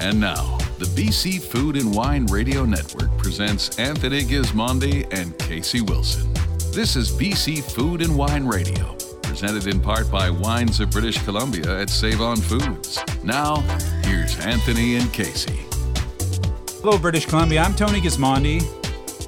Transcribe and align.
And 0.00 0.18
now, 0.18 0.56
the 0.78 0.86
BC 0.86 1.42
Food 1.42 1.76
and 1.76 1.94
Wine 1.94 2.24
Radio 2.24 2.64
Network 2.64 3.14
presents 3.18 3.78
Anthony 3.78 4.22
Gismondi 4.22 5.06
and 5.12 5.38
Casey 5.38 5.82
Wilson. 5.82 6.32
This 6.72 6.96
is 6.96 7.10
BC 7.10 7.62
Food 7.74 8.00
and 8.00 8.16
Wine 8.16 8.46
Radio, 8.46 8.96
presented 9.22 9.66
in 9.66 9.78
part 9.78 10.10
by 10.10 10.30
Wines 10.30 10.80
of 10.80 10.90
British 10.90 11.22
Columbia 11.24 11.82
at 11.82 11.90
Save 11.90 12.22
On 12.22 12.38
Foods. 12.38 12.98
Now, 13.22 13.56
here's 14.02 14.38
Anthony 14.40 14.96
and 14.96 15.12
Casey. 15.12 15.60
Hello, 16.80 16.96
British 16.96 17.26
Columbia. 17.26 17.60
I'm 17.60 17.74
Tony 17.74 18.00
Gismondi. 18.00 18.64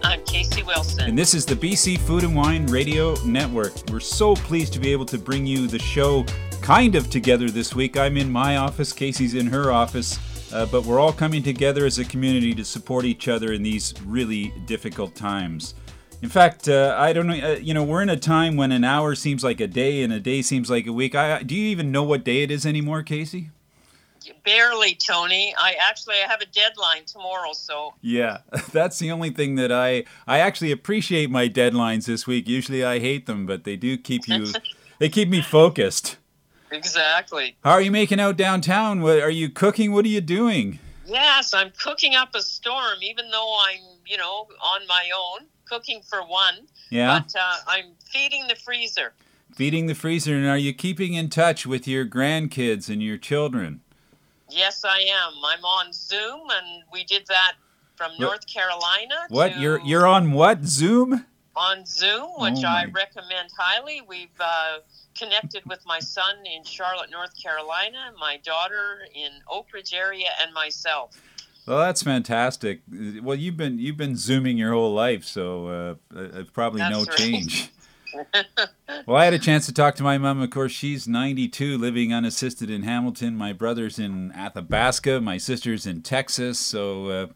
I'm 0.03 0.25
Casey 0.25 0.63
Wilson. 0.63 1.05
And 1.05 1.19
this 1.19 1.35
is 1.35 1.45
the 1.45 1.55
BC 1.55 1.99
Food 1.99 2.25
and 2.25 2.35
Wine 2.35 2.65
Radio 2.65 3.15
Network. 3.27 3.75
We're 3.91 4.01
so 4.01 4.35
pleased 4.37 4.73
to 4.73 4.81
be 4.81 4.91
able 4.91 5.05
to 5.07 5.19
bring 5.19 5.45
you 5.45 5.67
the 5.67 5.79
show 5.79 6.25
kind 6.63 6.95
of 6.95 7.11
together 7.11 7.51
this 7.51 7.75
week. 7.75 7.99
I'm 7.99 8.17
in 8.17 8.33
my 8.33 8.57
office, 8.57 8.95
Casey's 8.95 9.35
in 9.35 9.49
her 9.49 9.71
office. 9.71 10.19
Uh, 10.53 10.67
but 10.67 10.85
we're 10.85 11.01
all 11.01 11.13
coming 11.13 11.43
together 11.43 11.87
as 11.87 11.99
a 11.99 12.05
community 12.05 12.55
to 12.55 12.65
support 12.65 13.05
each 13.05 13.27
other 13.27 13.53
in 13.53 13.63
these 13.63 13.95
really 14.05 14.53
difficult 14.67 15.15
times. 15.15 15.75
In 16.21 16.29
fact, 16.29 16.69
uh, 16.69 16.95
I 16.99 17.13
don't 17.13 17.27
know. 17.27 17.35
Uh, 17.35 17.57
you 17.57 17.75
know, 17.75 17.83
we're 17.83 18.03
in 18.03 18.11
a 18.11 18.17
time 18.17 18.57
when 18.57 18.71
an 18.71 18.85
hour 18.85 19.15
seems 19.15 19.43
like 19.43 19.61
a 19.61 19.67
day 19.67 20.03
and 20.03 20.13
a 20.13 20.21
day 20.21 20.41
seems 20.43 20.71
like 20.71 20.87
a 20.87 20.93
week. 20.93 21.15
I, 21.15 21.43
do 21.43 21.55
you 21.55 21.69
even 21.69 21.91
know 21.91 22.05
what 22.05 22.23
day 22.23 22.43
it 22.43 22.51
is 22.51 22.65
anymore, 22.65 23.03
Casey? 23.03 23.51
Barely, 24.45 24.95
Tony. 24.95 25.53
I 25.59 25.75
actually 25.81 26.17
I 26.25 26.31
have 26.31 26.41
a 26.41 26.47
deadline 26.47 27.05
tomorrow, 27.07 27.53
so 27.53 27.95
yeah, 28.03 28.39
that's 28.73 29.01
the 29.01 29.11
only 29.11 29.31
thing 29.31 29.57
that 29.57 29.73
I 29.73 30.05
I 30.27 30.39
actually 30.39 30.71
appreciate 30.71 31.29
my 31.29 31.49
deadlines 31.49 32.07
this 32.07 32.27
week. 32.27 32.49
Usually 32.49 32.85
I 32.85 33.01
hate 33.01 33.27
them, 33.27 33.47
but 33.47 33.65
they 33.65 33.75
do 33.75 33.97
keep 33.97 34.29
you 34.29 34.47
they 34.99 35.09
keep 35.09 35.29
me 35.29 35.41
focused. 35.41 36.19
Exactly. 36.73 37.57
How 37.63 37.73
are 37.73 37.81
you 37.83 37.91
making 37.91 38.19
out 38.19 38.37
downtown? 38.37 39.03
What 39.03 39.21
are 39.21 39.31
you 39.31 39.49
cooking? 39.49 39.93
What 39.93 40.05
are 40.05 40.09
you 40.09 40.21
doing? 40.21 40.79
Yes, 41.07 41.53
I'm 41.53 41.73
cooking 41.79 42.15
up 42.15 42.35
a 42.35 42.43
storm, 42.43 42.99
even 43.03 43.31
though 43.31 43.59
I'm, 43.67 43.81
you 44.07 44.17
know, 44.17 44.49
on 44.65 44.87
my 44.87 45.11
own, 45.15 45.47
cooking 45.67 46.01
for 46.09 46.21
one. 46.23 46.67
Yeah. 46.91 47.21
But 47.21 47.35
uh, 47.39 47.57
I'm 47.67 47.93
feeding 48.11 48.47
the 48.49 48.55
freezer. 48.55 49.13
Feeding 49.55 49.87
the 49.87 49.95
freezer. 49.95 50.35
And 50.35 50.47
are 50.47 50.57
you 50.57 50.73
keeping 50.73 51.15
in 51.15 51.29
touch 51.29 51.67
with 51.67 51.87
your 51.87 52.07
grandkids 52.07 52.89
and 52.89 53.03
your 53.03 53.19
children? 53.19 53.81
Yes, 54.49 54.85
I 54.85 55.01
am. 55.01 55.33
I'm 55.45 55.65
on 55.65 55.93
Zoom, 55.93 56.49
and 56.51 56.83
we 56.93 57.05
did 57.05 57.27
that 57.29 57.55
from 57.97 58.13
North 58.19 58.47
Carolina. 58.47 59.15
What? 59.29 59.59
You're 59.59 59.81
you're 59.81 60.07
on 60.07 60.33
what? 60.33 60.65
Zoom? 60.65 61.25
On 61.55 61.85
Zoom, 61.85 62.31
which 62.39 62.65
oh 62.65 62.69
I 62.69 62.87
recommend 62.87 63.51
highly. 63.57 64.01
We've 64.09 64.29
uh, 64.41 64.79
connected 65.15 65.63
with 65.67 65.85
my 65.85 66.01
son 66.01 66.37
in 66.47 66.65
Charlotte, 66.65 67.11
North 67.11 67.41
Carolina, 67.41 68.13
my 68.19 68.39
daughter 68.39 69.01
in 69.15 69.31
Oak 69.51 69.67
Ridge 69.75 69.93
area, 69.93 70.29
and 70.41 70.55
myself. 70.55 71.21
Well, 71.67 71.79
that's 71.79 72.03
fantastic. 72.03 72.81
Well, 73.23 73.37
you've 73.37 73.57
been 73.57 73.79
you've 73.79 73.97
been 73.97 74.17
zooming 74.17 74.59
your 74.59 74.73
whole 74.73 74.95
life, 74.95 75.25
so 75.25 75.97
uh, 76.15 76.19
uh 76.19 76.45
probably 76.53 76.81
that's 76.81 76.93
no 76.93 77.05
right. 77.05 77.19
change. 77.19 77.71
well, 79.07 79.17
I 79.17 79.25
had 79.25 79.35
a 79.35 79.39
chance 79.39 79.67
to 79.67 79.73
talk 79.73 79.95
to 79.97 80.03
my 80.03 80.19
mom. 80.19 80.41
Of 80.41 80.51
course, 80.51 80.73
she's 80.73 81.09
92, 81.09 81.79
living 81.79 82.13
unassisted 82.13 82.69
in 82.69 82.83
Hamilton. 82.83 83.37
My 83.37 83.53
brother's 83.53 83.99
in 83.99 84.33
Athabasca. 84.33 85.21
My 85.21 85.39
sister's 85.39 85.87
in 85.87 86.03
Texas. 86.03 86.59
So, 86.59 87.07
uh, 87.09 87.27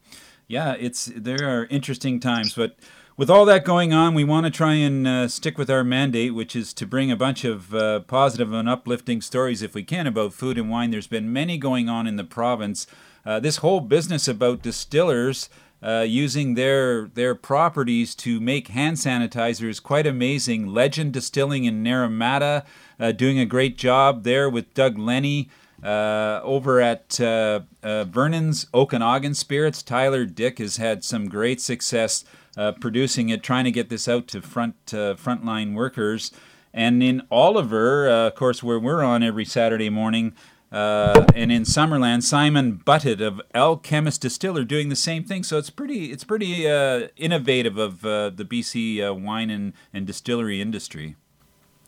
yeah, 0.48 0.74
it's 0.78 1.10
there 1.14 1.48
are 1.48 1.66
interesting 1.66 2.20
times, 2.20 2.54
but 2.54 2.76
with 3.16 3.30
all 3.30 3.46
that 3.46 3.64
going 3.64 3.94
on, 3.94 4.14
we 4.14 4.24
want 4.24 4.44
to 4.44 4.50
try 4.50 4.74
and 4.74 5.06
uh, 5.06 5.28
stick 5.28 5.56
with 5.56 5.70
our 5.70 5.82
mandate, 5.82 6.34
which 6.34 6.54
is 6.54 6.74
to 6.74 6.86
bring 6.86 7.10
a 7.10 7.16
bunch 7.16 7.44
of 7.44 7.74
uh, 7.74 8.00
positive 8.00 8.52
and 8.52 8.68
uplifting 8.68 9.22
stories, 9.22 9.62
if 9.62 9.74
we 9.74 9.82
can, 9.82 10.06
about 10.06 10.34
food 10.34 10.58
and 10.58 10.68
wine. 10.68 10.90
There's 10.90 11.06
been 11.06 11.32
many 11.32 11.56
going 11.56 11.88
on 11.88 12.06
in 12.06 12.16
the 12.16 12.24
province. 12.24 12.86
Uh, 13.24 13.40
this 13.40 13.56
whole 13.58 13.80
business 13.80 14.28
about 14.28 14.62
distillers 14.62 15.48
uh, 15.82 16.04
using 16.06 16.54
their 16.54 17.06
their 17.08 17.34
properties 17.34 18.14
to 18.14 18.40
make 18.40 18.68
hand 18.68 18.96
sanitizer 18.96 19.68
is 19.68 19.80
quite 19.80 20.06
amazing. 20.06 20.66
Legend 20.66 21.12
Distilling 21.12 21.64
in 21.64 21.82
Naramata 21.82 22.64
uh, 22.98 23.12
doing 23.12 23.38
a 23.38 23.46
great 23.46 23.76
job 23.78 24.24
there 24.24 24.48
with 24.48 24.74
Doug 24.74 24.98
Lennie. 24.98 25.48
Uh, 25.82 26.40
over 26.42 26.80
at 26.80 27.20
uh, 27.20 27.60
uh, 27.82 28.04
Vernon's 28.04 28.66
Okanagan 28.72 29.34
Spirits, 29.34 29.82
Tyler 29.82 30.24
Dyck 30.24 30.58
has 30.58 30.78
had 30.78 31.04
some 31.04 31.28
great 31.28 31.60
success 31.60 32.24
uh, 32.56 32.72
producing 32.72 33.28
it, 33.28 33.42
trying 33.42 33.64
to 33.64 33.70
get 33.70 33.88
this 33.88 34.08
out 34.08 34.26
to 34.28 34.42
front 34.42 34.74
uh, 34.92 35.14
frontline 35.14 35.74
workers. 35.74 36.32
And 36.72 37.02
in 37.02 37.22
Oliver, 37.30 38.08
uh, 38.08 38.26
of 38.28 38.34
course, 38.34 38.62
where 38.62 38.78
we're 38.78 39.02
on 39.02 39.22
every 39.22 39.44
Saturday 39.44 39.88
morning, 39.90 40.34
uh, 40.70 41.24
and 41.34 41.50
in 41.50 41.62
Summerland, 41.62 42.22
Simon 42.22 42.72
Butted 42.72 43.20
of 43.20 43.40
Alchemist 43.54 44.20
Distiller 44.20 44.64
doing 44.64 44.88
the 44.88 44.96
same 44.96 45.24
thing. 45.24 45.42
So 45.42 45.58
it's 45.58 45.70
pretty, 45.70 46.12
it's 46.12 46.24
pretty 46.24 46.68
uh, 46.68 47.08
innovative 47.16 47.78
of 47.78 48.04
uh, 48.04 48.30
the 48.30 48.44
BC 48.44 49.20
wine 49.22 49.48
and, 49.48 49.72
and 49.92 50.06
distillery 50.06 50.60
industry. 50.60 51.16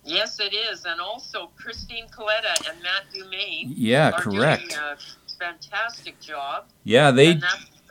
Yes, 0.04 0.40
it 0.40 0.54
is, 0.54 0.86
and 0.86 1.02
also 1.02 1.50
Christine 1.56 2.06
Coletta 2.06 2.70
and 2.70 2.82
Matt 2.82 3.04
Dumayne. 3.14 3.72
Yeah, 3.76 4.10
correct. 4.12 4.70
Doing 4.70 4.80
a 4.80 4.96
fantastic 5.38 6.18
job. 6.18 6.64
Yeah, 6.82 7.10
they 7.10 7.40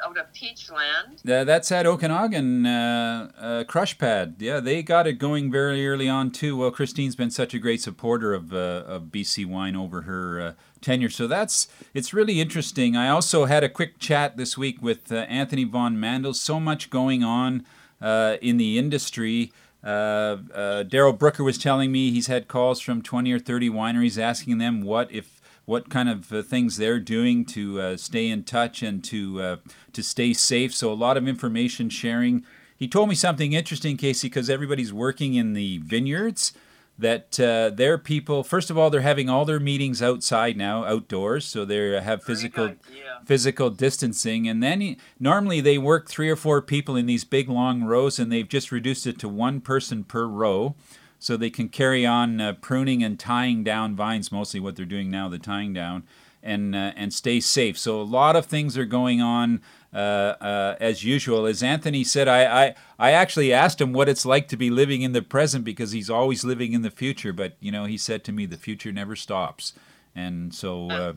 out 0.06 0.18
of 0.18 0.32
Peachland. 0.34 1.30
Uh, 1.30 1.44
that's 1.44 1.72
at 1.72 1.86
Okanagan 1.86 2.66
uh, 2.66 3.32
uh, 3.38 3.64
Crush 3.66 3.98
Pad. 3.98 4.36
Yeah, 4.40 4.60
they 4.60 4.84
got 4.84 5.08
it 5.08 5.14
going 5.14 5.52
very 5.52 5.88
early 5.88 6.10
on 6.10 6.32
too. 6.32 6.58
Well, 6.58 6.72
Christine's 6.72 7.16
been 7.16 7.32
such 7.32 7.54
a 7.54 7.60
great 7.60 7.82
supporter 7.82 8.34
of 8.34 8.54
uh, 8.54 8.84
of 8.88 9.04
BC 9.04 9.46
wine 9.46 9.76
over 9.76 10.02
her 10.02 10.42
uh, 10.42 10.54
tenure, 10.82 11.10
so 11.10 11.28
that's 11.28 11.68
it's 11.94 12.14
really 12.14 12.40
interesting. 12.40 12.96
I 12.96 13.10
also 13.10 13.46
had 13.46 13.64
a 13.64 13.70
quick 13.70 14.00
chat 14.00 14.38
this 14.38 14.58
week 14.58 14.82
with 14.82 15.12
uh, 15.12 15.18
Anthony 15.30 15.64
von 15.64 15.98
Mandl. 15.98 16.36
So 16.36 16.60
much 16.60 16.90
going 16.90 17.24
on 17.24 17.66
in 18.02 18.58
the 18.58 18.78
industry. 18.78 19.52
Darryl 19.84 21.18
Brooker 21.18 21.44
was 21.44 21.58
telling 21.58 21.92
me 21.92 22.12
he's 22.12 22.28
had 22.28 22.48
calls 22.48 22.82
from 22.82 23.02
20 23.02 23.32
or 23.32 23.40
30 23.40 23.70
wineries 23.70 24.20
asking 24.22 24.58
them 24.58 24.82
what 24.82 25.12
if 25.12 25.37
what 25.68 25.90
kind 25.90 26.08
of 26.08 26.32
uh, 26.32 26.42
things 26.42 26.78
they're 26.78 27.00
doing 27.00 27.44
to 27.44 27.80
uh, 27.82 27.98
stay 27.98 28.30
in 28.30 28.42
touch 28.42 28.82
and 28.82 29.04
to 29.04 29.42
uh, 29.42 29.58
to 29.92 30.02
stay 30.02 30.34
safe. 30.34 30.74
So 30.74 30.92
a 30.92 30.96
lot 30.96 31.18
of 31.18 31.28
information 31.28 31.90
sharing. 31.90 32.44
He 32.76 32.88
told 32.88 33.10
me 33.10 33.16
something 33.16 33.54
interesting, 33.54 33.98
Casey, 33.98 34.30
because 34.30 34.50
everybody's 34.50 34.94
working 34.94 35.36
in 35.36 35.54
the 35.54 35.78
vineyards. 35.80 36.54
That 37.00 37.40
uh, 37.40 37.70
their 37.70 38.00
people, 38.00 38.44
first 38.44 38.72
of 38.72 38.78
all, 38.78 38.90
they're 38.90 39.02
having 39.02 39.30
all 39.30 39.46
their 39.46 39.60
meetings 39.60 40.02
outside 40.02 40.58
now, 40.58 40.84
outdoors, 40.84 41.46
so 41.46 41.64
they 41.64 42.02
have 42.02 42.24
physical 42.24 42.70
yeah. 42.92 43.20
physical 43.24 43.70
distancing. 43.70 44.48
And 44.48 44.64
then 44.64 44.82
he, 44.82 44.98
normally 45.20 45.62
they 45.62 45.78
work 45.78 46.10
three 46.10 46.28
or 46.28 46.36
four 46.36 46.60
people 46.60 46.96
in 46.96 47.06
these 47.06 47.24
big 47.24 47.50
long 47.50 47.84
rows, 47.84 48.18
and 48.18 48.32
they've 48.32 48.50
just 48.50 48.72
reduced 48.72 49.06
it 49.06 49.20
to 49.20 49.30
one 49.30 49.62
person 49.62 50.06
per 50.06 50.26
row 50.26 50.74
so 51.20 51.38
they 51.38 51.50
can 51.50 51.70
carry 51.70 52.06
on 52.06 52.40
uh, 52.40 52.54
pruning 52.54 53.04
and 53.04 53.20
tying 53.20 53.64
down 53.64 53.96
vines, 53.96 54.32
mostly 54.32 54.60
what 54.60 54.76
they're 54.76 54.86
doing 54.86 55.10
now, 55.10 55.30
the 55.30 55.40
tying 55.40 55.74
down, 55.74 56.04
and 56.44 56.76
uh, 56.76 56.92
and 56.96 57.14
stay 57.14 57.40
safe. 57.40 57.78
So 57.78 58.00
a 58.00 58.04
lot 58.04 58.36
of 58.36 58.46
things 58.46 58.78
are 58.78 58.86
going 58.86 59.22
on 59.22 59.62
uh, 59.94 59.98
uh 59.98 60.76
as 60.80 61.04
usual. 61.04 61.46
As 61.46 61.64
Anthony 61.64 62.04
said, 62.04 62.28
I, 62.28 62.66
I 62.66 62.76
I 63.00 63.12
actually 63.12 63.52
asked 63.52 63.82
him 63.82 63.94
what 63.94 64.10
it's 64.10 64.26
like 64.26 64.48
to 64.50 64.58
be 64.58 64.70
living 64.70 65.02
in 65.02 65.14
the 65.14 65.22
present 65.22 65.66
because 65.66 65.92
he's 65.92 66.10
always 66.10 66.44
living 66.44 66.74
in 66.74 66.82
the 66.82 66.92
future. 66.92 67.34
But 67.34 67.54
you 67.60 67.72
know, 67.72 67.86
he 67.86 67.98
said 67.98 68.24
to 68.26 68.32
me, 68.32 68.46
the 68.46 68.58
future 68.58 68.92
never 68.92 69.16
stops, 69.16 69.74
and 70.16 70.54
so 70.54 70.90
uh, 70.90 71.14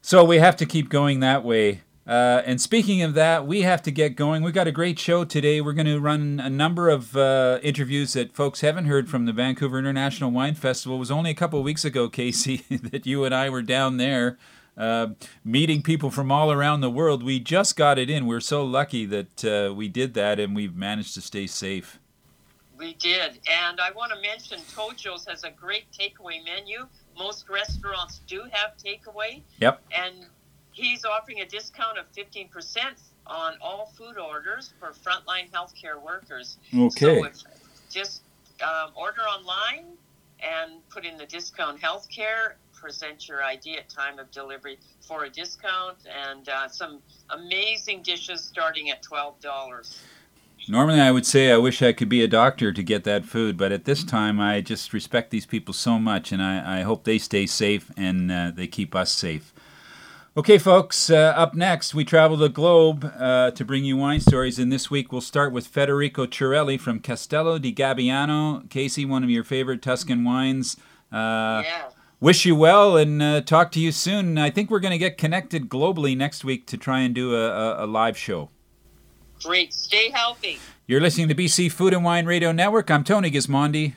so 0.00 0.24
we 0.24 0.38
have 0.38 0.56
to 0.56 0.66
keep 0.66 0.88
going 0.88 1.20
that 1.20 1.44
way. 1.44 1.82
Uh, 2.06 2.42
and 2.44 2.60
speaking 2.60 3.02
of 3.02 3.14
that, 3.14 3.46
we 3.46 3.62
have 3.62 3.80
to 3.82 3.90
get 3.92 4.16
going. 4.16 4.42
We've 4.42 4.52
got 4.52 4.66
a 4.66 4.72
great 4.72 4.98
show 4.98 5.24
today. 5.24 5.60
We're 5.60 5.72
going 5.72 5.86
to 5.86 6.00
run 6.00 6.40
a 6.40 6.50
number 6.50 6.88
of 6.88 7.16
uh, 7.16 7.60
interviews 7.62 8.14
that 8.14 8.34
folks 8.34 8.60
haven't 8.60 8.86
heard 8.86 9.08
from 9.08 9.26
the 9.26 9.32
Vancouver 9.32 9.78
International 9.78 10.30
Wine 10.30 10.54
Festival. 10.54 10.96
It 10.96 11.00
was 11.00 11.12
only 11.12 11.30
a 11.30 11.34
couple 11.34 11.60
of 11.60 11.64
weeks 11.64 11.84
ago, 11.84 12.08
Casey, 12.08 12.64
that 12.70 13.06
you 13.06 13.24
and 13.24 13.34
I 13.34 13.48
were 13.50 13.62
down 13.62 13.98
there 13.98 14.36
uh, 14.76 15.08
meeting 15.44 15.82
people 15.82 16.10
from 16.10 16.32
all 16.32 16.50
around 16.50 16.80
the 16.80 16.90
world. 16.90 17.22
We 17.22 17.38
just 17.40 17.76
got 17.76 17.98
it 17.98 18.08
in. 18.08 18.26
We're 18.26 18.40
so 18.40 18.64
lucky 18.64 19.06
that 19.06 19.44
uh, 19.44 19.74
we 19.74 19.88
did 19.88 20.14
that 20.14 20.40
and 20.40 20.54
we've 20.56 20.74
managed 20.74 21.14
to 21.14 21.20
stay 21.20 21.46
safe. 21.46 21.98
We 22.76 22.94
did. 22.94 23.38
And 23.48 23.80
I 23.80 23.92
want 23.92 24.12
to 24.12 24.20
mention 24.20 24.58
Tojo's 24.74 25.26
has 25.26 25.44
a 25.44 25.50
great 25.50 25.84
takeaway 25.92 26.44
menu. 26.44 26.86
Most 27.16 27.48
restaurants 27.48 28.20
do 28.26 28.42
have 28.50 28.72
takeaway. 28.76 29.42
Yep. 29.60 29.82
And 29.96 30.26
he's 30.72 31.04
offering 31.04 31.40
a 31.40 31.46
discount 31.46 31.98
of 31.98 32.10
15% 32.12 32.48
on 33.26 33.54
all 33.60 33.92
food 33.96 34.18
orders 34.18 34.72
for 34.80 34.92
frontline 34.92 35.50
healthcare 35.50 36.02
workers. 36.02 36.58
Okay. 36.74 37.20
So 37.20 37.24
if, 37.24 37.42
just 37.90 38.22
um, 38.62 38.90
order 38.94 39.22
online 39.22 39.84
and 40.40 40.86
put 40.88 41.04
in 41.04 41.16
the 41.16 41.26
discount 41.26 41.80
healthcare, 41.80 42.54
present 42.72 43.28
your 43.28 43.44
ID 43.44 43.78
at 43.78 43.88
time 43.88 44.18
of 44.18 44.30
delivery 44.32 44.78
for 45.00 45.24
a 45.24 45.30
discount, 45.30 45.98
and 46.26 46.48
uh, 46.48 46.66
some 46.68 47.00
amazing 47.30 48.02
dishes 48.02 48.42
starting 48.42 48.90
at 48.90 49.02
$12. 49.04 49.98
Normally, 50.68 51.00
I 51.00 51.10
would 51.10 51.26
say 51.26 51.52
I 51.52 51.58
wish 51.58 51.82
I 51.82 51.92
could 51.92 52.08
be 52.08 52.22
a 52.22 52.28
doctor 52.28 52.72
to 52.72 52.82
get 52.82 53.04
that 53.04 53.24
food, 53.24 53.56
but 53.56 53.72
at 53.72 53.84
this 53.84 54.04
time, 54.04 54.40
I 54.40 54.60
just 54.60 54.92
respect 54.92 55.30
these 55.30 55.46
people 55.46 55.74
so 55.74 55.98
much, 55.98 56.32
and 56.32 56.42
I, 56.42 56.78
I 56.78 56.82
hope 56.82 57.04
they 57.04 57.18
stay 57.18 57.46
safe 57.46 57.90
and 57.96 58.30
uh, 58.30 58.52
they 58.54 58.66
keep 58.66 58.94
us 58.94 59.12
safe. 59.12 59.52
Okay, 60.34 60.56
folks, 60.56 61.10
uh, 61.10 61.34
up 61.36 61.54
next, 61.54 61.94
we 61.94 62.06
travel 62.06 62.38
the 62.38 62.48
globe 62.48 63.04
uh, 63.18 63.50
to 63.50 63.66
bring 63.66 63.84
you 63.84 63.98
wine 63.98 64.18
stories. 64.20 64.58
And 64.58 64.72
this 64.72 64.90
week, 64.90 65.12
we'll 65.12 65.20
start 65.20 65.52
with 65.52 65.66
Federico 65.66 66.24
Cerelli 66.24 66.80
from 66.80 67.00
Castello 67.00 67.58
di 67.58 67.70
Gabbiano. 67.70 68.68
Casey, 68.70 69.04
one 69.04 69.22
of 69.22 69.28
your 69.28 69.44
favorite 69.44 69.82
Tuscan 69.82 70.24
wines. 70.24 70.78
Uh, 71.12 71.60
yeah. 71.66 71.90
Wish 72.18 72.46
you 72.46 72.56
well 72.56 72.96
and 72.96 73.20
uh, 73.22 73.42
talk 73.42 73.70
to 73.72 73.80
you 73.80 73.92
soon. 73.92 74.38
I 74.38 74.48
think 74.48 74.70
we're 74.70 74.80
going 74.80 74.92
to 74.92 74.98
get 74.98 75.18
connected 75.18 75.68
globally 75.68 76.16
next 76.16 76.44
week 76.44 76.64
to 76.68 76.78
try 76.78 77.00
and 77.00 77.14
do 77.14 77.36
a, 77.36 77.50
a, 77.50 77.84
a 77.84 77.86
live 77.86 78.16
show. 78.16 78.48
Great. 79.42 79.74
Stay 79.74 80.08
healthy. 80.08 80.58
You're 80.86 81.02
listening 81.02 81.28
to 81.28 81.34
BC 81.34 81.70
Food 81.70 81.92
and 81.92 82.04
Wine 82.04 82.24
Radio 82.24 82.52
Network. 82.52 82.90
I'm 82.90 83.04
Tony 83.04 83.30
Gismondi. 83.30 83.92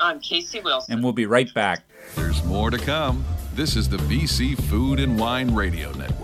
I'm 0.00 0.18
Casey 0.20 0.60
Wilson. 0.60 0.94
And 0.94 1.04
we'll 1.04 1.12
be 1.12 1.26
right 1.26 1.52
back. 1.52 1.84
There's 2.14 2.42
more 2.44 2.70
to 2.70 2.78
come. 2.78 3.22
This 3.54 3.76
is 3.76 3.88
the 3.88 3.98
BC 3.98 4.60
Food 4.64 4.98
and 4.98 5.16
Wine 5.16 5.54
Radio 5.54 5.92
Network, 5.92 6.23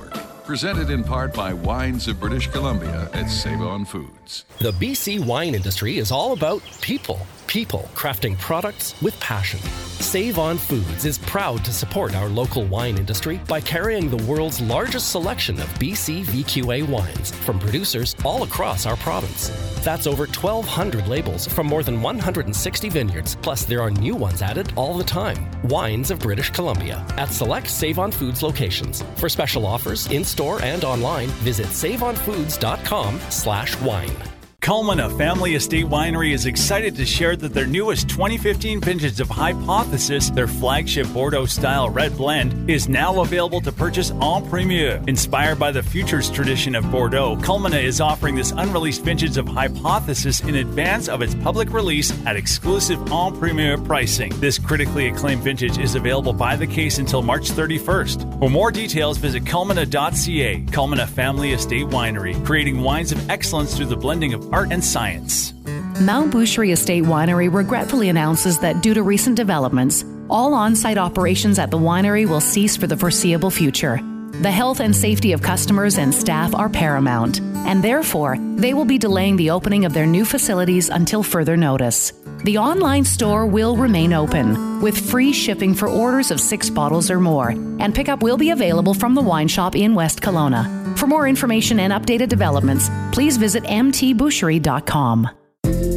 presented 0.50 0.90
in 0.90 1.04
part 1.04 1.32
by 1.32 1.52
Wines 1.52 2.08
of 2.08 2.18
British 2.18 2.48
Columbia 2.48 3.08
at 3.12 3.30
Save 3.30 3.60
On 3.60 3.84
Foods. 3.84 4.44
The 4.58 4.72
BC 4.72 5.24
wine 5.24 5.54
industry 5.54 5.98
is 5.98 6.10
all 6.10 6.32
about 6.32 6.60
people 6.80 7.24
people 7.50 7.90
crafting 7.96 8.38
products 8.38 8.94
with 9.02 9.18
passion. 9.18 9.58
Save 9.98 10.38
On 10.38 10.56
Foods 10.56 11.04
is 11.04 11.18
proud 11.18 11.64
to 11.64 11.72
support 11.72 12.14
our 12.14 12.28
local 12.28 12.64
wine 12.64 12.96
industry 12.96 13.40
by 13.48 13.60
carrying 13.60 14.08
the 14.08 14.24
world's 14.24 14.60
largest 14.60 15.10
selection 15.10 15.58
of 15.58 15.66
BC 15.80 16.24
VQA 16.26 16.88
wines 16.88 17.32
from 17.32 17.58
producers 17.58 18.14
all 18.24 18.44
across 18.44 18.86
our 18.86 18.96
province. 18.98 19.48
That's 19.82 20.06
over 20.06 20.26
1,200 20.26 21.08
labels 21.08 21.46
from 21.46 21.66
more 21.66 21.82
than 21.82 22.00
160 22.00 22.88
vineyards, 22.88 23.36
plus 23.42 23.64
there 23.64 23.80
are 23.82 23.90
new 23.90 24.14
ones 24.14 24.42
added 24.42 24.72
all 24.76 24.96
the 24.96 25.02
time. 25.02 25.50
Wines 25.64 26.12
of 26.12 26.20
British 26.20 26.50
Columbia 26.50 27.04
at 27.16 27.30
select 27.30 27.68
Save 27.68 27.98
On 27.98 28.12
Foods 28.12 28.44
locations. 28.44 29.02
For 29.16 29.28
special 29.28 29.66
offers 29.66 30.06
in 30.06 30.22
store 30.22 30.39
and 30.62 30.84
online, 30.84 31.28
visit 31.44 31.66
saveonfoods.com 31.66 33.20
slash 33.28 33.80
wine. 33.82 34.29
Culmina 34.60 35.08
Family 35.16 35.54
Estate 35.54 35.86
Winery 35.86 36.34
is 36.34 36.44
excited 36.44 36.94
to 36.96 37.06
share 37.06 37.34
that 37.34 37.54
their 37.54 37.66
newest 37.66 38.10
2015 38.10 38.82
vintage 38.82 39.18
of 39.18 39.30
Hypothesis, 39.30 40.28
their 40.28 40.46
flagship 40.46 41.06
Bordeaux 41.14 41.46
style 41.46 41.88
red 41.88 42.14
blend, 42.14 42.68
is 42.68 42.86
now 42.86 43.22
available 43.22 43.62
to 43.62 43.72
purchase 43.72 44.10
en 44.10 44.46
premier. 44.50 45.02
Inspired 45.08 45.58
by 45.58 45.72
the 45.72 45.82
futures 45.82 46.30
tradition 46.30 46.74
of 46.74 46.88
Bordeaux, 46.90 47.36
Culmina 47.36 47.82
is 47.82 48.02
offering 48.02 48.34
this 48.34 48.50
unreleased 48.50 49.02
vintage 49.02 49.38
of 49.38 49.48
Hypothesis 49.48 50.40
in 50.40 50.56
advance 50.56 51.08
of 51.08 51.22
its 51.22 51.34
public 51.36 51.72
release 51.72 52.12
at 52.26 52.36
exclusive 52.36 53.00
en 53.10 53.38
premier 53.38 53.78
pricing. 53.78 54.30
This 54.40 54.58
critically 54.58 55.08
acclaimed 55.08 55.42
vintage 55.42 55.78
is 55.78 55.94
available 55.94 56.34
by 56.34 56.54
the 56.54 56.66
case 56.66 56.98
until 56.98 57.22
March 57.22 57.50
31st. 57.50 58.38
For 58.38 58.50
more 58.50 58.70
details, 58.70 59.16
visit 59.16 59.44
culmina.ca. 59.44 60.60
Culmina 60.66 61.08
Family 61.08 61.52
Estate 61.52 61.86
Winery, 61.86 62.44
creating 62.44 62.82
wines 62.82 63.10
of 63.10 63.30
excellence 63.30 63.74
through 63.74 63.86
the 63.86 63.96
blending 63.96 64.34
of 64.34 64.49
art 64.52 64.72
and 64.72 64.84
science. 64.84 65.52
Mount 66.00 66.32
Boucherie 66.32 66.72
Estate 66.72 67.04
Winery 67.04 67.52
regretfully 67.52 68.08
announces 68.08 68.58
that 68.60 68.82
due 68.82 68.94
to 68.94 69.02
recent 69.02 69.36
developments, 69.36 70.04
all 70.30 70.54
on 70.54 70.74
site 70.76 70.98
operations 70.98 71.58
at 71.58 71.70
the 71.70 71.78
winery 71.78 72.26
will 72.26 72.40
cease 72.40 72.76
for 72.76 72.86
the 72.86 72.96
foreseeable 72.96 73.50
future. 73.50 74.00
The 74.40 74.50
health 74.50 74.80
and 74.80 74.96
safety 74.96 75.32
of 75.32 75.42
customers 75.42 75.98
and 75.98 76.14
staff 76.14 76.54
are 76.54 76.70
paramount, 76.70 77.40
and 77.40 77.84
therefore, 77.84 78.38
they 78.56 78.72
will 78.72 78.86
be 78.86 78.96
delaying 78.96 79.36
the 79.36 79.50
opening 79.50 79.84
of 79.84 79.92
their 79.92 80.06
new 80.06 80.24
facilities 80.24 80.88
until 80.88 81.22
further 81.22 81.56
notice. 81.56 82.12
The 82.44 82.56
online 82.58 83.04
store 83.04 83.46
will 83.46 83.76
remain 83.76 84.12
open, 84.12 84.80
with 84.80 85.10
free 85.10 85.32
shipping 85.32 85.74
for 85.74 85.88
orders 85.88 86.30
of 86.30 86.40
six 86.40 86.70
bottles 86.70 87.10
or 87.10 87.20
more, 87.20 87.50
and 87.50 87.94
pickup 87.94 88.22
will 88.22 88.36
be 88.36 88.50
available 88.50 88.94
from 88.94 89.14
the 89.14 89.20
wine 89.22 89.48
shop 89.48 89.76
in 89.76 89.94
West 89.94 90.20
Kelowna. 90.22 90.98
For 90.98 91.06
more 91.06 91.28
information 91.28 91.80
and 91.80 91.92
updated 91.92 92.28
developments, 92.28 92.90
please 93.12 93.36
visit 93.36 93.64
mtboucherie.com. 93.64 95.39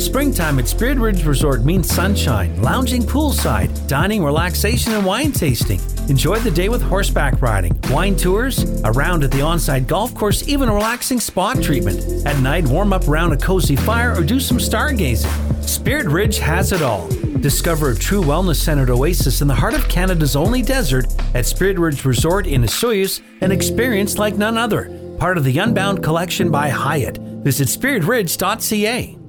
Springtime 0.04 0.60
at 0.60 0.68
Spirit 0.68 0.98
Ridge 0.98 1.24
Resort 1.24 1.64
means 1.64 1.90
sunshine, 1.90 2.62
lounging 2.62 3.04
poolside, 3.04 3.88
dining, 3.88 4.22
relaxation, 4.22 4.92
and 4.92 5.06
wine 5.06 5.32
tasting. 5.32 5.80
Enjoy 6.10 6.38
the 6.40 6.52
day 6.52 6.68
with 6.68 6.82
horseback 6.82 7.42
riding, 7.42 7.74
wine 7.90 8.18
tours, 8.18 8.64
a 8.84 8.92
round 8.92 9.24
at 9.24 9.32
the 9.32 9.42
on-site 9.42 9.88
golf 9.88 10.14
course, 10.14 10.46
even 10.46 10.68
a 10.68 10.74
relaxing 10.74 11.22
spa 11.22 11.54
treatment. 11.54 12.28
At 12.28 12.38
night, 12.42 12.68
warm 12.68 12.92
up 12.92 13.08
around 13.08 13.32
a 13.32 13.38
cozy 13.38 13.78
fire 13.78 14.14
or 14.14 14.24
do 14.24 14.42
some 14.42 14.58
stargazing. 14.58 15.64
Spirit 15.64 16.08
Ridge 16.08 16.38
has 16.38 16.74
it 16.74 16.82
all. 16.82 17.08
Discover 17.40 17.92
a 17.92 17.96
true 17.96 18.22
wellness 18.22 18.58
centered 18.58 18.90
oasis 18.90 19.42
in 19.42 19.48
the 19.48 19.56
heart 19.56 19.74
of 19.74 19.88
Canada's 19.88 20.36
only 20.36 20.62
desert 20.62 21.06
at 21.34 21.46
Spirit 21.46 21.80
Ridge 21.80 22.04
Resort 22.04 22.46
in 22.46 22.64
Osoyoos, 22.64 23.22
an 23.40 23.54
experience 23.54 24.18
like 24.18 24.36
none 24.36 24.58
other. 24.58 25.16
Part 25.18 25.38
of 25.38 25.46
the 25.46 25.58
Unbound 25.58 26.04
collection 26.04 26.52
by 26.52 26.68
Hyatt. 26.68 27.18
Visit 27.18 27.70
spiritridge.ca. 27.70 29.23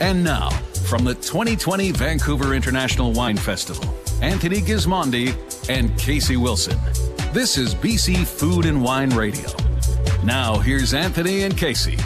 And 0.00 0.24
now, 0.24 0.50
from 0.88 1.04
the 1.04 1.14
2020 1.14 1.92
Vancouver 1.92 2.54
International 2.54 3.12
Wine 3.12 3.36
Festival, 3.36 3.94
Anthony 4.20 4.60
Gismondi 4.60 5.34
and 5.68 5.96
Casey 5.98 6.36
Wilson. 6.36 6.78
This 7.32 7.56
is 7.56 7.74
BC 7.74 8.26
Food 8.26 8.66
and 8.66 8.82
Wine 8.82 9.10
Radio. 9.10 9.48
Now, 10.24 10.58
here's 10.58 10.94
Anthony 10.94 11.42
and 11.42 11.56
Casey. 11.56 11.96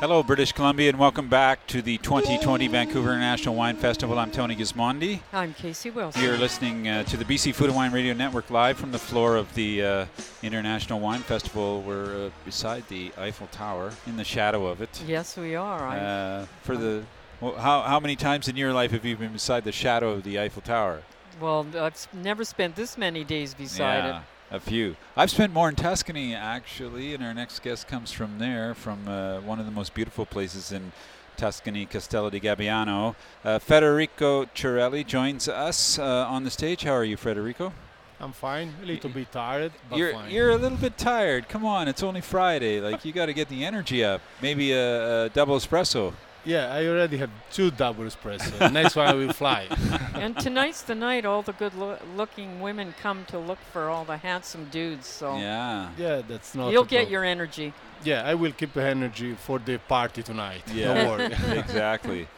Hello, 0.00 0.22
British 0.22 0.52
Columbia, 0.52 0.90
and 0.90 0.98
welcome 1.00 1.28
back 1.28 1.66
to 1.66 1.82
the 1.82 1.98
2020 1.98 2.68
Vancouver 2.68 3.08
International 3.08 3.56
Wine 3.56 3.74
Festival. 3.74 4.16
I'm 4.16 4.30
Tony 4.30 4.54
Gismondi. 4.54 5.18
I'm 5.32 5.54
Casey 5.54 5.90
Wilson. 5.90 6.22
You're 6.22 6.38
listening 6.38 6.86
uh, 6.86 7.02
to 7.02 7.16
the 7.16 7.24
BC 7.24 7.52
Food 7.52 7.66
and 7.66 7.74
Wine 7.74 7.90
Radio 7.90 8.14
Network 8.14 8.48
live 8.48 8.78
from 8.78 8.92
the 8.92 8.98
floor 9.00 9.34
of 9.34 9.52
the 9.56 9.82
uh, 9.82 10.06
International 10.40 11.00
Wine 11.00 11.22
Festival. 11.22 11.82
We're 11.82 12.26
uh, 12.26 12.30
beside 12.44 12.86
the 12.86 13.10
Eiffel 13.18 13.48
Tower, 13.48 13.90
in 14.06 14.16
the 14.16 14.22
shadow 14.22 14.66
of 14.66 14.80
it. 14.80 15.02
Yes, 15.04 15.36
we 15.36 15.56
are. 15.56 15.88
Uh, 15.88 16.46
for 16.62 16.76
the 16.76 17.02
well, 17.40 17.56
how 17.56 17.82
how 17.82 17.98
many 17.98 18.14
times 18.14 18.46
in 18.46 18.56
your 18.56 18.72
life 18.72 18.92
have 18.92 19.04
you 19.04 19.16
been 19.16 19.32
beside 19.32 19.64
the 19.64 19.72
shadow 19.72 20.10
of 20.10 20.22
the 20.22 20.38
Eiffel 20.38 20.62
Tower? 20.62 21.02
Well, 21.40 21.66
I've 21.76 22.06
never 22.12 22.44
spent 22.44 22.76
this 22.76 22.96
many 22.96 23.24
days 23.24 23.52
beside 23.52 24.04
yeah. 24.04 24.18
it. 24.18 24.22
A 24.50 24.58
few. 24.58 24.96
I've 25.14 25.30
spent 25.30 25.52
more 25.52 25.68
in 25.68 25.74
Tuscany, 25.74 26.34
actually, 26.34 27.12
and 27.12 27.22
our 27.22 27.34
next 27.34 27.62
guest 27.62 27.86
comes 27.86 28.12
from 28.12 28.38
there, 28.38 28.74
from 28.74 29.06
uh, 29.06 29.40
one 29.40 29.60
of 29.60 29.66
the 29.66 29.72
most 29.72 29.92
beautiful 29.92 30.24
places 30.24 30.72
in 30.72 30.92
Tuscany, 31.36 31.84
Castello 31.84 32.30
di 32.30 32.40
Gabbiano. 32.40 33.14
Uh, 33.44 33.58
Federico 33.58 34.46
Cerelli 34.46 35.06
joins 35.06 35.48
us 35.48 35.98
uh, 35.98 36.26
on 36.26 36.44
the 36.44 36.50
stage. 36.50 36.82
How 36.82 36.92
are 36.92 37.04
you, 37.04 37.18
Federico? 37.18 37.74
I'm 38.20 38.32
fine. 38.32 38.74
A 38.82 38.86
little 38.86 39.10
bit 39.10 39.30
tired, 39.30 39.72
but 39.90 39.98
you're, 39.98 40.12
fine. 40.12 40.30
You're 40.30 40.50
a 40.50 40.56
little 40.56 40.78
bit 40.78 40.96
tired. 40.96 41.48
Come 41.48 41.66
on, 41.66 41.86
it's 41.86 42.02
only 42.02 42.22
Friday. 42.22 42.80
Like 42.80 43.04
you 43.04 43.12
got 43.12 43.26
to 43.26 43.34
get 43.34 43.48
the 43.50 43.66
energy 43.66 44.02
up. 44.02 44.22
Maybe 44.40 44.72
a, 44.72 45.26
a 45.26 45.28
double 45.28 45.56
espresso. 45.56 46.14
Yeah, 46.48 46.72
I 46.72 46.86
already 46.86 47.18
have 47.18 47.30
two 47.52 47.70
double 47.70 48.04
espresso. 48.04 48.72
Next 48.72 48.96
one 48.96 49.06
I 49.06 49.12
will 49.12 49.34
fly. 49.34 49.66
and 50.14 50.34
tonight's 50.38 50.80
the 50.80 50.94
night 50.94 51.26
all 51.26 51.42
the 51.42 51.52
good-looking 51.52 52.62
women 52.62 52.94
come 53.02 53.26
to 53.26 53.38
look 53.38 53.58
for 53.70 53.90
all 53.90 54.06
the 54.06 54.16
handsome 54.16 54.64
dudes. 54.70 55.06
So 55.06 55.36
yeah, 55.36 55.90
yeah, 55.98 56.22
that's 56.26 56.54
not. 56.54 56.72
You'll 56.72 56.84
get 56.84 57.10
your 57.10 57.22
energy. 57.22 57.74
Yeah, 58.02 58.22
I 58.24 58.32
will 58.32 58.52
keep 58.52 58.72
the 58.72 58.82
energy 58.82 59.34
for 59.34 59.58
the 59.58 59.76
party 59.76 60.22
tonight. 60.22 60.62
Yeah, 60.72 60.94
don't 60.94 61.18
worry. 61.18 61.26
exactly. 61.58 62.28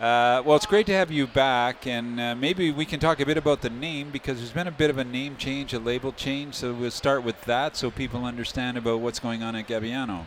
Uh, 0.00 0.42
well, 0.44 0.56
it's 0.56 0.66
great 0.66 0.86
to 0.86 0.92
have 0.92 1.12
you 1.12 1.28
back, 1.28 1.86
and 1.86 2.18
uh, 2.18 2.34
maybe 2.34 2.72
we 2.72 2.84
can 2.84 2.98
talk 2.98 3.20
a 3.20 3.26
bit 3.26 3.36
about 3.36 3.60
the 3.60 3.70
name 3.70 4.10
because 4.10 4.38
there's 4.38 4.50
been 4.50 4.66
a 4.66 4.72
bit 4.72 4.90
of 4.90 4.98
a 4.98 5.04
name 5.04 5.36
change, 5.36 5.72
a 5.72 5.78
label 5.78 6.10
change. 6.10 6.56
So 6.56 6.72
we'll 6.72 6.90
start 6.90 7.22
with 7.22 7.40
that, 7.42 7.76
so 7.76 7.92
people 7.92 8.24
understand 8.24 8.76
about 8.76 8.98
what's 8.98 9.20
going 9.20 9.44
on 9.44 9.54
at 9.54 9.68
Gabbiano. 9.68 10.24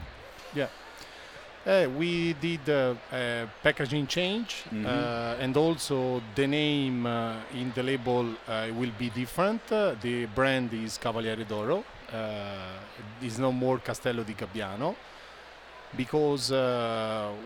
Yeah. 0.54 0.68
Uh, 1.67 1.88
we 1.98 2.34
did 2.34 2.69
uh, 2.69 2.93
a 3.12 3.48
packaging 3.63 4.05
change, 4.05 4.63
Mhm. 4.72 4.86
uh, 4.86 5.41
and 5.43 5.57
also 5.57 6.22
the 6.36 6.45
name 6.45 7.07
uh, 7.07 7.34
in 7.55 7.72
the 7.74 7.81
label 7.81 8.25
uh, 8.48 8.67
will 8.72 8.91
be 9.00 9.10
different. 9.10 9.62
The 10.01 10.27
brand 10.27 10.72
is 10.74 11.00
Cavaliere 11.00 11.43
d'Oro. 11.43 11.84
It's 13.19 13.39
no 13.39 13.51
more 13.51 13.79
Castello 13.79 14.22
di 14.24 14.34
Gabbiano 14.36 14.95
because 15.98 16.51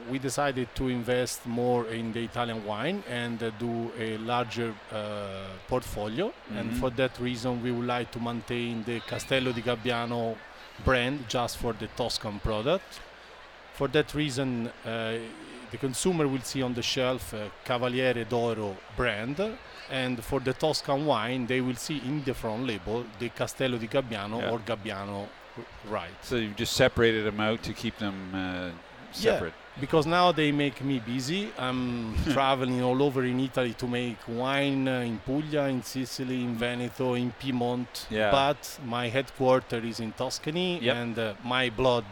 we 0.10 0.20
decided 0.20 0.68
to 0.76 0.90
invest 0.90 1.46
more 1.46 1.88
in 1.90 2.12
the 2.12 2.20
Italian 2.22 2.66
wine 2.66 3.02
and 3.10 3.40
do 3.58 3.90
a 3.98 4.18
larger 4.18 4.74
uh, 4.92 5.48
portfolio. 5.68 6.34
And 6.58 6.72
Mhm. 6.74 6.80
for 6.80 6.90
that 6.96 7.18
reason, 7.20 7.62
we 7.64 7.72
would 7.72 7.88
like 7.88 8.12
to 8.12 8.20
maintain 8.20 8.84
the 8.84 9.00
Castello 9.00 9.54
di 9.54 9.62
Gabbiano 9.62 10.36
brand 10.84 11.26
just 11.30 11.58
for 11.58 11.74
the 11.74 11.88
Toscan 11.96 12.40
product. 12.40 13.00
For 13.80 13.88
that 13.98 14.14
reason, 14.14 14.68
uh, 14.86 15.14
the 15.72 15.78
consumer 15.78 16.28
will 16.28 16.42
see 16.44 16.62
on 16.62 16.74
the 16.74 16.82
shelf 16.82 17.34
uh, 17.34 17.38
Cavaliere 17.64 18.26
d'Oro 18.28 18.76
brand, 18.98 19.40
and 19.90 20.22
for 20.30 20.42
the 20.42 20.52
Toscan 20.54 21.06
wine, 21.06 21.48
they 21.48 21.62
will 21.62 21.78
see 21.88 21.98
in 22.06 22.22
the 22.26 22.34
front 22.34 22.68
label 22.68 23.06
the 23.20 23.30
Castello 23.30 23.78
di 23.78 23.88
Gabbiano 23.88 24.38
Yeah. 24.42 24.52
or 24.52 24.60
Gabbiano 24.60 25.28
right. 25.90 26.18
So 26.22 26.36
you've 26.36 26.58
just 26.58 26.74
separated 26.74 27.24
them 27.26 27.40
out 27.40 27.64
to 27.64 27.74
keep 27.74 27.98
them 28.00 28.18
uh, 28.36 28.70
separate? 29.14 29.54
Yeah, 29.56 29.80
because 29.80 30.06
now 30.06 30.34
they 30.34 30.52
make 30.52 30.84
me 30.84 31.00
busy. 31.00 31.44
I'm 31.58 32.16
traveling 32.34 32.84
all 32.84 33.02
over 33.02 33.24
in 33.24 33.40
Italy 33.40 33.74
to 33.76 33.88
make 33.88 34.18
wine 34.28 34.88
uh, 34.90 35.00
in 35.12 35.20
Puglia, 35.20 35.64
in 35.70 35.84
Sicily, 35.84 36.42
in 36.44 36.56
Veneto, 36.58 37.14
in 37.14 37.32
Piedmont. 37.40 38.08
Yeah. 38.10 38.30
But 38.32 38.62
my 38.86 39.08
headquarters 39.08 39.86
is 39.86 40.00
in 40.02 40.12
Tuscany, 40.12 40.80
Yep. 40.82 40.96
and 40.98 41.18
uh, 41.20 41.34
my 41.46 41.70
blood 41.70 42.06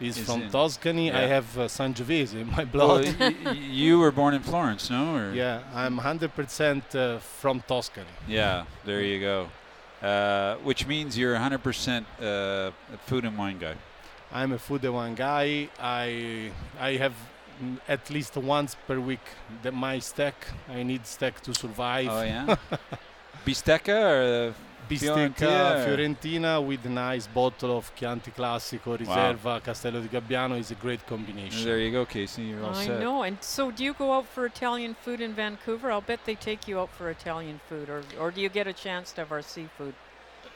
is, 0.00 0.18
Is 0.18 0.26
from 0.26 0.42
in- 0.42 0.50
Tuscany. 0.50 1.12
I 1.12 1.26
have 1.26 1.56
uh, 1.58 1.62
Sangiovese 1.68 2.34
in 2.34 2.50
my 2.50 2.64
Well, 2.64 2.98
blood. 3.02 3.16
y- 3.20 3.34
y- 3.44 3.52
you 3.52 3.98
were 3.98 4.10
born 4.12 4.34
in 4.34 4.42
Florence, 4.42 4.90
no? 4.90 5.16
Or? 5.16 5.32
yeah, 5.32 5.60
I'm 5.74 5.98
100% 5.98 6.94
uh, 6.94 7.18
from 7.40 7.60
Tuscany. 7.66 8.06
Yeah, 8.28 8.64
there 8.84 9.00
you 9.02 9.20
go. 9.20 9.48
Uh, 10.02 10.56
which 10.64 10.86
means 10.86 11.16
you're 11.16 11.34
100% 11.36 12.04
uh, 12.20 12.70
food 13.06 13.24
and 13.24 13.38
wine 13.38 13.58
guy. 13.58 13.74
I'm 14.32 14.52
a 14.52 14.58
food 14.58 14.84
and 14.84 14.94
wine 14.94 15.14
guy. 15.14 15.68
I 15.80 16.50
I 16.80 16.96
have 16.96 17.14
at 17.88 18.10
least 18.10 18.36
once 18.36 18.76
per 18.86 18.98
week 18.98 19.20
the, 19.62 19.70
my 19.70 20.00
steak. 20.00 20.34
I 20.68 20.82
need 20.82 21.06
steak 21.06 21.40
to 21.42 21.54
survive. 21.54 22.08
Oh 22.10 22.22
yeah, 22.22 22.56
bistecca 23.46 23.94
or 23.94 24.22
uh, 24.50 24.52
Bistecca 24.88 25.84
Fiorentina 25.84 25.84
Fiorentina 25.84 26.66
with 26.66 26.84
a 26.86 26.88
nice 26.88 27.26
bottle 27.26 27.76
of 27.76 27.92
Chianti 27.94 28.30
Classico 28.30 28.96
Riserva 28.96 29.60
Castello 29.62 30.00
di 30.00 30.08
Gabbiano 30.08 30.56
is 30.58 30.70
a 30.70 30.74
great 30.74 31.04
combination. 31.06 31.64
there 31.64 31.78
you 31.78 31.90
go, 31.90 32.04
Casey. 32.04 32.42
You're 32.42 32.62
all 32.64 32.74
I 32.74 32.86
set. 32.86 33.00
know. 33.00 33.22
And 33.22 33.38
so, 33.42 33.70
do 33.70 33.82
you 33.84 33.94
go 33.94 34.12
out 34.12 34.26
for 34.26 34.46
Italian 34.46 34.94
food 34.94 35.20
in 35.20 35.32
Vancouver? 35.34 35.90
I'll 35.90 36.00
bet 36.00 36.20
they 36.24 36.34
take 36.36 36.68
you 36.68 36.78
out 36.80 36.90
for 36.90 37.10
Italian 37.10 37.60
food, 37.68 37.88
or 37.88 38.02
or 38.18 38.30
do 38.30 38.40
you 38.40 38.48
get 38.48 38.66
a 38.66 38.72
chance 38.72 39.12
to 39.12 39.22
have 39.22 39.32
our 39.32 39.42
seafood? 39.42 39.94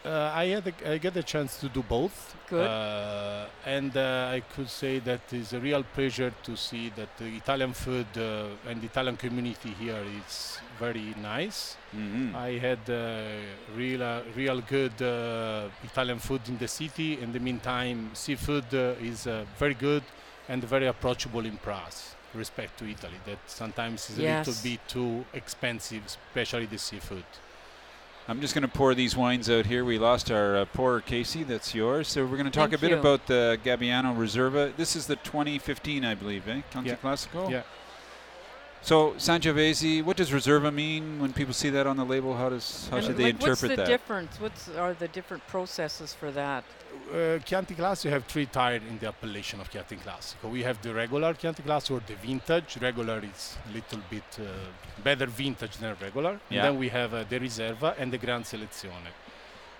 Uh, 0.05 0.31
I 0.33 0.47
had 0.47 0.67
a, 0.69 0.93
I 0.93 0.99
get 0.99 1.17
a 1.17 1.23
chance 1.23 1.59
to 1.61 1.69
do 1.69 1.83
both. 1.83 2.37
Good. 2.49 2.67
Uh, 2.67 3.47
and 3.67 3.95
uh, 3.97 4.31
I 4.33 4.41
could 4.55 4.71
say 4.71 5.01
that 5.01 5.21
it's 5.33 5.53
a 5.53 5.59
real 5.59 5.83
pleasure 5.83 6.33
to 6.45 6.57
see 6.57 6.91
that 6.97 7.17
the 7.19 7.27
Italian 7.27 7.73
food 7.73 8.07
uh, 8.17 8.47
and 8.69 8.81
the 8.81 8.87
Italian 8.87 9.17
community 9.17 9.71
here 9.71 10.03
is 10.21 10.61
very 10.79 11.15
nice. 11.23 11.77
Mhm. 11.95 12.35
I 12.35 12.59
had 12.59 12.79
uh, 12.89 13.23
real, 13.77 14.03
uh, 14.03 14.21
real 14.37 14.61
good 14.61 15.01
uh, 15.03 15.69
Italian 15.85 16.19
food 16.19 16.43
in 16.49 16.59
the 16.59 16.69
city. 16.69 17.21
In 17.21 17.33
the 17.33 17.41
meantime, 17.41 18.11
seafood 18.15 18.67
uh, 18.75 18.95
is 19.11 19.27
uh, 19.27 19.45
very 19.59 19.75
good 19.75 20.03
and 20.49 20.63
very 20.65 20.87
approachable 20.87 21.45
in 21.45 21.57
price, 21.59 22.15
respect 22.35 22.79
to 22.79 22.85
Italy. 22.89 23.19
That 23.27 23.39
sometimes 23.47 24.11
is 24.11 24.19
a 24.19 24.23
little 24.23 24.55
bit 24.63 24.81
too 24.89 25.25
expensive, 25.35 26.03
especially 26.07 26.67
the 26.67 26.79
seafood. 26.79 27.25
I'm 28.31 28.43
just 28.43 28.55
going 28.55 28.63
to 28.63 28.69
pour 28.69 28.95
these 28.95 29.17
wines 29.17 29.49
out 29.49 29.65
here. 29.65 29.87
We 29.87 29.99
lost 29.99 30.31
our 30.31 30.59
uh, 30.59 30.65
pourer, 30.67 31.01
Casey. 31.01 31.45
That's 31.45 31.75
yours. 31.75 32.09
So 32.09 32.27
we're 32.27 32.37
going 32.37 32.45
to 32.45 32.51
talk 32.51 32.71
Thank 32.71 32.75
a 32.75 32.87
bit 32.87 32.91
you. 32.91 32.99
about 32.99 33.27
the 33.27 33.59
Gabbiano 33.65 34.15
Reserva. 34.15 34.77
This 34.77 34.97
is 34.97 35.07
the 35.07 35.17
2015, 35.17 36.05
I 36.05 36.15
believe, 36.15 36.47
eh? 36.47 36.61
Conti 36.71 36.91
Yeah. 36.91 36.97
Classico. 36.97 37.51
Yeah. 37.51 37.63
So 38.83 39.13
Sangiovese, 39.13 40.03
what 40.05 40.17
does 40.17 40.31
Reserva 40.31 40.73
mean 40.73 41.19
when 41.21 41.33
people 41.33 41.53
see 41.53 41.69
that 41.71 41.87
on 41.87 41.97
the 41.97 42.05
label? 42.05 42.37
How 42.37 42.49
does 42.49 42.89
how 42.91 42.97
And, 42.99 43.07
should 43.07 43.17
they 43.17 43.25
like, 43.25 43.35
interpret 43.35 43.51
what's 43.51 43.61
the 43.63 43.77
that? 43.77 43.87
difference? 43.87 44.41
What's 44.41 44.69
are 44.71 44.95
the 44.95 45.09
different 45.09 45.47
processes 45.49 46.15
for 46.15 46.31
that? 46.31 46.65
Uh, 47.13 47.39
Chianti 47.45 47.75
Classico 47.75 48.11
have 48.11 48.25
three 48.27 48.47
tiers 48.47 48.83
in 48.89 48.99
the 48.99 49.09
appellation 49.09 49.61
of 49.61 49.71
Chianti 49.71 49.97
Classico. 49.97 50.51
We 50.51 50.63
have 50.63 50.81
the 50.83 50.95
regular 50.95 51.35
Chianti 51.35 51.63
Classico 51.63 51.97
or 51.99 52.03
the 52.07 52.15
vintage. 52.15 52.79
Regular 52.81 53.19
is 53.25 53.57
a 53.69 53.73
little 53.75 54.01
bit 54.11 54.25
uh, 54.41 54.45
better 55.03 55.27
vintage 55.27 55.77
than 55.79 55.97
regular. 56.01 56.39
Yeah. 56.49 56.59
And 56.59 56.65
then 56.67 56.79
we 56.79 56.89
have 56.91 57.13
uh, 57.15 57.25
the 57.29 57.39
Reserva 57.41 57.95
and 57.99 58.13
the 58.13 58.19
Gran 58.19 58.43
Selezione. 58.43 59.13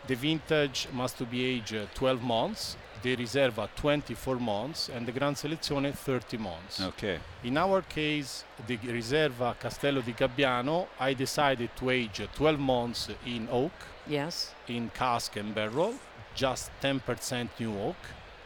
The 0.07 0.15
vintage 0.15 0.89
must 0.93 1.19
to 1.19 1.25
be 1.27 1.45
aged 1.45 1.75
uh, 1.75 1.87
12 1.95 2.23
months, 2.23 2.77
the 3.03 3.17
Riserva 3.17 3.69
24 3.77 4.37
months, 4.37 4.89
and 4.89 5.07
the 5.07 5.13
Gran 5.13 5.35
Selezione 5.35 5.93
30 5.95 6.37
months. 6.39 6.81
Okay. 6.81 7.19
In 7.45 7.57
our 7.57 7.83
case, 7.83 8.45
the 8.67 8.77
Riserva 8.79 9.55
Castello 9.59 10.01
di 10.01 10.13
Gabbiano, 10.13 10.89
I 11.01 11.15
decided 11.15 11.71
to 11.77 11.91
age 11.91 12.21
12 12.35 12.59
months 12.59 13.09
in 13.27 13.49
oak, 13.51 13.73
Yes. 14.07 14.55
in 14.69 14.91
cask 14.95 15.37
and 15.37 15.55
barrel, 15.55 15.95
just 16.35 16.71
10% 16.81 17.49
new 17.61 17.77
oak, 17.79 17.97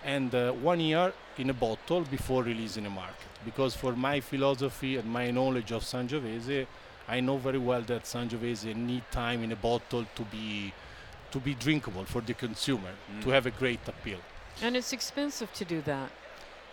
and 0.04 0.34
uh, 0.34 0.50
one 0.52 0.80
year 0.80 1.12
in 1.38 1.50
a 1.50 1.54
bottle 1.54 2.02
before 2.02 2.42
releasing 2.42 2.84
the 2.84 2.90
market. 2.90 3.28
Because 3.44 3.74
for 3.74 3.92
my 3.96 4.20
philosophy 4.20 4.96
and 4.96 5.08
my 5.08 5.30
knowledge 5.30 5.72
of 5.72 5.82
Sangiovese, 5.82 6.66
I 7.08 7.20
know 7.20 7.36
very 7.36 7.58
well 7.58 7.82
that 7.82 8.04
Sangiovese 8.04 8.74
need 8.74 9.02
time 9.10 9.42
in 9.42 9.52
a 9.52 9.56
bottle 9.56 10.04
to 10.14 10.22
be 10.24 10.72
to 11.32 11.40
be 11.40 11.54
drinkable 11.54 12.04
for 12.04 12.20
the 12.20 12.34
consumer, 12.34 12.90
to 13.22 13.26
Mm. 13.28 13.32
have 13.32 13.46
a 13.46 13.50
great 13.50 13.80
appeal. 13.88 14.18
And 14.62 14.76
it's 14.76 14.92
expensive 14.92 15.52
to 15.54 15.64
do 15.64 15.80
that. 15.82 16.10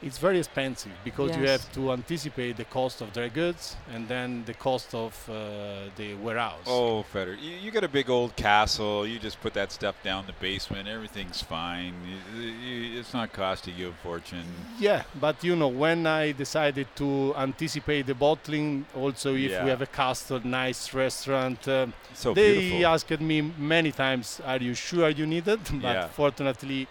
It's 0.02 0.18
very 0.18 0.40
expensive 0.40 0.94
because 1.04 1.36
you 1.36 1.46
have 1.46 1.70
to 1.74 1.92
anticipate 1.92 2.56
the 2.56 2.64
cost 2.64 3.02
of 3.02 3.12
dry 3.12 3.28
goods 3.28 3.76
and 3.94 4.08
then 4.08 4.46
the 4.46 4.54
cost 4.54 4.96
of 4.96 5.14
uh, 5.30 5.90
the 5.98 6.14
warehouse. 6.14 6.64
Oh, 6.68 7.04
Feder, 7.04 7.34
you, 7.34 7.56
you 7.58 7.70
got 7.70 7.84
a 7.84 7.90
big 7.90 8.10
old 8.10 8.34
castle. 8.38 9.06
You 9.06 9.20
just 9.20 9.42
put 9.42 9.54
that 9.56 9.74
stuff 9.74 10.02
down 10.02 10.26
the 10.26 10.32
basement. 10.40 10.88
Everything's 10.88 11.42
fine. 11.42 11.94
You, 12.34 12.44
you, 12.44 13.00
it's 13.00 13.14
not 13.14 13.34
costing 13.34 13.76
you 13.76 13.90
a 13.90 13.92
fortune. 13.92 14.46
Yeah, 14.80 15.04
but 15.20 15.44
you 15.44 15.58
know, 15.58 15.68
when 15.68 16.08
I 16.08 16.32
decided 16.32 16.88
to 16.96 17.34
anticipate 17.36 18.06
the 18.06 18.16
bottling, 18.16 18.86
also 18.96 19.36
if 19.36 19.52
Yeah. 19.52 19.64
we 19.66 19.70
have 19.70 19.82
a 19.82 19.86
castle, 19.88 20.40
nice 20.46 20.94
restaurant, 20.94 21.68
um, 21.68 21.92
So 22.14 22.34
they 22.34 22.54
beautiful. 22.54 22.86
asked 22.86 23.20
me 23.20 23.42
many 23.58 23.92
times, 23.92 24.40
"Are 24.46 24.60
you 24.64 24.76
sure 24.76 25.10
you 25.10 25.26
need 25.26 25.46
it?" 25.50 25.60
But 25.82 25.98
Yeah. 25.98 26.08
fortunately, 26.08 26.88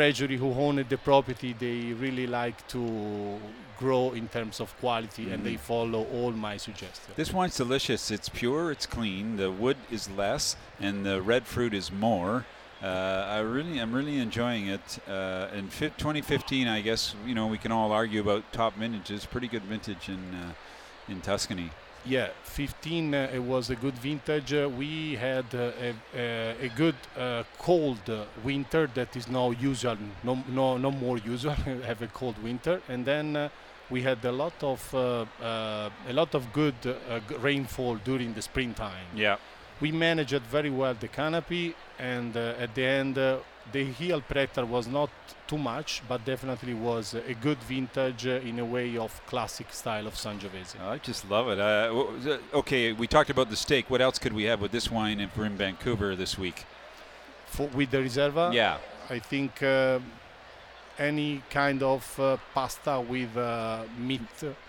Treasury, 0.00 0.36
who 0.36 0.52
owned 0.52 0.86
the 0.90 0.98
property, 0.98 1.54
they 1.58 1.94
really 1.94 2.26
like 2.26 2.58
to 2.68 3.40
grow 3.78 4.12
in 4.12 4.28
terms 4.28 4.60
of 4.60 4.68
quality, 4.78 5.30
and 5.32 5.42
they 5.42 5.54
Mhm. 5.54 5.60
follow 5.70 6.02
all 6.16 6.32
my 6.32 6.58
suggestions. 6.58 7.16
This 7.16 7.32
wine's 7.32 7.56
delicious. 7.56 8.10
It's 8.10 8.28
pure. 8.28 8.70
It's 8.74 8.84
clean. 8.84 9.36
The 9.38 9.50
wood 9.50 9.78
is 9.90 10.10
less, 10.10 10.56
and 10.78 10.94
the 11.06 11.22
red 11.22 11.46
fruit 11.46 11.72
is 11.72 11.90
more. 11.90 12.44
Uh, 12.82 13.36
I 13.36 13.38
really, 13.38 13.78
I'm 13.82 13.94
really 13.94 14.18
enjoying 14.18 14.66
it. 14.76 14.98
Uh, 15.08 15.58
in 15.58 15.70
fi- 15.70 15.94
2015, 15.96 16.68
I 16.68 16.82
guess 16.82 17.14
you 17.28 17.34
know 17.34 17.46
we 17.46 17.56
can 17.64 17.72
all 17.72 17.90
argue 17.90 18.20
about 18.20 18.42
top 18.52 18.72
vintages. 18.76 19.24
Pretty 19.24 19.48
good 19.48 19.64
vintage 19.64 20.10
in 20.10 20.22
uh, 20.42 20.52
in 21.12 21.22
Tuscany. 21.22 21.70
Yeah, 22.08 22.28
15 22.44 23.14
uh, 23.14 23.30
it 23.34 23.42
was 23.42 23.70
a 23.70 23.74
good 23.74 23.94
vintage. 23.98 24.52
Uh, 24.52 24.68
we 24.68 25.16
had 25.16 25.44
uh, 25.52 25.72
a, 25.80 25.94
a, 26.14 26.66
a 26.66 26.68
good 26.76 26.94
uh, 27.18 27.42
cold 27.58 27.98
uh, 28.08 28.24
winter 28.44 28.88
that 28.94 29.16
is 29.16 29.28
now 29.28 29.50
usual, 29.50 29.96
no, 30.22 30.42
no, 30.48 30.76
no 30.78 30.90
more 30.92 31.18
usual. 31.18 31.54
have 31.86 32.02
a 32.02 32.06
cold 32.06 32.40
winter, 32.42 32.80
and 32.88 33.04
then 33.04 33.34
uh, 33.34 33.48
we 33.90 34.02
had 34.02 34.24
a 34.24 34.30
lot 34.32 34.54
of 34.62 34.94
uh, 34.94 35.24
uh, 35.42 35.90
a 36.08 36.12
lot 36.12 36.34
of 36.34 36.52
good 36.52 36.74
uh, 36.86 37.18
rainfall 37.40 37.96
during 37.96 38.34
the 38.34 38.42
springtime. 38.42 39.06
Yeah. 39.14 39.36
We 39.80 39.90
managed 39.92 40.42
very 40.42 40.70
well 40.70 40.94
the 40.94 41.08
canopy, 41.08 41.74
and 41.98 42.36
uh, 42.36 42.54
at 42.58 42.74
the 42.74 42.84
end, 42.84 43.18
uh, 43.18 43.38
the 43.72 43.84
heel 43.84 44.20
pressure 44.20 44.64
was 44.64 44.86
not 44.86 45.10
too 45.46 45.58
much, 45.58 46.02
but 46.08 46.24
definitely 46.24 46.74
was 46.74 47.14
a 47.14 47.34
good 47.34 47.58
vintage 47.64 48.26
uh, 48.26 48.48
in 48.48 48.58
a 48.58 48.64
way 48.64 48.96
of 48.96 49.20
classic 49.26 49.72
style 49.72 50.06
of 50.06 50.14
Sangiovese. 50.14 50.80
I 50.80 50.98
just 50.98 51.28
love 51.28 51.48
it. 51.48 51.58
Uh, 51.58 51.92
what 51.92 52.40
okay, 52.54 52.92
we 52.92 53.06
talked 53.06 53.30
about 53.30 53.50
the 53.50 53.56
steak. 53.56 53.90
What 53.90 54.00
else 54.00 54.18
could 54.18 54.32
we 54.32 54.44
have 54.44 54.60
with 54.60 54.72
this 54.72 54.90
wine 54.90 55.20
if 55.20 55.36
we're 55.36 55.46
in 55.46 55.56
Vancouver 55.56 56.14
this 56.16 56.38
week? 56.38 56.64
For, 57.46 57.66
with 57.68 57.90
the 57.90 57.98
Reserva? 57.98 58.52
Yeah. 58.52 58.78
I 59.08 59.18
think 59.20 59.62
uh, 59.62 60.00
any 60.98 61.42
kind 61.50 61.82
of 61.82 62.18
uh, 62.18 62.36
pasta 62.54 63.00
with 63.00 63.36
uh, 63.36 63.82
meat 63.98 64.20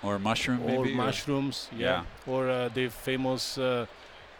Or 0.03 0.19
mushroom, 0.19 0.61
or 0.63 0.83
maybe? 0.83 0.93
mushrooms, 0.95 1.69
yeah, 1.75 2.03
or 2.25 2.49
uh, 2.49 2.69
the 2.69 2.89
famous, 2.89 3.57
uh, 3.57 3.85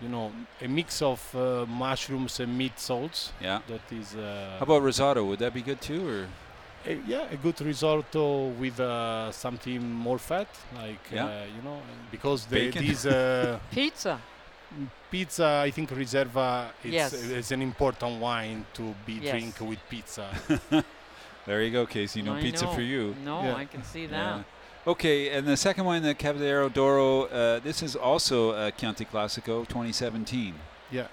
you 0.02 0.10
know, 0.10 0.32
a 0.62 0.68
mix 0.68 1.02
of 1.02 1.20
uh, 1.36 1.66
mushrooms 1.68 2.40
and 2.40 2.58
meat 2.58 2.80
salts. 2.80 3.32
Yeah. 3.42 3.60
That 3.68 3.82
is. 3.92 4.16
Uh, 4.16 4.56
How 4.60 4.64
about 4.64 4.82
risotto? 4.84 5.24
Would 5.26 5.40
that 5.40 5.54
be 5.54 5.62
good 5.62 5.82
too, 5.82 6.08
or? 6.08 6.28
a, 6.86 6.94
yeah, 7.08 7.26
a 7.32 7.36
good 7.38 7.60
risotto 7.62 8.48
with 8.60 8.80
uh, 8.80 9.32
something 9.32 9.82
more 9.92 10.20
fat, 10.20 10.48
like 10.76 11.00
Yeah. 11.12 11.26
uh, 11.26 11.46
you 11.56 11.62
know, 11.64 11.82
because 12.12 12.46
the, 12.46 12.70
these 12.72 13.06
uh, 13.06 13.60
Pizza. 13.72 14.20
pizza, 15.12 15.62
I 15.66 15.72
think 15.72 15.90
Reserva 15.92 16.70
it's, 16.84 16.94
Yes. 16.94 17.14
is 17.14 17.52
an 17.52 17.62
important 17.62 18.20
wine 18.22 18.66
to 18.74 18.94
be 19.06 19.14
Yes. 19.14 19.32
drink 19.32 19.56
with 19.70 19.80
pizza. 19.90 20.28
There 21.46 21.62
you 21.64 21.72
go, 21.72 21.86
Casey. 21.86 22.22
No 22.22 22.36
I 22.36 22.42
pizza 22.42 22.66
know. 22.66 22.74
for 22.74 22.82
you. 22.82 23.16
No, 23.24 23.42
Yeah. 23.42 23.56
I 23.56 23.66
can 23.66 23.82
see 23.84 24.06
that. 24.08 24.36
Yeah. 24.38 24.44
Okay, 24.88 25.30
and 25.32 25.46
the 25.46 25.58
second 25.58 25.84
wine, 25.84 26.02
the 26.02 26.16
Cavaliere 26.16 26.70
d'Oro, 26.72 27.24
uh, 27.26 27.60
this 27.60 27.84
is 27.84 27.94
also 27.98 28.52
uh, 28.52 28.72
Chianti 28.72 29.04
Classico 29.04 29.68
2017. 29.68 30.54
Yeah. 30.92 31.08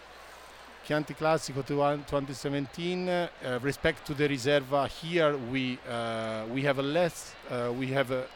Chianti 0.87 1.12
Classico 1.12 1.66
2017. 1.66 3.09
Uh, 3.09 3.28
respect 3.62 4.07
to 4.07 4.14
the 4.14 4.28
Riserva, 4.28 4.87
here 4.87 5.37
we 5.37 5.81
uh, 5.90 6.45
we 6.52 6.62
have 6.62 6.78
a 6.78 6.83
less. 6.85 7.35
Uh, 7.50 7.73
we 7.76 7.88
have 7.88 8.12
a 8.12 8.26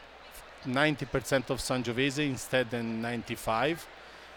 90% 0.67 1.49
of 1.49 1.59
Sangiovese 1.59 2.25
instead 2.27 2.69
than 2.69 3.01
95. 3.01 3.87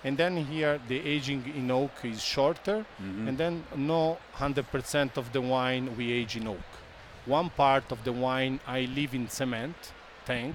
And 0.04 0.16
then 0.16 0.36
here 0.36 0.78
the 0.86 1.00
aging 1.00 1.52
in 1.56 1.68
oak 1.72 1.90
is 2.04 2.22
shorter, 2.22 2.86
Mhm. 3.02 3.26
and 3.28 3.38
then 3.38 3.64
no 3.74 4.18
100% 4.38 5.16
of 5.16 5.32
the 5.32 5.40
wine 5.40 5.96
we 5.96 6.12
age 6.12 6.36
in 6.36 6.46
oak. 6.46 6.70
One 7.26 7.50
part 7.50 7.90
of 7.90 8.04
the 8.04 8.12
wine 8.12 8.60
I 8.68 8.82
leave 8.82 9.14
in 9.16 9.28
cement, 9.28 9.92
tank 10.24 10.54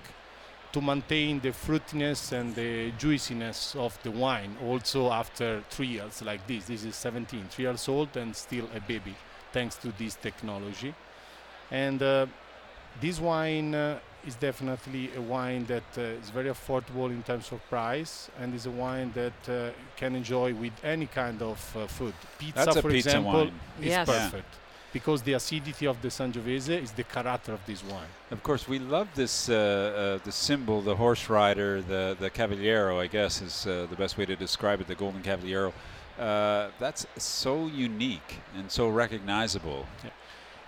to 0.73 0.81
maintain 0.81 1.39
the 1.39 1.49
fruitiness 1.49 2.31
and 2.31 2.53
the 2.55 2.91
juiciness 2.97 3.75
of 3.75 3.97
the 4.03 4.11
wine 4.11 4.55
also 4.63 5.11
after 5.11 5.63
three 5.69 5.87
years 5.87 6.21
like 6.21 6.45
this. 6.47 6.65
This 6.65 6.83
is 6.83 6.95
17, 6.95 7.45
three 7.49 7.65
years 7.65 7.87
old 7.87 8.15
and 8.17 8.35
still 8.35 8.67
a 8.75 8.79
baby 8.81 9.15
thanks 9.53 9.75
to 9.77 9.91
this 9.97 10.15
technology. 10.15 10.93
And 11.71 12.01
uh, 12.03 12.25
this 12.99 13.19
wine 13.19 13.73
uh, 13.75 13.99
is 14.25 14.35
definitely 14.35 15.09
a 15.15 15.21
wine 15.21 15.65
that 15.65 15.83
uh, 15.97 16.01
is 16.01 16.29
very 16.31 16.49
affordable 16.49 17.09
in 17.09 17.23
terms 17.23 17.51
of 17.51 17.67
price 17.69 18.29
and 18.39 18.53
is 18.53 18.65
a 18.65 18.71
wine 18.71 19.11
that 19.15 19.49
uh, 19.49 19.69
can 19.95 20.15
enjoy 20.15 20.53
with 20.53 20.73
any 20.83 21.05
kind 21.07 21.41
of 21.41 21.77
uh, 21.77 21.87
food. 21.87 22.13
Pizza, 22.37 22.65
That's 22.65 22.81
for 22.81 22.89
pizza 22.91 23.09
example, 23.09 23.31
wine. 23.45 23.59
is 23.81 23.85
Yes. 23.87 24.07
perfect 24.07 24.53
because 24.99 25.21
the 25.21 25.33
acidity 25.33 25.85
of 25.93 25.97
the 26.01 26.11
Sangiovese 26.17 26.75
is 26.85 26.91
the 26.91 27.03
character 27.15 27.51
of 27.57 27.61
this 27.69 27.81
wine. 27.91 28.11
Of 28.31 28.41
course, 28.47 28.63
we 28.73 28.79
love 28.79 29.07
this 29.21 29.35
uh, 29.47 29.53
uh, 29.53 30.23
the 30.27 30.31
symbol, 30.47 30.77
the 30.91 30.95
horse 31.03 31.23
rider, 31.39 31.71
the 31.93 32.03
the 32.23 32.29
Cavaliero. 32.37 32.93
I 33.05 33.07
guess 33.17 33.33
is 33.49 33.57
uh, 33.67 33.71
the 33.91 33.97
best 34.03 34.13
way 34.17 34.25
to 34.33 34.35
describe 34.45 34.77
it. 34.81 34.87
The 34.93 34.99
Golden 35.03 35.21
Cavaliero. 35.29 35.71
Uh, 36.19 36.69
that's 36.83 37.03
so 37.43 37.53
unique 37.89 38.31
and 38.57 38.65
so 38.77 38.83
recognizable. 39.03 39.81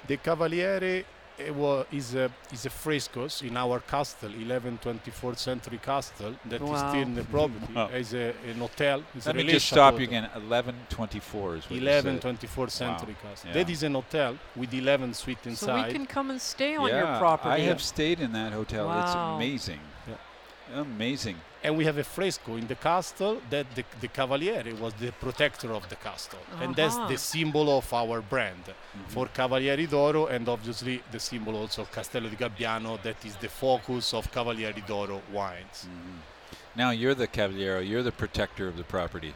The 0.10 0.18
Cavaliere 0.18 1.06
eh, 1.40 1.50
wa- 1.52 1.84
is 1.92 2.16
a, 2.16 2.30
is 2.52 2.66
a 2.66 2.70
frescoes 2.70 3.42
in 3.42 3.56
our 3.58 3.80
castle, 3.80 4.30
11th, 4.30 4.80
24th 4.82 5.38
century 5.38 5.80
castle 5.84 6.36
that 6.46 6.62
is 6.62 6.70
Wow. 6.70 6.90
still 6.90 7.02
in 7.02 7.16
the 7.16 7.24
property. 7.24 7.74
Wow. 7.74 7.88
Is 7.88 8.14
a, 8.14 8.34
an 8.48 8.60
hotel. 8.60 9.04
It's 9.16 9.26
Let 9.26 9.36
a 9.36 9.38
me 9.38 9.52
just 9.52 9.68
stop 9.68 9.94
chateau. 9.94 9.98
you 10.02 10.04
again. 10.08 10.30
Eleven 10.36 10.76
twenty-four 10.90 11.56
is 11.58 11.70
what 11.70 11.80
you 11.80 11.86
said. 11.86 12.22
24th 12.22 12.72
century 12.72 13.16
castle. 13.22 13.48
Yeah. 13.50 13.54
That 13.54 13.70
is 13.70 13.84
an 13.84 13.94
hotel 13.94 14.38
with 14.56 14.74
11 14.74 15.14
suites 15.14 15.46
inside. 15.48 15.82
So 15.82 15.88
we 15.88 15.94
can 15.94 16.06
come 16.06 16.30
and 16.32 16.42
stay 16.42 16.76
on 16.76 16.88
yeah, 16.90 16.98
your 17.12 17.20
property. 17.20 17.50
I 17.50 17.60
have 17.72 17.82
stayed 17.82 18.20
in 18.20 18.32
that 18.34 18.52
hotel. 18.54 18.88
Wow. 18.88 19.02
It's 19.04 19.16
amazing. 19.16 19.80
Yeah. 20.72 20.82
Amazing. 20.82 21.38
and 21.64 21.76
we 21.78 21.84
have 21.86 21.98
a 21.98 22.04
fresco 22.04 22.56
in 22.56 22.68
the 22.68 22.76
castle 22.76 23.42
that 23.50 23.66
the, 23.76 23.84
the 24.00 24.08
Cavaliere 24.08 24.74
was 24.80 24.94
the 24.94 25.12
protector 25.12 25.74
of 25.74 25.84
the 25.90 25.96
castle. 25.98 26.40
And 26.62 26.74
that's 26.76 26.96
Uh-huh. 26.96 27.08
the 27.10 27.18
symbol 27.18 27.68
of 27.78 27.94
our 27.94 28.22
brand 28.22 28.64
for 29.08 29.28
Cavaliere 29.28 29.86
d'Oro 29.90 30.28
and 30.28 30.48
obviously 30.48 31.02
the 31.12 31.20
symbol 31.20 31.56
also 31.58 31.82
of 31.82 31.92
Castello 31.92 32.30
di 32.30 32.36
Gabbiano 32.38 32.98
that 33.04 33.18
is 33.26 33.36
the 33.38 33.50
focus 33.50 34.14
of 34.14 34.32
Cavaliere 34.32 34.82
d'Oro 34.88 35.22
wines. 35.34 35.88
Now 36.76 36.92
you're 36.92 37.16
the 37.16 37.28
Cavaliero. 37.28 37.80
You're 37.86 38.04
the 38.04 38.12
protector 38.24 38.68
of 38.70 38.78
the 38.78 38.84
property. 38.86 39.34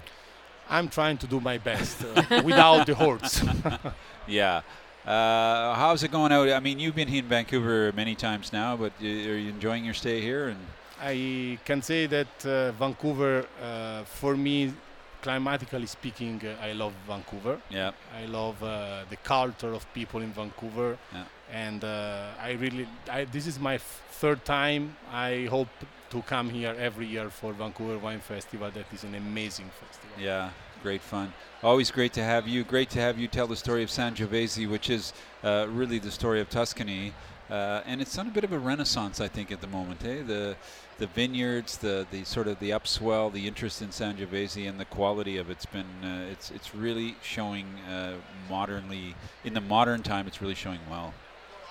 I'm 0.69 0.87
trying 0.87 1.17
to 1.17 1.27
do 1.27 1.39
my 1.41 1.57
best 1.57 1.97
uh, 2.05 2.41
without 2.45 2.85
the 2.85 2.95
hordes. 2.95 3.43
Yeah. 4.27 4.61
Uh, 5.05 5.75
how's 5.75 6.01
it 6.03 6.11
going 6.11 6.31
out? 6.31 6.47
I 6.47 6.61
mean, 6.61 6.79
you've 6.79 6.95
been 6.95 7.09
here 7.09 7.19
in 7.23 7.27
Vancouver 7.27 7.91
many 7.93 8.15
times 8.15 8.53
now, 8.53 8.77
but 8.77 8.93
y- 9.01 9.07
are 9.27 9.35
you 9.43 9.49
enjoying 9.49 9.83
your 9.83 9.93
stay 9.93 10.21
here? 10.21 10.47
And 10.47 10.59
I 11.01 11.57
can 11.65 11.81
say 11.81 12.05
that 12.07 12.45
uh, 12.45 12.71
Vancouver, 12.73 13.45
uh, 13.61 14.03
for 14.03 14.35
me, 14.37 14.73
climatically 15.21 15.85
speaking, 15.87 16.41
uh, 16.45 16.65
I 16.65 16.73
love 16.73 16.93
Vancouver. 17.07 17.59
yeah, 17.69 17.91
I 18.17 18.25
love 18.25 18.61
uh, 18.63 19.03
the 19.09 19.15
culture 19.17 19.73
of 19.73 19.85
people 19.93 20.21
in 20.21 20.31
Vancouver, 20.33 20.97
Yeah. 21.13 21.23
and 21.51 21.83
uh, 21.83 22.31
I 22.41 22.51
really, 22.53 22.87
I, 23.09 23.25
this 23.25 23.47
is 23.47 23.59
my 23.59 23.75
f- 23.75 24.01
third 24.11 24.43
time. 24.45 24.95
I 25.11 25.47
hope 25.49 25.69
to 26.09 26.21
come 26.23 26.49
here 26.49 26.75
every 26.77 27.07
year 27.07 27.29
for 27.29 27.53
Vancouver 27.53 27.97
Wine 27.97 28.19
Festival. 28.19 28.69
That 28.71 28.85
is 28.93 29.03
an 29.03 29.15
amazing 29.15 29.69
festival. 29.79 30.15
yeah, 30.19 30.49
great 30.83 31.01
fun. 31.01 31.33
Always 31.63 31.89
great 31.91 32.13
to 32.13 32.23
have 32.23 32.47
you. 32.47 32.63
Great 32.65 32.89
to 32.91 32.99
have 32.99 33.17
you 33.17 33.27
tell 33.27 33.47
the 33.47 33.55
story 33.55 33.83
of 33.83 33.89
Sangiovese, 33.89 34.69
which 34.69 34.89
is 34.89 35.13
uh, 35.43 35.65
really 35.69 35.99
the 35.99 36.11
story 36.11 36.41
of 36.41 36.49
Tuscany. 36.49 37.13
Uh, 37.49 37.81
and 37.85 38.01
it's 38.01 38.17
on 38.17 38.27
a 38.27 38.31
bit 38.31 38.43
of 38.43 38.51
a 38.51 38.57
renaissance, 38.59 39.21
I 39.21 39.27
think, 39.27 39.51
at 39.51 39.61
the 39.61 39.67
moment. 39.67 40.03
Eh? 40.05 40.23
The 40.25 40.55
the 40.97 41.07
vineyards, 41.07 41.77
the, 41.77 42.05
the 42.11 42.23
sort 42.23 42.47
of 42.47 42.59
the 42.59 42.69
upswell, 42.69 43.31
the 43.31 43.47
interest 43.47 43.81
in 43.81 43.89
Sangiovese, 43.89 44.67
and 44.67 44.79
the 44.79 44.85
quality 44.85 45.37
of 45.37 45.49
it's 45.49 45.65
been 45.65 45.85
uh, 46.03 46.25
it's 46.31 46.51
it's 46.51 46.75
really 46.75 47.15
showing 47.21 47.65
uh, 47.89 48.13
modernly 48.49 49.15
in 49.43 49.53
the 49.53 49.61
modern 49.61 50.03
time. 50.03 50.27
It's 50.27 50.41
really 50.41 50.55
showing 50.55 50.79
well. 50.89 51.13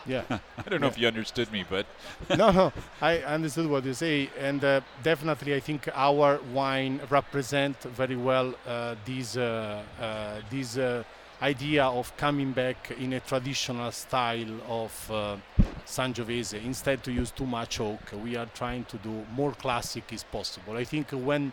Yeah. 0.06 0.24
I 0.30 0.68
don't 0.68 0.80
know 0.80 0.88
if 0.88 0.98
you 0.98 1.06
understood 1.06 1.52
me, 1.52 1.64
but 1.68 1.86
no, 2.36 2.50
no, 2.50 2.72
I 3.00 3.18
understood 3.18 3.66
what 3.68 3.84
you 3.84 3.94
say, 3.94 4.30
and 4.38 4.62
uh, 4.64 4.80
definitely 5.02 5.54
I 5.54 5.60
think 5.60 5.88
our 5.94 6.40
wine 6.52 7.00
represent 7.08 7.80
very 7.82 8.16
well 8.16 8.54
uh, 8.66 8.96
this 9.04 9.36
this 11.42 11.56
idea 11.56 11.84
of 11.84 12.16
coming 12.16 12.52
back 12.52 12.92
in 12.98 13.12
a 13.12 13.20
traditional 13.20 13.90
style 13.92 14.60
of 14.68 15.10
uh, 15.10 15.36
Sangiovese. 15.86 16.64
Instead 16.64 17.02
to 17.04 17.12
use 17.12 17.30
too 17.32 17.46
much 17.46 17.80
oak, 17.80 18.00
we 18.22 18.36
are 18.36 18.48
trying 18.54 18.84
to 18.84 18.96
do 18.98 19.24
more 19.36 19.52
classic 19.52 20.12
is 20.12 20.24
possible. 20.24 20.76
I 20.76 20.84
think 20.84 21.10
when 21.10 21.52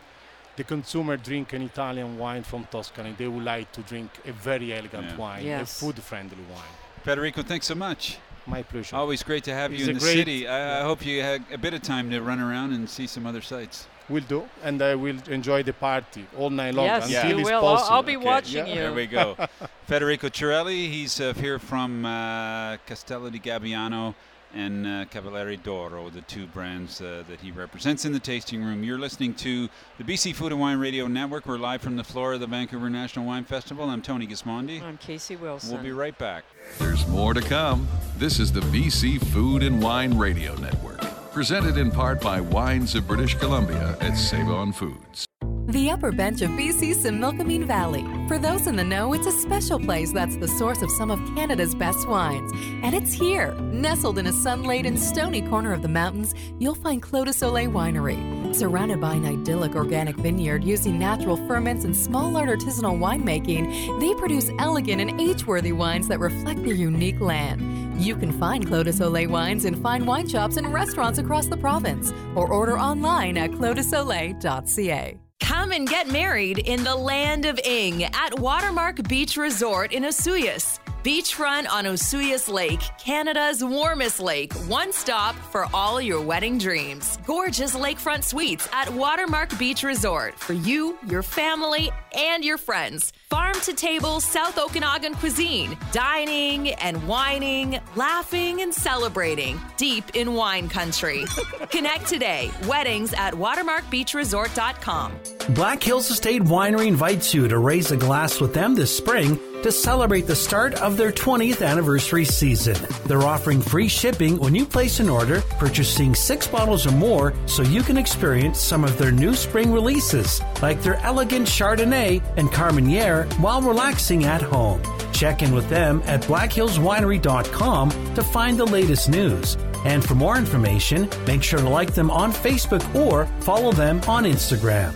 the 0.55 0.63
consumer 0.63 1.17
drink 1.17 1.53
an 1.53 1.61
Italian 1.61 2.17
wine 2.17 2.43
from 2.43 2.65
Tuscany, 2.71 3.15
they 3.17 3.27
would 3.27 3.43
like 3.45 3.71
to 3.71 3.81
drink 3.81 4.09
a 4.25 4.31
very 4.31 4.73
elegant 4.73 5.05
Yeah. 5.07 5.17
wine, 5.17 5.45
Yes. 5.45 5.61
a 5.61 5.85
food-friendly 5.85 6.43
wine. 6.53 6.75
Federico, 7.03 7.43
thanks 7.43 7.67
so 7.67 7.75
much. 7.75 8.17
My 8.45 8.63
pleasure. 8.63 8.95
Always 8.95 9.23
great 9.23 9.43
to 9.43 9.53
have 9.53 9.71
It's 9.71 9.83
you 9.83 9.89
in 9.89 9.95
the 9.95 10.01
city. 10.01 10.47
I, 10.47 10.81
I 10.81 10.83
hope 10.83 11.05
you 11.05 11.21
had 11.21 11.41
a 11.51 11.57
bit 11.57 11.73
of 11.73 11.81
time 11.81 12.09
to 12.11 12.19
run 12.19 12.39
around 12.39 12.73
and 12.73 12.89
see 12.89 13.07
some 13.07 13.25
other 13.29 13.41
sites. 13.41 13.87
Will 14.09 14.23
do, 14.27 14.43
and 14.63 14.81
I 14.81 14.95
will 14.95 15.17
enjoy 15.29 15.61
the 15.63 15.73
party 15.73 16.25
all 16.37 16.49
night 16.49 16.73
long 16.73 16.85
Yes, 16.87 17.05
until 17.13 17.37
you 17.39 17.45
will. 17.45 17.53
I'll- 17.65 17.75
possible. 17.75 17.95
I'll 17.95 18.03
be 18.03 18.17
Okay, 18.17 18.25
watching 18.25 18.67
yeah. 18.67 18.73
you. 18.73 18.79
There 18.81 18.93
we 18.93 19.05
go. 19.05 19.35
Federico 19.87 20.29
Cerelli, 20.29 20.89
he's 20.89 21.19
uh, 21.21 21.33
here 21.33 21.59
from 21.59 22.05
uh, 22.05 22.77
Castello 22.87 23.29
di 23.29 23.39
Gabbiano 23.39 24.15
and 24.51 24.87
uh, 24.87 25.05
Cavaliere 25.05 25.57
d'Oro, 25.61 26.09
the 26.09 26.21
two 26.21 26.47
brands 26.47 27.01
uh, 27.01 27.23
that 27.29 27.39
he 27.39 27.51
represents 27.51 28.03
in 28.05 28.11
the 28.13 28.19
tasting 28.19 28.63
room. 28.63 28.83
You're 28.83 28.97
listening 28.97 29.35
to 29.35 29.69
the 29.99 30.03
BC 30.03 30.33
Food 30.33 30.51
and 30.51 30.59
Wine 30.59 30.79
Radio 30.79 31.05
Network. 31.05 31.45
We're 31.45 31.59
live 31.59 31.81
from 31.83 31.95
the 31.97 32.03
floor 32.03 32.33
of 32.33 32.39
the 32.39 32.47
Vancouver 32.47 32.89
National 32.89 33.25
Wine 33.27 33.43
Festival. 33.43 33.87
I'm 33.87 34.01
Tony 34.01 34.25
Gismondi. 34.25 34.81
I'm 34.81 34.97
Casey 34.97 35.35
Wilson. 35.35 35.71
We'll 35.71 35.83
be 35.83 35.91
right 35.91 36.17
back. 36.17 36.45
There's 36.79 37.07
more 37.07 37.35
to 37.35 37.41
come. 37.41 37.87
This 38.17 38.39
is 38.39 38.51
the 38.51 38.61
BC 38.61 39.23
Food 39.27 39.61
and 39.61 39.83
Wine 39.83 40.17
Radio 40.17 40.55
Network, 40.55 40.99
presented 41.31 41.77
in 41.77 41.91
part 41.91 42.19
by 42.21 42.41
Wines 42.41 42.95
of 42.95 43.07
British 43.07 43.35
Columbia 43.35 43.95
at 44.01 44.17
Save 44.17 44.49
On 44.49 44.71
Foods. 44.71 45.28
The 45.69 45.91
upper 45.91 46.11
bench 46.11 46.41
of 46.41 46.49
BC's 46.51 47.05
Similkameen 47.05 47.67
Valley. 47.67 48.03
For 48.27 48.39
those 48.39 48.65
in 48.65 48.75
the 48.75 48.83
know, 48.83 49.13
it's 49.13 49.27
a 49.27 49.31
special 49.31 49.79
place 49.79 50.11
that's 50.11 50.35
the 50.37 50.47
source 50.47 50.81
of 50.81 50.89
some 50.89 51.11
of 51.11 51.19
Canada's 51.35 51.75
best 51.75 52.07
wines. 52.07 52.51
And 52.81 52.95
it's 52.95 53.13
here, 53.13 53.53
nestled 53.71 54.17
in 54.17 54.25
a 54.25 54.33
sun-laden, 54.33 54.97
stony 54.97 55.43
corner 55.43 55.71
of 55.71 55.83
the 55.83 55.87
mountains, 55.87 56.33
you'll 56.57 56.73
find 56.73 57.03
Clos 57.03 57.25
de 57.25 57.33
Soleil 57.33 57.69
Winery. 57.69 58.17
Surrounded 58.55 58.99
by 58.99 59.13
an 59.13 59.27
idyllic 59.27 59.75
organic 59.75 60.15
vineyard 60.15 60.63
using 60.63 60.97
natural 60.97 61.37
ferments 61.47 61.85
and 61.85 61.95
small 61.95 62.35
art 62.35 62.49
artisanal 62.49 62.97
winemaking, 62.97 63.99
they 63.99 64.15
produce 64.15 64.49
elegant 64.57 64.99
and 64.99 65.21
age-worthy 65.21 65.71
wines 65.71 66.07
that 66.07 66.19
reflect 66.19 66.63
their 66.63 66.73
unique 66.73 67.21
land. 67.21 68.01
You 68.03 68.15
can 68.15 68.31
find 68.31 68.65
Clos 68.65 68.85
de 68.85 68.93
Soleil 68.93 69.29
wines 69.29 69.65
in 69.65 69.83
fine 69.83 70.07
wine 70.07 70.27
shops 70.27 70.57
and 70.57 70.73
restaurants 70.73 71.19
across 71.19 71.45
the 71.45 71.57
province, 71.57 72.11
or 72.33 72.51
order 72.51 72.79
online 72.79 73.37
at 73.37 73.51
closdesoleil.ca. 73.51 75.28
Come 75.39 75.71
and 75.71 75.87
get 75.87 76.07
married 76.07 76.59
in 76.59 76.83
the 76.83 76.95
land 76.95 77.45
of 77.45 77.59
Ing 77.59 78.03
at 78.03 78.39
Watermark 78.39 79.07
Beach 79.07 79.37
Resort 79.37 79.93
in 79.93 80.03
Osoyoos. 80.03 80.79
Beachfront 81.01 81.69
on 81.69 81.85
Osoyoos 81.85 82.51
Lake, 82.51 82.81
Canada's 82.97 83.63
warmest 83.63 84.19
lake. 84.19 84.51
One 84.67 84.91
stop 84.91 85.33
for 85.33 85.65
all 85.73 86.01
your 86.01 86.19
wedding 86.19 86.57
dreams. 86.57 87.17
Gorgeous 87.25 87.73
lakefront 87.73 88.25
suites 88.25 88.67
at 88.73 88.93
Watermark 88.93 89.57
Beach 89.57 89.83
Resort 89.83 90.37
for 90.37 90.51
you, 90.51 90.97
your 91.07 91.23
family, 91.23 91.89
and 92.13 92.43
your 92.43 92.57
friends. 92.57 93.13
Farm 93.29 93.53
to 93.61 93.73
table 93.73 94.19
South 94.19 94.57
Okanagan 94.57 95.13
cuisine. 95.15 95.77
Dining 95.93 96.73
and 96.73 97.07
wining, 97.07 97.79
laughing 97.95 98.61
and 98.61 98.73
celebrating 98.73 99.57
deep 99.77 100.17
in 100.17 100.33
wine 100.33 100.67
country. 100.67 101.23
Connect 101.69 102.07
today. 102.07 102.51
Weddings 102.67 103.13
at 103.13 103.33
watermarkbeachresort.com. 103.35 105.13
Black 105.51 105.81
Hills 105.81 106.11
Estate 106.11 106.41
Winery 106.41 106.87
invites 106.87 107.33
you 107.33 107.47
to 107.47 107.57
raise 107.57 107.89
a 107.91 107.97
glass 107.97 108.41
with 108.41 108.53
them 108.53 108.75
this 108.75 108.95
spring 108.95 109.39
to 109.63 109.71
celebrate 109.71 110.27
the 110.27 110.35
start 110.35 110.73
of 110.75 110.97
their 110.97 111.11
20th 111.11 111.65
anniversary 111.65 112.25
season. 112.25 112.77
They're 113.05 113.23
offering 113.23 113.61
free 113.61 113.87
shipping 113.87 114.37
when 114.37 114.55
you 114.55 114.65
place 114.65 114.99
an 114.99 115.09
order, 115.09 115.41
purchasing 115.57 116.15
six 116.15 116.47
bottles 116.47 116.87
or 116.87 116.91
more, 116.91 117.33
so 117.45 117.63
you 117.63 117.83
can 117.83 117.97
experience 117.97 118.59
some 118.59 118.83
of 118.83 118.97
their 118.97 119.11
new 119.11 119.33
spring 119.35 119.71
releases, 119.71 120.41
like 120.61 120.81
their 120.81 120.95
elegant 120.97 121.47
Chardonnay 121.47 122.21
and 122.37 122.49
Carmenere, 122.49 123.31
while 123.39 123.61
relaxing 123.61 124.25
at 124.25 124.41
home. 124.41 124.81
Check 125.11 125.41
in 125.41 125.53
with 125.53 125.67
them 125.69 126.01
at 126.05 126.21
blackhillswinery.com 126.23 127.89
to 128.15 128.23
find 128.23 128.57
the 128.57 128.65
latest 128.65 129.09
news. 129.09 129.57
And 129.85 130.03
for 130.03 130.15
more 130.15 130.37
information, 130.37 131.09
make 131.25 131.43
sure 131.43 131.59
to 131.59 131.69
like 131.69 131.93
them 131.93 132.11
on 132.11 132.31
Facebook 132.31 132.83
or 132.95 133.25
follow 133.41 133.71
them 133.71 134.01
on 134.07 134.23
Instagram. 134.23 134.93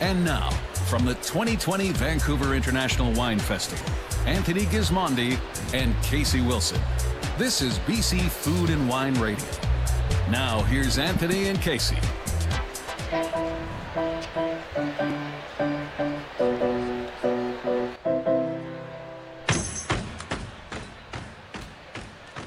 And 0.00 0.24
now, 0.24 0.50
from 0.88 1.04
the 1.04 1.14
2020 1.14 1.90
Vancouver 1.90 2.54
International 2.54 3.12
Wine 3.14 3.38
Festival, 3.38 3.92
Anthony 4.26 4.62
Gismondi 4.66 5.38
and 5.74 5.92
Casey 6.04 6.40
Wilson. 6.40 6.80
This 7.36 7.60
is 7.60 7.80
BC 7.80 8.28
Food 8.28 8.70
and 8.70 8.88
Wine 8.88 9.14
Radio. 9.14 9.44
Now, 10.30 10.62
here's 10.62 10.98
Anthony 10.98 11.48
and 11.48 11.60
Casey. 11.60 11.96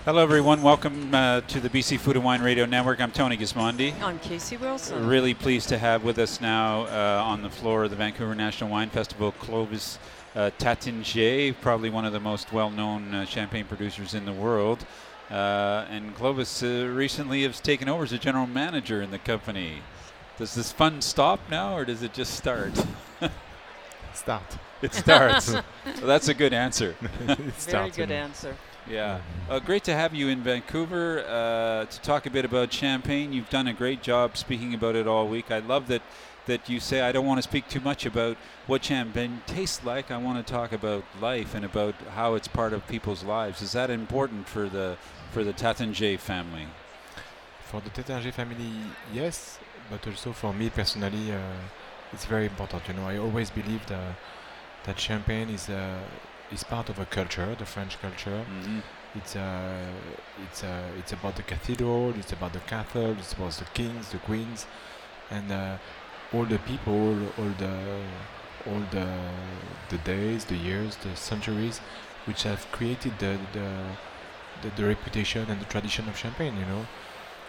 Hello, 0.04 0.24
everyone. 0.24 0.64
Welcome 0.64 1.14
uh, 1.14 1.42
to 1.42 1.60
the 1.60 1.70
BC 1.70 2.00
Food 2.00 2.16
and 2.16 2.26
Wine 2.26 2.42
Radio 2.42 2.66
Network. 2.66 3.00
I'm 3.00 3.12
Tony 3.12 3.38
Gismondi. 3.38 3.94
I'm 4.02 4.18
Casey 4.18 4.58
Wilson. 4.58 5.06
Really 5.06 5.36
pleased 5.36 5.70
to 5.70 5.78
have 5.78 6.04
with 6.04 6.18
us 6.18 6.42
now 6.42 6.86
uh, 6.88 7.24
on 7.24 7.44
the 7.44 7.52
floor 7.52 7.84
of 7.84 7.92
the 7.92 7.96
Vancouver 7.96 8.34
National 8.34 8.72
Wine 8.72 8.90
Festival, 8.90 9.32
Clovis 9.34 10.00
uh, 10.34 10.50
Taittinger, 10.58 11.54
probably 11.62 11.92
one 11.92 12.04
of 12.04 12.14
the 12.14 12.20
most 12.20 12.52
well-known 12.52 13.14
uh, 13.14 13.26
champagne 13.26 13.66
producers 13.66 14.16
in 14.16 14.26
the 14.26 14.34
world. 14.34 14.84
Uh, 15.30 15.86
and 15.92 16.16
Clovis 16.16 16.64
uh, 16.64 16.92
recently 16.92 17.44
has 17.44 17.60
taken 17.60 17.88
over 17.88 18.04
as 18.04 18.12
a 18.12 18.18
general 18.18 18.48
manager 18.48 19.04
in 19.04 19.12
the 19.12 19.20
company. 19.20 19.84
Does 20.40 20.56
this 20.56 20.72
fun 20.72 21.04
stop 21.04 21.40
now, 21.48 21.78
or 21.78 21.86
does 21.86 22.02
it 22.02 22.12
just 22.12 22.34
start? 22.34 22.72
start. 24.16 24.58
It 24.82 24.96
starts. 24.96 25.46
so 25.46 26.08
that's 26.08 26.28
a 26.28 26.34
good 26.34 26.54
answer. 26.54 26.96
Very 27.70 27.92
good 27.92 28.10
answer. 28.10 28.56
Yeah. 28.90 29.22
Uh, 29.50 29.60
great 29.60 29.84
to 29.86 29.94
have 29.94 30.14
you 30.14 30.28
in 30.28 30.42
Vancouver 30.42 31.24
uh, 31.28 31.86
to 31.86 32.02
talk 32.02 32.26
a 32.26 32.30
bit 32.30 32.46
about 32.46 32.74
champagne. 32.74 33.32
You've 33.32 33.50
done 33.50 33.68
a 33.68 33.74
great 33.74 34.02
job 34.02 34.38
speaking 34.38 34.74
about 34.74 34.96
it 34.96 35.08
all 35.08 35.28
week. 35.28 35.52
I 35.52 35.60
love 35.60 35.88
that 35.88 36.02
that 36.48 36.68
you 36.68 36.80
say 36.80 37.02
I 37.02 37.12
don't 37.12 37.28
want 37.28 37.38
to 37.38 37.44
speak 37.44 37.70
too 37.70 37.80
much 37.80 38.04
about 38.04 38.36
what 38.66 38.84
champagne 38.84 39.44
tastes 39.46 39.86
like. 39.86 40.10
I 40.10 40.18
want 40.18 40.46
to 40.46 40.54
talk 40.54 40.72
about 40.72 41.04
life 41.22 41.54
and 41.54 41.64
about 41.64 41.94
how 42.16 42.34
it's 42.34 42.48
part 42.48 42.74
of 42.74 42.88
people's 42.88 43.24
lives. 43.24 43.62
Is 43.62 43.74
that 43.74 43.92
important 43.92 44.48
for 44.48 44.68
the 44.68 44.98
for 45.32 45.44
the 45.44 45.54
Taittinger 45.54 46.18
family? 46.20 46.68
For 47.64 47.80
the 47.82 47.92
Taittinger 47.92 48.34
family, 48.34 48.72
yes, 49.14 49.60
but 49.90 50.06
also 50.08 50.34
for 50.34 50.54
me 50.54 50.70
personally, 50.70 51.32
uh, 51.32 51.38
it's 52.12 52.26
very 52.26 52.46
important. 52.46 52.88
You 52.88 52.96
know, 52.96 53.08
I 53.08 53.18
always 53.18 53.52
believed 53.52 53.92
uh, 53.92 54.14
that 54.86 55.00
champagne 55.00 55.50
is 55.50 55.70
uh, 55.70 56.00
is 56.52 56.64
part 56.64 56.90
of 56.90 57.00
a 57.00 57.06
culture, 57.06 57.56
the 57.58 57.66
French 57.66 58.00
culture. 58.02 58.44
Mm-hmm. 58.46 58.80
It's 59.16 59.36
uh, 59.36 59.86
it's 60.46 60.64
uh, 60.64 61.00
it's 61.00 61.14
about 61.14 61.36
the 61.36 61.44
cathedral, 61.44 62.14
it's 62.18 62.32
about 62.32 62.54
the 62.54 62.60
castle, 62.60 63.12
it's 63.20 63.34
about 63.34 63.52
the 63.54 63.66
kings, 63.74 64.10
the 64.10 64.18
queens, 64.20 64.66
and 65.30 65.52
uh, 65.52 65.78
all 66.34 66.46
the 66.46 66.60
people, 66.60 67.20
all 67.38 67.52
the 67.58 68.02
all 68.68 68.82
the 68.92 69.08
the 69.90 69.98
days, 70.06 70.46
the 70.46 70.56
years, 70.56 70.96
the 70.98 71.16
centuries, 71.16 71.80
which 72.26 72.44
have 72.44 72.66
created 72.72 73.14
the 73.20 73.38
the 73.54 73.70
the, 74.62 74.70
the 74.78 74.86
reputation 74.86 75.50
and 75.50 75.60
the 75.60 75.66
tradition 75.66 76.08
of 76.08 76.18
champagne. 76.18 76.56
You 76.58 76.66
know. 76.66 76.86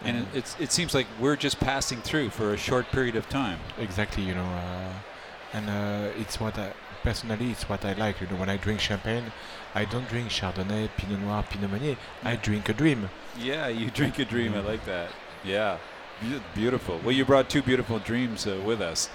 And 0.03 0.17
it, 0.17 0.27
it's 0.33 0.55
it 0.59 0.71
seems 0.71 0.93
like 0.93 1.07
we're 1.19 1.37
just 1.37 1.59
passing 1.59 2.01
through 2.01 2.29
for 2.31 2.53
a 2.53 2.57
short 2.57 2.91
period 2.91 3.15
of 3.15 3.29
time. 3.29 3.59
Exactly, 3.79 4.23
you 4.23 4.35
know, 4.35 4.43
uh, 4.43 4.93
and 5.53 5.69
uh, 5.69 6.19
it's 6.19 6.41
what 6.41 6.57
I, 6.59 6.73
personally 7.03 7.51
it's 7.51 7.67
what 7.69 7.85
I 7.85 7.93
like. 7.93 8.21
You 8.21 8.27
know, 8.27 8.37
when 8.37 8.49
I 8.49 8.57
drink 8.57 8.79
champagne, 8.79 9.31
I 9.75 9.85
don't 9.85 10.07
drink 10.07 10.29
Chardonnay, 10.29 10.89
Pinot 10.97 11.19
Noir, 11.19 11.43
Pinot 11.49 11.71
Meunier. 11.71 11.97
I 12.23 12.35
drink 12.35 12.69
a 12.69 12.73
dream. 12.73 13.09
Yeah, 13.37 13.67
you 13.67 13.91
drink 13.99 14.19
a 14.19 14.25
dream. 14.25 14.55
I 14.55 14.61
like 14.61 14.85
that. 14.85 15.09
Yeah, 15.43 15.77
beautiful. 16.55 16.99
Well, 17.03 17.11
you 17.11 17.25
brought 17.25 17.49
two 17.49 17.61
beautiful 17.61 17.99
dreams 17.99 18.47
uh, 18.47 18.61
with 18.65 18.81
us. 18.81 19.09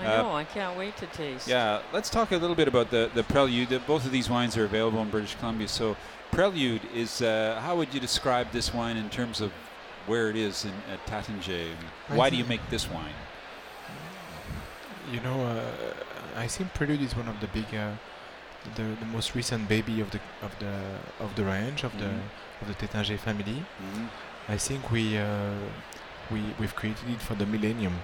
I 0.00 0.04
know. 0.04 0.32
I 0.32 0.44
can't 0.44 0.76
wait 0.76 0.96
to 0.98 1.06
taste. 1.06 1.46
Yeah, 1.46 1.82
let's 1.92 2.08
talk 2.08 2.32
a 2.32 2.36
little 2.36 2.56
bit 2.56 2.68
about 2.68 2.90
the 2.90 3.10
the 3.14 3.22
Prelude. 3.22 3.68
The, 3.68 3.78
both 3.80 4.06
of 4.06 4.12
these 4.12 4.30
wines 4.30 4.56
are 4.56 4.64
available 4.64 5.00
in 5.02 5.10
British 5.10 5.34
Columbia. 5.36 5.68
So, 5.68 5.96
Prelude 6.30 6.82
is 6.94 7.22
uh, 7.22 7.60
how 7.62 7.76
would 7.76 7.92
you 7.92 8.00
describe 8.00 8.50
this 8.52 8.72
wine 8.72 8.96
in 8.96 9.10
terms 9.10 9.40
of 9.40 9.52
where 10.06 10.30
it 10.30 10.36
is 10.36 10.64
in, 10.64 10.72
at 10.92 11.04
Taittinger? 11.06 11.68
Why 12.08 12.30
do 12.30 12.36
you 12.36 12.44
make 12.44 12.68
this 12.70 12.88
wine? 12.90 13.14
You 15.12 15.20
know, 15.20 15.44
uh, 15.46 15.62
I 16.36 16.46
think 16.46 16.74
Prelude 16.74 17.02
is 17.02 17.16
one 17.16 17.28
of 17.28 17.40
the 17.40 17.46
big, 17.48 17.66
uh, 17.74 17.92
the, 18.74 18.82
the 19.00 19.06
most 19.06 19.34
recent 19.34 19.68
baby 19.68 20.00
of 20.00 20.10
the 20.10 20.20
of 20.42 20.52
the 20.58 20.74
of 21.24 21.34
the 21.36 21.44
range 21.44 21.84
of 21.84 21.92
Mm-hmm. 21.92 22.00
the 22.00 22.12
of 22.62 22.66
the 22.68 22.74
Taittinger 22.86 23.18
family. 23.18 23.64
I 24.48 24.56
think 24.56 24.90
we 24.90 25.18
uh, 25.18 25.54
we 26.30 26.40
we've 26.58 26.74
created 26.74 27.08
it 27.10 27.20
for 27.22 27.34
the 27.34 27.46
millennium, 27.46 27.94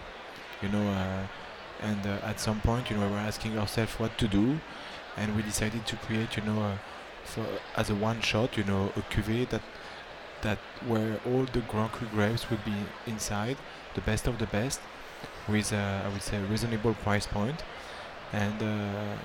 you 0.62 0.68
know, 0.68 0.86
uh, 0.88 1.26
and 1.82 2.06
uh, 2.06 2.18
at 2.30 2.40
some 2.40 2.60
point, 2.60 2.90
you 2.90 2.96
know, 2.96 3.06
we 3.06 3.12
were 3.12 3.18
asking 3.32 3.58
ourselves 3.58 3.92
what 3.98 4.16
to 4.18 4.28
do, 4.28 4.58
and 5.16 5.36
we 5.36 5.42
decided 5.42 5.86
to 5.86 5.96
create, 5.96 6.36
you 6.36 6.42
know, 6.44 6.62
uh, 6.62 6.76
for 7.24 7.44
as 7.76 7.90
a 7.90 7.94
one 7.94 8.20
shot, 8.20 8.56
you 8.56 8.64
know, 8.64 8.92
a 8.96 9.00
cuvée 9.12 9.48
that 9.50 9.62
that 10.42 10.58
where 10.86 11.20
all 11.26 11.44
the 11.52 11.60
Grand 11.60 11.92
Cru 11.92 12.06
grapes 12.08 12.50
would 12.50 12.64
be 12.64 12.74
inside, 13.06 13.56
the 13.94 14.00
best 14.00 14.26
of 14.26 14.38
the 14.38 14.46
best, 14.46 14.80
with 15.48 15.72
uh, 15.72 16.02
I 16.04 16.08
would 16.08 16.22
say 16.22 16.36
a 16.38 16.44
reasonable 16.44 16.94
price 16.94 17.26
point, 17.26 17.62
and 18.32 18.62
uh, 18.62 19.16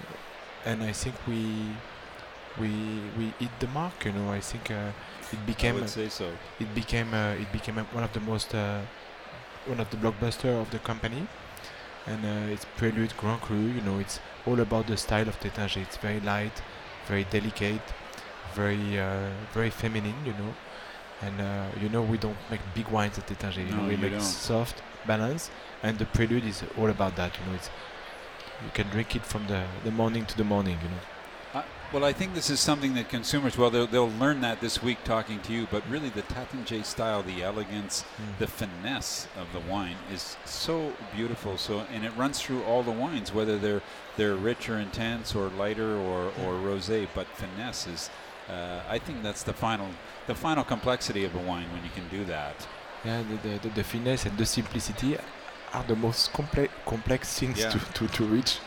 and 0.65 0.83
I 0.83 0.91
think 0.91 1.15
we 1.27 1.41
we 2.59 2.69
we 3.17 3.33
hit 3.39 3.51
the 3.59 3.67
mark. 3.67 4.05
You 4.05 4.11
know, 4.13 4.31
I 4.31 4.39
think 4.39 4.71
uh, 4.71 4.91
it 5.31 5.45
became 5.45 5.75
would 5.75 5.89
say 5.89 6.09
so. 6.09 6.31
It 6.59 6.73
became 6.75 7.13
uh, 7.13 7.33
it 7.43 7.51
became 7.51 7.75
one 7.93 8.03
of 8.03 8.13
the 8.13 8.19
most 8.21 8.53
uh, 8.55 8.81
one 9.65 9.79
of 9.79 9.89
the 9.89 9.97
blockbuster 9.97 10.59
of 10.61 10.69
the 10.71 10.79
company, 10.79 11.27
and 12.07 12.25
uh, 12.25 12.53
it's 12.53 12.65
Prelude 12.77 13.15
Grand 13.17 13.41
Cru. 13.41 13.57
You 13.57 13.81
know, 13.81 13.99
it's 13.99 14.19
all 14.45 14.59
about 14.59 14.87
the 14.87 14.97
style 14.97 15.27
of 15.27 15.39
Taittinger. 15.39 15.77
It's 15.81 15.97
very 15.97 16.19
light, 16.21 16.61
very 17.07 17.25
delicate, 17.25 17.81
very 18.55 18.99
uh, 18.99 19.29
very 19.53 19.69
feminine. 19.69 20.15
You 20.25 20.33
know, 20.33 20.53
and 21.21 21.41
uh, 21.41 21.67
you 21.81 21.89
know 21.89 22.01
we 22.01 22.17
don't 22.17 22.37
make 22.49 22.61
big 22.75 22.87
wines 22.89 23.17
at 23.17 23.29
you 23.57 23.65
No, 23.65 23.87
we 23.87 23.97
make 23.97 24.11
don't. 24.11 24.21
soft, 24.21 24.81
balance, 25.05 25.49
and 25.83 25.97
the 25.97 26.05
Prelude 26.05 26.45
is 26.45 26.63
all 26.77 26.89
about 26.89 27.15
that. 27.15 27.31
You 27.39 27.51
know, 27.51 27.55
it's 27.55 27.69
you 28.63 28.71
can 28.73 28.87
drink 28.89 29.15
it 29.15 29.25
from 29.25 29.47
the, 29.47 29.65
the 29.83 29.91
morning 29.91 30.25
to 30.25 30.37
the 30.37 30.43
morning. 30.43 30.77
You 30.81 30.89
know. 30.89 31.61
Uh, 31.61 31.63
well, 31.93 32.03
I 32.03 32.11
think 32.11 32.33
this 32.33 32.49
is 32.49 32.59
something 32.59 32.93
that 32.95 33.07
consumers, 33.07 33.57
well, 33.57 33.69
they'll, 33.69 33.87
they'll 33.87 34.09
learn 34.11 34.41
that 34.41 34.59
this 34.59 34.83
week 34.83 34.97
talking 35.05 35.39
to 35.41 35.53
you, 35.53 35.67
but 35.71 35.81
really 35.89 36.09
the 36.09 36.23
Taittinger 36.23 36.83
style, 36.83 37.23
the 37.23 37.41
elegance, 37.41 38.03
Mm. 38.21 38.37
the 38.39 38.47
finesse 38.47 39.27
of 39.39 39.47
the 39.53 39.59
wine 39.71 39.95
is 40.11 40.35
so 40.43 40.93
beautiful. 41.15 41.57
So, 41.57 41.85
and 41.93 42.03
it 42.03 42.11
runs 42.17 42.41
through 42.41 42.63
all 42.63 42.83
the 42.83 42.91
wines, 42.91 43.33
whether 43.33 43.57
they're 43.57 43.81
they're 44.17 44.35
rich 44.35 44.67
or 44.69 44.79
intense 44.79 45.35
or 45.35 45.47
lighter 45.49 45.95
or, 45.95 46.25
or 46.43 46.53
rosé, 46.55 47.07
but 47.15 47.27
finesse 47.27 47.87
is, 47.87 48.09
uh, 48.49 48.81
I 48.89 48.97
think 48.99 49.23
that's 49.23 49.43
the 49.43 49.53
final 49.53 49.87
the 50.25 50.35
final 50.35 50.63
complexity 50.65 51.23
of 51.23 51.33
a 51.35 51.39
wine 51.39 51.71
when 51.71 51.83
you 51.83 51.91
can 51.95 52.07
do 52.09 52.25
that. 52.25 52.67
Yeah, 53.05 53.23
the, 53.23 53.49
the, 53.49 53.59
the, 53.59 53.69
the 53.69 53.83
finesse 53.83 54.25
and 54.25 54.37
the 54.37 54.45
simplicity 54.45 55.15
are 55.73 55.83
the 55.83 55.95
most 55.95 56.33
comple- 56.33 56.69
complex 56.85 57.37
things 57.39 57.59
Yeah. 57.59 57.69
to, 57.69 57.79
to, 57.93 58.07
to 58.07 58.23
reach. 58.25 58.59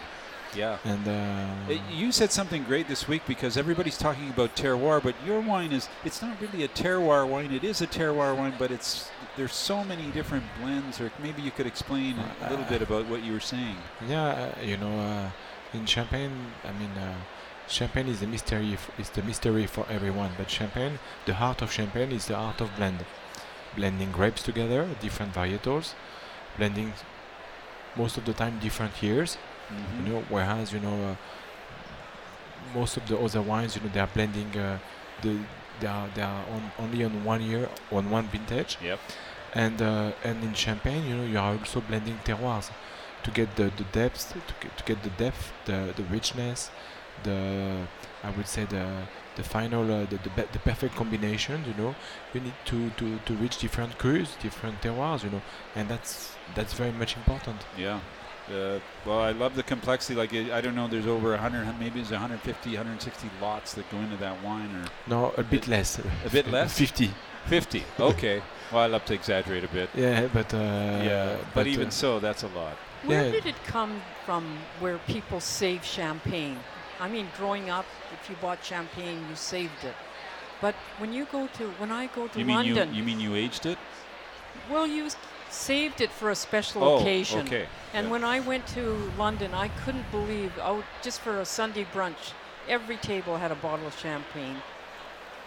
Yeah. 0.54 0.78
And 0.84 1.06
uh, 1.06 1.72
Uh, 1.74 1.78
you 1.92 2.10
said 2.10 2.32
something 2.32 2.64
great 2.64 2.88
this 2.88 3.06
week 3.06 3.22
because 3.26 3.56
everybody's 3.56 3.96
talking 3.96 4.28
about 4.30 4.56
terroir, 4.56 5.00
but 5.00 5.14
your 5.24 5.40
wine 5.40 5.70
is 5.72 5.88
it's 6.04 6.20
not 6.20 6.40
really 6.40 6.64
a 6.64 6.68
terroir 6.68 7.24
wine. 7.26 7.52
It 7.52 7.62
is 7.62 7.80
a 7.80 7.86
terroir 7.86 8.36
wine, 8.36 8.54
but 8.58 8.70
it's 8.72 9.10
there's 9.36 9.54
so 9.54 9.84
many 9.84 10.06
different 10.10 10.44
blends 10.60 11.00
or 11.00 11.12
maybe 11.22 11.40
you 11.40 11.52
could 11.52 11.66
explain 11.66 12.16
a 12.44 12.50
little 12.50 12.64
bit 12.64 12.82
about 12.82 13.06
what 13.06 13.22
you 13.22 13.32
were 13.32 13.46
saying. 13.54 13.76
yeah, 14.08 14.50
uh, 14.58 14.62
you 14.70 14.76
know, 14.76 14.94
uh, 14.98 15.30
in 15.72 15.86
Champagne, 15.86 16.32
I 16.64 16.72
mean, 16.80 16.90
uh, 16.98 17.14
Champagne 17.68 18.08
is 18.08 18.18
the 18.18 18.26
mystery. 18.26 18.72
F- 18.72 18.90
is 18.98 19.10
the 19.10 19.22
mystery 19.22 19.66
for 19.66 19.86
everyone. 19.88 20.32
But 20.36 20.50
Champagne, 20.50 20.98
the 21.26 21.34
heart 21.34 21.62
of 21.62 21.70
Champagne 21.70 22.10
is 22.10 22.26
the 22.26 22.34
art 22.34 22.60
of 22.60 22.74
blend, 22.76 23.04
blending 23.76 24.10
grapes 24.10 24.42
together, 24.42 24.88
different 25.00 25.32
varietals, 25.32 25.94
blending 26.56 26.92
most 27.96 28.16
of 28.16 28.24
the 28.24 28.32
time 28.32 28.58
different 28.60 29.02
years. 29.02 29.36
Mhm. 29.70 30.06
You 30.06 30.12
know, 30.12 30.24
whereas 30.28 30.72
you 30.72 30.80
know, 30.80 30.96
uh, 31.10 31.14
most 32.74 32.96
of 32.96 33.06
the 33.08 33.18
other 33.18 33.42
wines, 33.42 33.76
you 33.76 33.82
know, 33.82 33.88
they 33.92 34.00
are 34.00 34.06
blending. 34.06 34.56
Uh, 34.56 34.78
the 35.22 35.38
they 35.80 35.86
are 35.86 36.08
they 36.14 36.22
are 36.22 36.44
on, 36.54 36.72
only 36.78 37.04
on 37.04 37.24
one 37.24 37.42
year 37.42 37.68
on 37.90 38.10
one 38.10 38.28
vintage. 38.28 38.78
Yep. 38.82 38.98
And 39.54 39.82
uh, 39.82 40.12
and 40.24 40.42
in 40.44 40.54
Champagne, 40.54 41.06
you 41.06 41.16
know, 41.16 41.24
you 41.24 41.38
are 41.38 41.52
also 41.58 41.80
blending 41.80 42.18
terroirs 42.24 42.70
to 43.24 43.30
get 43.30 43.56
the, 43.56 43.70
the 43.76 43.84
depth, 43.92 44.32
to 44.32 44.54
get, 44.60 44.76
to 44.78 44.84
get 44.84 45.02
the 45.02 45.10
depth, 45.10 45.52
the 45.66 45.92
the 45.96 46.04
richness, 46.04 46.70
the 47.24 47.86
I 48.22 48.30
would 48.30 48.46
say 48.46 48.64
the 48.64 48.86
the 49.40 49.48
final 49.48 49.82
uh, 49.82 50.04
the 50.12 50.18
the, 50.26 50.30
the 50.52 50.58
perfect 50.70 50.94
combination. 51.02 51.56
You 51.70 51.74
know, 51.82 51.94
you 52.34 52.40
need 52.46 52.58
to, 52.70 52.78
to, 53.00 53.06
to 53.26 53.32
reach 53.42 53.56
different 53.58 53.92
crus, 53.98 54.28
different 54.46 54.76
terroirs. 54.82 55.22
You 55.24 55.30
know, 55.30 55.42
and 55.76 55.88
that's 55.88 56.12
that's 56.56 56.74
very 56.82 56.92
much 56.92 57.16
important. 57.16 57.58
Yeah. 57.78 58.00
Uh, 58.50 58.80
well, 59.06 59.20
I 59.20 59.32
love 59.42 59.54
the 59.54 59.62
complexity. 59.62 60.14
Like 60.22 60.32
I 60.34 60.58
I 60.58 60.60
don't 60.60 60.74
know, 60.74 60.88
there's 60.88 61.06
over 61.06 61.30
100, 61.30 61.78
maybe 61.78 62.00
it's 62.00 62.10
150, 62.10 62.70
160 62.70 63.30
lots 63.40 63.74
that 63.74 63.88
go 63.92 63.98
into 63.98 64.16
that 64.16 64.36
wine, 64.42 64.70
or 64.74 64.84
No, 65.06 65.32
a 65.36 65.44
bit 65.44 65.68
less. 65.68 65.98
A 66.26 66.30
bit 66.30 66.46
less. 66.56 66.76
50. 66.76 67.10
50. 67.46 67.82
Okay. 67.98 68.42
well, 68.72 68.82
I 68.82 68.86
love 68.86 69.04
to 69.06 69.14
exaggerate 69.14 69.64
a 69.64 69.68
bit. 69.68 69.88
Yeah, 69.94 70.28
but 70.32 70.52
uh, 70.52 70.58
yeah, 70.58 71.36
but, 71.36 71.54
but, 71.54 71.66
even 71.66 71.88
uh, 71.88 71.90
so, 72.02 72.20
that's 72.20 72.42
a 72.42 72.48
lot. 72.48 72.76
Where 73.04 73.24
Yeah. 73.24 73.32
did 73.32 73.46
it 73.46 73.54
come 73.66 74.02
from 74.26 74.42
where 74.80 74.98
people 75.06 75.40
save 75.40 75.84
champagne? 75.84 76.58
I 77.00 77.08
mean, 77.08 77.28
growing 77.36 77.70
up, 77.70 77.86
if 78.12 78.28
you 78.28 78.36
bought 78.40 78.64
champagne, 78.64 79.18
you 79.28 79.36
saved 79.36 79.84
it. 79.84 79.94
But 80.60 80.74
when 80.98 81.12
you 81.12 81.24
go 81.32 81.46
to 81.58 81.70
when 81.78 81.90
I 81.90 82.06
go 82.06 82.28
to 82.28 82.38
you 82.38 82.44
mean 82.44 82.56
London, 82.56 82.90
you, 82.90 82.98
you 82.98 83.02
mean 83.02 83.20
you 83.20 83.34
aged 83.34 83.64
it? 83.66 83.78
well, 84.70 84.86
you 84.86 85.08
saved 85.48 86.00
it 86.00 86.10
for 86.10 86.30
a 86.30 86.34
special 86.34 86.84
Oh, 86.84 86.98
occasion. 87.00 87.46
okay. 87.46 87.66
And 87.94 88.06
Yeah. 88.06 88.12
when 88.12 88.24
I 88.24 88.40
went 88.40 88.66
to 88.68 89.12
London, 89.18 89.54
I 89.54 89.68
couldn't 89.84 90.10
believe 90.10 90.52
oh, 90.62 90.84
just 91.02 91.20
for 91.20 91.40
a 91.40 91.44
Sunday 91.44 91.86
brunch, 91.94 92.32
every 92.68 92.96
table 92.98 93.38
had 93.38 93.50
a 93.50 93.56
bottle 93.56 93.86
of 93.86 93.98
champagne 93.98 94.62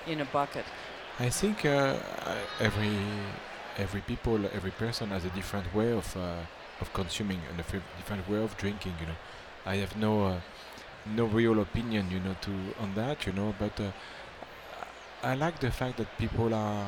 in 0.07 0.19
a 0.21 0.25
bucket. 0.25 0.65
I 1.19 1.29
think 1.29 1.63
uh, 1.65 1.95
every 2.59 2.97
every 3.77 4.01
people, 4.01 4.35
every 4.53 4.71
person 4.71 5.09
has 5.09 5.23
a 5.25 5.29
different 5.29 5.73
way 5.73 5.91
of 5.91 6.17
uh, 6.17 6.81
of 6.81 6.91
consuming 6.93 7.41
and 7.49 7.59
a 7.59 7.63
different 7.63 8.27
way 8.27 8.43
of 8.43 8.57
drinking. 8.57 8.93
You 8.99 9.07
know, 9.07 9.17
I 9.65 9.75
have 9.77 9.95
no 9.95 10.25
uh, 10.25 10.39
no 11.05 11.25
real 11.25 11.59
opinion, 11.59 12.09
you 12.11 12.19
know, 12.19 12.35
to 12.41 12.51
on 12.79 12.93
that. 12.95 13.25
You 13.27 13.33
know, 13.33 13.53
but 13.59 13.79
uh, 13.79 13.91
I 15.23 15.35
like 15.35 15.59
the 15.59 15.71
fact 15.71 15.97
that 15.97 16.17
people 16.17 16.53
are 16.53 16.87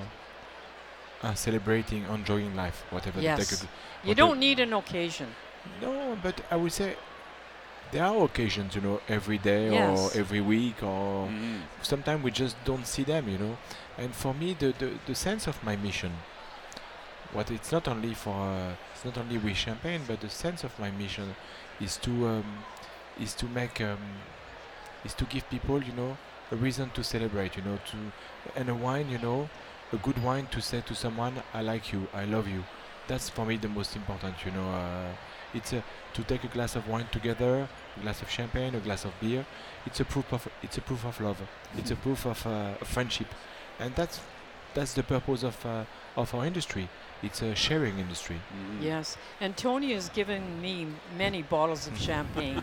are 1.23 1.35
celebrating, 1.35 2.03
enjoying 2.05 2.55
life, 2.55 2.83
whatever. 2.91 3.17
they 3.19 3.25
Yes. 3.25 3.49
take 3.49 3.59
a- 3.69 4.07
You 4.07 4.13
don't 4.15 4.39
need 4.39 4.59
an 4.59 4.73
occasion. 4.73 5.33
No, 5.81 6.17
but 6.21 6.41
I 6.51 6.55
would 6.57 6.71
say 6.73 6.95
there 7.91 8.03
are 8.05 8.23
occasions, 8.23 8.75
you 8.75 8.81
know, 8.81 9.01
every 9.07 9.37
day 9.39 9.71
Yes. 9.71 9.97
or 9.97 10.19
every 10.19 10.41
week 10.41 10.83
or 10.83 11.27
Mhm. 11.27 11.61
sometimes 11.81 12.23
we 12.23 12.29
just 12.31 12.55
don't 12.65 12.85
see 12.85 13.03
them, 13.03 13.27
you 13.29 13.37
know. 13.39 13.57
And 13.97 14.13
for 14.13 14.33
me, 14.35 14.53
the, 14.53 14.73
the, 14.77 14.91
the 15.07 15.15
sense 15.15 15.47
of 15.47 15.63
my 15.63 15.75
mission, 15.77 16.11
what 17.31 17.49
it's 17.49 17.71
not 17.71 17.87
only 17.87 18.13
for, 18.13 18.35
uh, 18.35 18.73
it's 18.93 19.05
not 19.05 19.17
only 19.17 19.37
with 19.37 19.57
champagne, 19.57 20.01
but 20.07 20.19
the 20.21 20.29
sense 20.29 20.63
of 20.63 20.77
my 20.77 20.91
mission 20.91 21.35
is 21.79 21.97
to, 21.97 22.11
um, 22.27 22.63
is 23.19 23.33
to 23.35 23.45
make, 23.47 23.81
um, 23.81 23.99
is 25.03 25.13
to 25.15 25.25
give 25.25 25.49
people, 25.49 25.83
you 25.83 25.93
know, 25.93 26.17
a 26.51 26.55
reason 26.55 26.89
to 26.91 27.03
celebrate, 27.03 27.55
you 27.55 27.63
know, 27.63 27.79
to, 27.91 27.97
and 28.59 28.69
a 28.69 28.75
wine, 28.75 29.09
you 29.09 29.17
know, 29.17 29.49
a 29.93 29.97
good 29.97 30.21
wine 30.23 30.47
to 30.47 30.61
say 30.61 30.81
to 30.81 30.95
someone, 30.95 31.33
I 31.53 31.61
like 31.61 31.91
you, 31.91 32.07
I 32.13 32.25
love 32.25 32.47
you. 32.47 32.63
That's 33.07 33.29
for 33.29 33.45
me 33.45 33.57
the 33.57 33.69
most 33.69 33.95
important, 33.95 34.35
you 34.45 34.51
know. 34.51 34.67
Uh, 34.67 35.11
it's 35.53 35.73
a, 35.73 35.83
to 36.13 36.23
take 36.23 36.43
a 36.43 36.47
glass 36.47 36.75
of 36.75 36.87
wine 36.87 37.07
together, 37.11 37.67
a 37.95 37.99
glass 38.01 38.21
of 38.21 38.29
champagne, 38.29 38.75
a 38.75 38.79
glass 38.79 39.05
of 39.05 39.13
beer. 39.21 39.45
It's 39.85 39.99
a 39.99 40.05
proof 40.05 40.33
of 40.33 40.47
it's 40.61 40.77
a 40.77 40.81
proof 40.81 41.05
of 41.05 41.21
love. 41.21 41.41
It's 41.77 41.91
a 41.91 41.95
proof 41.95 42.25
of 42.25 42.45
uh, 42.45 42.81
of 42.81 42.87
friendship, 42.87 43.27
and 43.79 43.95
that's 43.95 44.19
that's 44.73 44.93
the 44.93 45.03
purpose 45.03 45.43
of 45.43 45.65
uh, 45.65 45.85
of 46.17 46.33
our 46.35 46.45
industry. 46.45 46.89
It's 47.23 47.41
a 47.41 47.55
sharing 47.55 47.99
industry. 47.99 48.41
Yes. 48.81 49.17
And 49.39 49.55
Tony 49.55 49.93
has 49.93 50.09
given 50.09 50.61
me 50.61 50.87
many 51.17 51.41
bottles 51.41 51.87
of 51.87 51.97
champagne. 52.07 52.61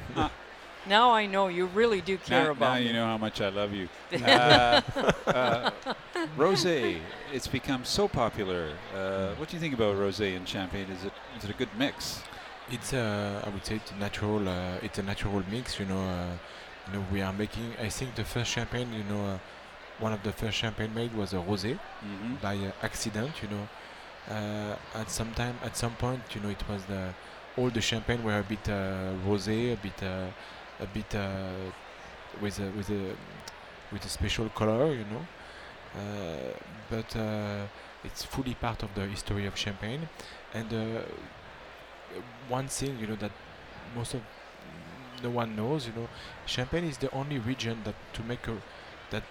Now 0.87 1.11
I 1.13 1.27
know 1.27 1.49
you 1.49 1.67
really 1.67 2.01
do 2.01 2.19
care 2.19 2.47
now, 2.47 2.51
about 2.51 2.75
now 2.75 2.79
me. 2.79 2.87
you 2.87 2.93
know 2.93 3.07
how 3.07 3.19
much 3.19 3.41
I 3.41 3.49
love 3.49 3.73
you. 3.73 3.89
uh, 4.25 4.81
uh, 5.33 5.71
rosé, 6.37 7.01
it's 7.33 7.47
become 7.47 7.85
so 7.85 8.09
popular. 8.09 8.79
Uh, 8.95 9.35
what 9.37 9.49
do 9.49 9.57
you 9.57 9.61
think 9.61 9.75
about 9.75 9.97
rosé 9.97 10.37
and 10.37 10.49
champagne? 10.49 10.89
Is 10.91 11.05
it 11.05 11.13
is 11.37 11.45
it 11.45 11.51
a 11.51 11.55
good 11.55 11.69
mix? 11.77 12.23
It's 12.71 12.93
uh, 12.93 13.43
I 13.45 13.49
would 13.51 13.65
say 13.67 13.77
it's 13.77 13.91
a 13.91 13.97
natural 13.97 14.49
uh, 14.49 14.79
it's 14.83 14.99
a 14.99 15.03
natural 15.03 15.43
mix. 15.51 15.79
You 15.79 15.87
know, 15.87 16.03
uh, 16.03 16.37
you 16.87 16.93
know 16.95 17.05
we 17.13 17.21
are 17.23 17.33
making. 17.33 17.75
I 17.81 17.89
think 17.89 18.15
the 18.15 18.25
first 18.25 18.51
champagne, 18.51 18.93
you 18.93 19.05
know, 19.05 19.25
uh, 19.35 19.39
one 19.99 20.13
of 20.13 20.23
the 20.23 20.33
first 20.33 20.57
champagne 20.57 20.95
made 20.95 21.15
was 21.15 21.33
a 21.33 21.37
rosé 21.37 21.79
Mhm. 22.05 22.41
by 22.41 22.57
uh, 22.57 22.73
accident. 22.83 23.33
You 23.43 23.49
know, 23.55 23.69
uh, 24.35 24.77
at 25.01 25.11
some 25.11 25.33
time, 25.35 25.59
at 25.65 25.77
some 25.77 25.95
point, 25.97 26.23
you 26.35 26.41
know, 26.41 26.49
it 26.51 26.63
was 26.69 26.85
the 26.85 27.13
all 27.57 27.71
the 27.71 27.81
champagne 27.83 28.23
were 28.25 28.39
a 28.39 28.43
bit 28.45 28.69
uh, 28.69 29.13
rosé, 29.27 29.73
a 29.73 29.77
bit 29.77 30.03
uh, 30.03 30.27
a 30.83 30.87
bit 30.87 31.15
uh, 31.15 31.51
with 32.41 32.59
a 32.61 32.69
with 32.77 32.91
a 32.91 33.15
with 33.93 34.05
a 34.05 34.09
special 34.09 34.49
color. 34.51 34.93
You 34.93 35.05
know, 35.13 35.25
uh, 36.03 36.53
but 36.91 37.17
uh, 37.17 37.67
it's 38.05 38.25
fully 38.25 38.55
part 38.55 38.83
of 38.83 38.95
the 38.95 39.07
history 39.07 39.47
of 39.47 39.57
champagne 39.57 40.09
and. 40.55 40.73
Uh, 40.73 41.03
one 42.49 42.69
thing 42.69 42.99
you 42.99 43.07
know 43.07 43.17
that 43.17 43.31
most 43.97 44.15
of 44.15 44.21
no 45.23 45.31
one 45.31 45.57
knows 45.57 45.87
you 45.87 45.93
know 45.95 46.09
champagne 46.47 46.85
is 46.85 46.99
the 46.99 47.11
only 47.15 47.39
region 47.39 47.79
that 47.85 47.95
to 48.13 48.23
make 48.23 48.47
a 48.49 48.57
that 49.11 49.23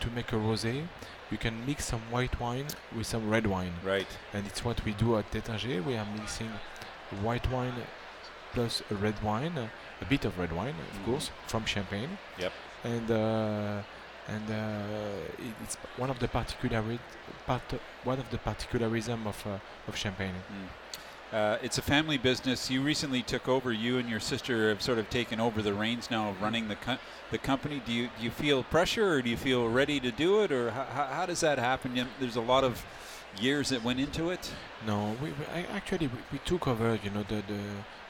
to 0.00 0.10
make 0.10 0.32
a 0.32 0.36
rosé 0.36 0.86
you 1.30 1.38
can 1.38 1.64
mix 1.66 1.86
some 1.86 2.00
white 2.10 2.38
wine 2.40 2.66
with 2.96 3.06
some 3.06 3.30
red 3.30 3.46
wine 3.46 3.72
Right. 3.82 4.06
and 4.34 4.46
it's 4.46 4.64
what 4.64 4.84
we 4.84 4.92
do 4.92 5.16
at 5.16 5.30
Taittinger 5.30 5.82
we 5.84 5.96
are 5.96 6.06
mixing 6.18 6.50
white 7.22 7.50
wine 7.50 7.74
plus 8.52 8.82
a 8.90 8.94
red 8.94 9.22
wine 9.22 9.70
a 10.02 10.04
bit 10.04 10.24
of 10.24 10.38
red 10.38 10.52
wine 10.52 10.74
of 10.84 10.98
Mhm. 11.00 11.04
course 11.06 11.30
from 11.46 11.64
champagne 11.64 12.18
Yep. 12.38 12.52
and 12.84 13.10
uh, 13.10 13.82
and 14.34 14.50
uh, 14.50 15.62
it's 15.64 15.76
one 15.96 16.10
of 16.10 16.18
the 16.18 16.28
particular 16.28 16.82
part 17.46 17.62
one 18.04 18.18
of 18.18 18.28
the 18.30 18.38
particularism 18.38 19.26
of 19.26 19.46
uh, 19.46 19.58
of 19.88 19.96
champagne 19.96 20.34
Uh, 21.32 21.58
it's 21.66 21.76
a 21.76 21.82
family 21.82 22.16
business. 22.18 22.70
You 22.70 22.80
recently 22.86 23.20
took 23.20 23.48
over. 23.48 23.72
You 23.72 23.98
and 23.98 24.08
your 24.08 24.20
sister 24.20 24.68
have 24.68 24.80
sort 24.80 24.98
of 24.98 25.06
taken 25.10 25.40
over 25.40 25.60
the 25.60 25.72
reins 25.74 26.08
now 26.08 26.30
of 26.30 26.40
running 26.40 26.68
the 26.68 26.76
co- 26.76 26.98
the 27.32 27.38
company. 27.38 27.82
Do 27.84 27.92
you 27.92 28.04
do 28.16 28.22
you 28.26 28.30
feel 28.30 28.62
pressure, 28.62 29.08
or 29.14 29.22
do 29.22 29.28
you 29.28 29.36
feel 29.36 29.62
ready 29.80 29.98
to 30.00 30.12
do 30.12 30.30
it, 30.44 30.50
or 30.52 30.70
how, 30.70 30.84
how, 30.96 31.06
how 31.18 31.26
does 31.26 31.40
that 31.40 31.58
happen? 31.58 31.96
You- 31.96 32.06
There's 32.20 32.36
a 32.36 32.46
lot 32.54 32.62
of 32.62 32.74
years 33.40 33.68
that 33.70 33.82
went 33.84 34.00
into 34.00 34.30
it. 34.30 34.50
No, 34.86 35.16
we, 35.22 35.30
we 35.30 35.44
I 35.54 35.66
actually 35.74 36.06
we, 36.08 36.18
we 36.32 36.38
took 36.44 36.66
over, 36.68 36.98
you 37.02 37.10
know, 37.10 37.22
the 37.22 37.42
the, 37.46 37.60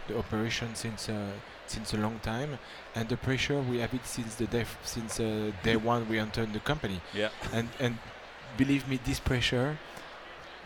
the 0.08 0.18
operation 0.18 0.74
since 0.74 1.08
uh, 1.08 1.30
since 1.66 1.92
a 1.94 1.96
long 1.96 2.18
time, 2.20 2.58
and 2.94 3.08
the 3.08 3.16
pressure 3.16 3.60
we 3.60 3.78
have 3.78 3.92
it 3.94 4.06
since 4.06 4.34
the 4.36 4.46
day 4.46 4.60
f- 4.62 4.78
since 4.84 5.20
uh, 5.20 5.50
day 5.62 5.76
one 5.76 6.08
we 6.08 6.18
entered 6.18 6.52
the 6.52 6.60
company. 6.60 7.00
Yeah. 7.14 7.30
And 7.52 7.68
and 7.80 7.98
believe 8.56 8.88
me, 8.88 8.98
this 9.04 9.20
pressure 9.20 9.78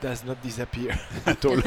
does 0.00 0.24
not 0.24 0.42
disappear 0.42 0.98
at 1.26 1.44
all. 1.46 1.58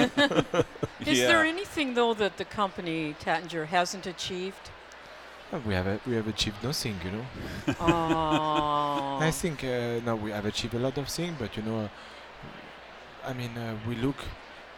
Is 1.06 1.20
there 1.30 1.44
anything 1.44 1.94
though 1.94 2.14
that 2.16 2.38
the 2.38 2.46
company 2.46 3.16
Taittinger 3.20 3.68
hasn't 3.68 4.06
achieved? 4.08 4.70
Uh, 5.52 5.60
we 5.68 5.74
have 5.76 5.86
a, 5.86 6.00
we 6.08 6.16
have 6.16 6.28
achieved 6.28 6.64
nothing, 6.64 7.00
you 7.06 7.12
know. 7.12 7.26
Oh. 7.80 9.20
I 9.22 9.30
think 9.32 9.64
uh, 9.64 10.00
no, 10.04 10.16
we 10.16 10.32
have 10.32 10.46
achieved 10.46 10.74
a 10.74 10.80
lot 10.80 10.98
of 10.98 11.08
things, 11.08 11.36
but 11.38 11.56
you 11.56 11.64
know, 11.64 11.82
uh, 11.82 11.88
I 13.26 13.34
mean, 13.34 13.58
uh, 13.58 13.76
we 13.88 13.96
look, 13.96 14.18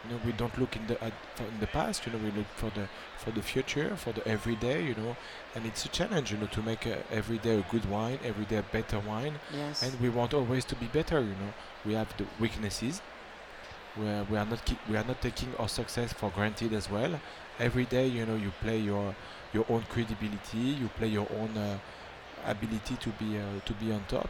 you 0.04 0.10
know, 0.10 0.20
we 0.24 0.32
don't 0.32 0.56
look 0.58 0.76
in 0.76 0.86
the 0.86 1.02
at, 1.02 1.12
for 1.34 1.44
in 1.44 1.58
the 1.60 1.66
past. 1.66 2.06
You 2.06 2.12
know, 2.12 2.18
we 2.18 2.30
look 2.30 2.46
for 2.56 2.70
the 2.70 2.88
for 3.18 3.30
the 3.30 3.42
future, 3.42 3.96
for 3.96 4.12
the 4.12 4.26
everyday. 4.26 4.84
You 4.84 4.94
know, 4.94 5.16
and 5.54 5.66
it's 5.66 5.84
a 5.84 5.88
challenge, 5.88 6.32
you 6.32 6.38
know, 6.38 6.46
to 6.46 6.62
make 6.62 6.86
uh, 6.86 6.96
every 7.10 7.38
day 7.38 7.58
a 7.58 7.62
good 7.72 7.88
wine, 7.90 8.18
every 8.24 8.44
day 8.44 8.56
a 8.58 8.62
better 8.62 8.98
wine. 9.00 9.34
Yes. 9.52 9.82
And 9.82 10.00
we 10.00 10.08
want 10.08 10.34
always 10.34 10.64
to 10.66 10.76
be 10.76 10.86
better. 10.86 11.20
You 11.20 11.36
know, 11.42 11.52
we 11.84 11.94
have 11.94 12.16
the 12.16 12.26
weaknesses. 12.40 13.00
We 13.96 14.06
are, 14.08 14.24
we 14.24 14.36
are 14.36 14.44
not 14.44 14.64
ki- 14.64 14.78
we 14.88 14.96
are 14.96 15.04
not 15.04 15.20
taking 15.22 15.54
our 15.58 15.68
success 15.68 16.12
for 16.12 16.30
granted 16.30 16.72
as 16.72 16.90
well. 16.90 17.18
Every 17.58 17.86
day, 17.86 18.06
you 18.06 18.26
know, 18.26 18.36
you 18.36 18.52
play 18.60 18.78
your 18.78 19.14
your 19.52 19.64
own 19.68 19.82
credibility, 19.88 20.58
you 20.58 20.88
play 20.98 21.08
your 21.08 21.26
own 21.40 21.56
uh, 21.56 21.78
ability 22.44 22.96
to 22.96 23.08
be 23.10 23.38
uh, 23.38 23.60
to 23.64 23.72
be 23.74 23.90
on 23.92 24.04
top. 24.08 24.28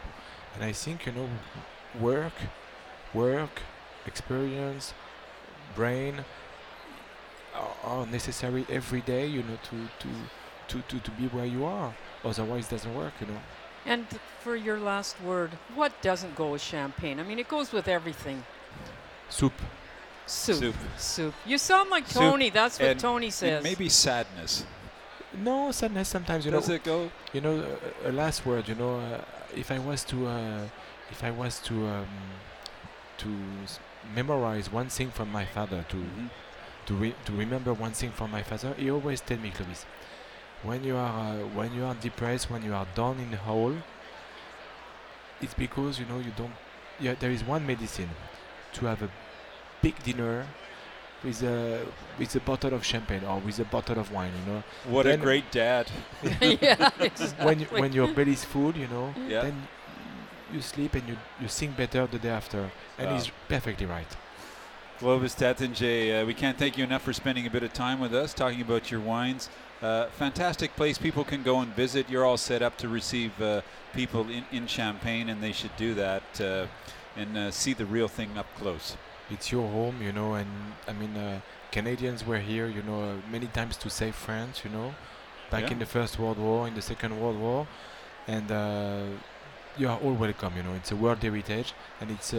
And 0.55 0.63
I 0.63 0.71
think 0.71 1.05
you 1.05 1.11
know, 1.11 1.29
work, 1.99 2.33
work, 3.13 3.61
experience, 4.07 4.93
brain 5.75 6.23
are, 7.55 7.75
are 7.83 8.05
necessary 8.07 8.65
every 8.69 9.01
day. 9.01 9.27
You 9.27 9.43
know, 9.43 9.57
to 9.69 9.77
to 9.99 10.09
to 10.69 10.81
to, 10.89 10.99
to 10.99 11.11
be 11.11 11.27
where 11.27 11.45
you 11.45 11.65
are. 11.65 11.93
Otherwise, 12.23 12.67
it 12.67 12.71
doesn't 12.71 12.95
work. 12.95 13.13
You 13.21 13.27
know. 13.27 13.39
And 13.85 14.05
for 14.41 14.55
your 14.55 14.79
last 14.79 15.21
word, 15.21 15.51
what 15.75 15.91
doesn't 16.01 16.35
go 16.35 16.51
with 16.51 16.61
champagne? 16.61 17.19
I 17.19 17.23
mean, 17.23 17.39
it 17.39 17.47
goes 17.47 17.71
with 17.71 17.87
everything. 17.87 18.43
Soup. 19.29 19.53
Soup. 20.25 20.57
Soup. 20.57 20.75
Soup. 20.97 21.33
You 21.45 21.57
sound 21.57 21.89
like 21.89 22.05
Soup 22.07 22.21
Tony. 22.21 22.49
That's 22.49 22.79
what 22.79 22.89
and- 22.89 22.99
Tony 22.99 23.29
says. 23.29 23.63
maybe 23.63 23.87
sadness. 23.89 24.65
No, 25.33 25.71
sadness 25.71 26.09
sometimes. 26.09 26.45
You 26.45 26.51
Does 26.51 26.67
know, 26.67 26.75
it 26.75 26.83
go? 26.83 27.11
You 27.31 27.41
know, 27.41 27.63
a, 28.05 28.09
a 28.09 28.11
last 28.11 28.45
word. 28.45 28.67
You 28.67 28.75
know, 28.75 28.99
uh, 28.99 29.21
if 29.55 29.71
I 29.71 29.79
was 29.79 30.03
to, 30.05 30.27
uh, 30.27 30.61
if 31.11 31.23
I 31.23 31.31
was 31.31 31.59
to, 31.61 31.73
um, 31.87 32.07
to 33.19 33.29
s- 33.63 33.79
memorize 34.15 34.71
one 34.71 34.89
thing 34.89 35.11
from 35.11 35.31
my 35.31 35.45
father, 35.45 35.85
to, 35.89 35.95
Mhm. 35.97 36.29
to 36.87 36.93
re- 36.95 37.15
to 37.25 37.31
remember 37.33 37.73
one 37.73 37.91
thing 37.93 38.11
from 38.11 38.31
my 38.31 38.43
father, 38.43 38.73
he 38.77 38.89
always 38.91 39.21
tell 39.21 39.37
me, 39.37 39.51
Clovis, 39.51 39.85
when 40.63 40.83
you 40.83 40.95
are, 40.95 41.09
uh, 41.33 41.35
when 41.53 41.73
you 41.73 41.85
are 41.85 41.95
depressed, 41.95 42.49
when 42.49 42.63
you 42.63 42.73
are 42.73 42.87
down 42.95 43.19
in 43.19 43.31
the 43.31 43.37
hole, 43.37 43.75
it's 45.41 45.53
because 45.53 45.99
you 45.99 46.05
know 46.05 46.19
you 46.19 46.31
don't. 46.35 46.53
Yeah, 46.99 47.15
there 47.19 47.31
is 47.31 47.43
one 47.43 47.65
medicine 47.65 48.09
to 48.73 48.85
have 48.87 49.01
a 49.03 49.09
big 49.81 50.01
dinner 50.03 50.45
with 51.23 51.43
a 51.43 51.85
with 52.17 52.35
a 52.35 52.39
bottle 52.39 52.73
of 52.73 52.83
champagne 52.83 53.23
or 53.23 53.39
with 53.39 53.59
a 53.59 53.65
bottle 53.65 53.99
of 53.99 54.11
wine. 54.11 54.31
You 54.45 54.53
know. 54.53 54.63
What 54.85 55.05
a 55.05 55.17
great 55.17 55.51
dad. 55.51 55.91
Yeah, 56.41 56.89
when 56.97 57.59
you, 57.59 57.65
exactly. 57.65 57.81
when 57.81 57.93
your 57.93 58.07
belly 58.07 58.33
is 58.33 58.43
full, 58.43 58.75
you 58.75 58.87
know, 58.87 59.13
Yeah. 59.27 59.41
then 59.41 59.67
you 60.53 60.61
sleep 60.61 60.93
and 60.95 61.07
you 61.07 61.17
you 61.41 61.47
think 61.47 61.75
better 61.77 62.07
the 62.07 62.19
day 62.19 62.29
after, 62.29 62.71
and 62.97 63.09
he's 63.11 63.29
perfectly 63.47 63.85
right. 63.85 64.07
Clovis 64.99 65.35
Taittinger, 65.35 66.23
uh, 66.23 66.25
we 66.25 66.33
can't 66.33 66.57
thank 66.57 66.75
you 66.77 66.83
enough 66.83 67.03
for 67.03 67.13
spending 67.13 67.45
a 67.45 67.51
bit 67.51 67.61
of 67.61 67.71
time 67.71 67.99
with 67.99 68.13
us, 68.15 68.33
talking 68.33 68.61
about 68.61 68.89
your 68.89 68.99
wines. 68.99 69.47
Uh, 69.79 70.07
fantastic 70.07 70.75
place 70.75 70.97
people 70.97 71.23
can 71.23 71.43
go 71.43 71.59
and 71.59 71.71
visit. 71.75 72.09
You're 72.09 72.25
all 72.25 72.37
set 72.37 72.63
up 72.63 72.77
to 72.79 72.87
receive 72.89 73.39
uh, 73.39 73.61
people 73.93 74.27
in, 74.27 74.43
in 74.51 74.65
Champagne, 74.65 75.29
and 75.29 75.41
they 75.43 75.51
should 75.51 75.75
do 75.77 75.93
that 75.93 76.23
uh, 76.41 76.65
and 77.15 77.37
uh, 77.37 77.51
see 77.51 77.73
the 77.73 77.85
real 77.85 78.07
thing 78.07 78.35
up 78.39 78.47
close. 78.57 78.97
It's 79.29 79.51
your 79.51 79.69
home, 79.69 80.01
you 80.01 80.11
know, 80.11 80.33
and 80.33 80.49
I 80.87 80.93
mean, 80.93 81.15
uh, 81.15 81.41
Canadians 81.71 82.25
were 82.25 82.39
here, 82.39 82.65
you 82.67 82.81
know, 82.81 83.21
many 83.29 83.45
times 83.47 83.77
to 83.77 83.89
save 83.91 84.15
France, 84.15 84.63
you 84.65 84.71
know, 84.71 84.95
back 85.51 85.65
Yeah. 85.65 85.73
in 85.73 85.79
the 85.79 85.85
First 85.85 86.17
World 86.17 86.39
War, 86.39 86.67
in 86.67 86.73
the 86.73 86.81
Second 86.81 87.19
World 87.21 87.37
War, 87.39 87.67
and 88.27 88.51
you 89.77 89.87
are 89.89 89.97
all 89.99 90.13
welcome, 90.13 90.53
you 90.55 90.63
know. 90.63 90.73
It's 90.73 90.91
a 90.91 90.95
world 90.95 91.19
heritage, 91.19 91.73
and 92.01 92.11
it's 92.11 92.33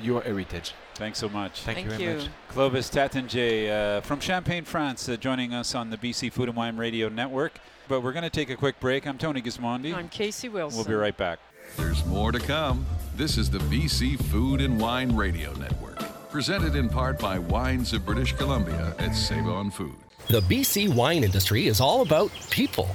your 0.00 0.20
heritage. 0.22 0.74
Thanks 0.94 1.18
so 1.18 1.28
much. 1.28 1.62
Thank, 1.62 1.78
Thank 1.78 1.90
you 1.90 1.98
very 1.98 2.12
you. 2.12 2.18
much. 2.18 2.28
Clovis 2.48 2.90
Taittinger 2.90 3.70
uh, 3.70 4.00
from 4.02 4.20
Champagne, 4.20 4.64
France, 4.64 5.08
uh, 5.08 5.16
joining 5.16 5.54
us 5.54 5.74
on 5.74 5.90
the 5.90 5.96
BC 5.96 6.32
Food 6.32 6.48
and 6.48 6.56
Wine 6.56 6.76
Radio 6.76 7.08
Network. 7.08 7.52
But 7.88 8.02
we're 8.02 8.12
going 8.12 8.24
to 8.24 8.30
take 8.30 8.50
a 8.50 8.56
quick 8.56 8.78
break. 8.78 9.06
I'm 9.06 9.18
Tony 9.18 9.40
Gismondi. 9.40 9.94
I'm 9.94 10.08
Casey 10.08 10.48
Wilson. 10.48 10.76
We'll 10.78 10.86
be 10.86 10.94
right 10.94 11.16
back. 11.16 11.38
There's 11.76 12.04
more 12.06 12.30
to 12.32 12.38
come. 12.38 12.84
This 13.16 13.38
is 13.38 13.48
the 13.50 13.58
BC 13.58 14.22
Food 14.24 14.60
and 14.60 14.78
Wine 14.80 15.16
Radio 15.16 15.52
Network, 15.54 15.98
presented 16.30 16.76
in 16.76 16.88
part 16.88 17.18
by 17.18 17.38
Wines 17.38 17.92
of 17.92 18.04
British 18.04 18.32
Columbia 18.34 18.94
at 18.98 19.14
Save 19.14 19.46
On 19.46 19.70
Food. 19.70 19.94
The 20.28 20.40
BC 20.42 20.94
wine 20.94 21.24
industry 21.24 21.66
is 21.66 21.80
all 21.80 22.02
about 22.02 22.30
people. 22.50 22.94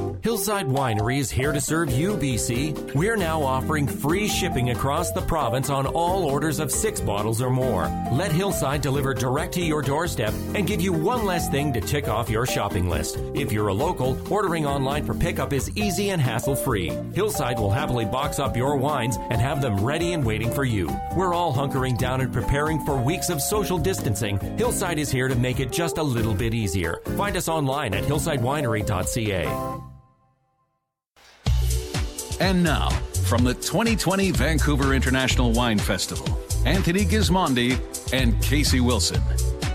Hillside 0.21 0.67
Winery 0.67 1.17
is 1.17 1.31
here 1.31 1.51
to 1.51 1.59
serve 1.59 1.89
you, 1.89 2.11
BC. 2.15 2.93
We're 2.93 3.15
now 3.15 3.41
offering 3.41 3.87
free 3.87 4.27
shipping 4.27 4.69
across 4.69 5.11
the 5.11 5.21
province 5.21 5.71
on 5.71 5.87
all 5.87 6.25
orders 6.25 6.59
of 6.59 6.71
six 6.71 7.01
bottles 7.01 7.41
or 7.41 7.49
more. 7.49 7.85
Let 8.11 8.31
Hillside 8.31 8.83
deliver 8.83 9.15
direct 9.15 9.51
to 9.55 9.61
your 9.61 9.81
doorstep 9.81 10.31
and 10.53 10.67
give 10.67 10.79
you 10.79 10.93
one 10.93 11.25
less 11.25 11.49
thing 11.49 11.73
to 11.73 11.81
tick 11.81 12.07
off 12.07 12.29
your 12.29 12.45
shopping 12.45 12.87
list. 12.87 13.17
If 13.33 13.51
you're 13.51 13.69
a 13.69 13.73
local, 13.73 14.15
ordering 14.31 14.67
online 14.67 15.07
for 15.07 15.15
pickup 15.15 15.53
is 15.53 15.75
easy 15.75 16.11
and 16.11 16.21
hassle 16.21 16.55
free. 16.55 16.89
Hillside 17.15 17.57
will 17.57 17.71
happily 17.71 18.05
box 18.05 18.37
up 18.37 18.55
your 18.55 18.77
wines 18.77 19.17
and 19.31 19.41
have 19.41 19.59
them 19.59 19.83
ready 19.83 20.13
and 20.13 20.23
waiting 20.23 20.51
for 20.51 20.63
you. 20.63 20.87
We're 21.15 21.33
all 21.33 21.51
hunkering 21.51 21.97
down 21.97 22.21
and 22.21 22.31
preparing 22.31 22.85
for 22.85 22.95
weeks 22.95 23.31
of 23.31 23.41
social 23.41 23.79
distancing. 23.79 24.37
Hillside 24.55 24.99
is 24.99 25.09
here 25.09 25.29
to 25.29 25.35
make 25.35 25.59
it 25.59 25.71
just 25.71 25.97
a 25.97 26.03
little 26.03 26.35
bit 26.35 26.53
easier. 26.53 27.01
Find 27.17 27.35
us 27.35 27.49
online 27.49 27.95
at 27.95 28.03
hillsidewinery.ca. 28.03 29.80
And 32.41 32.63
now, 32.63 32.89
from 33.29 33.43
the 33.43 33.53
2020 33.53 34.31
Vancouver 34.31 34.95
International 34.95 35.51
Wine 35.51 35.77
Festival, 35.77 36.25
Anthony 36.65 37.05
Gismondi 37.05 37.79
and 38.13 38.41
Casey 38.41 38.79
Wilson. 38.79 39.21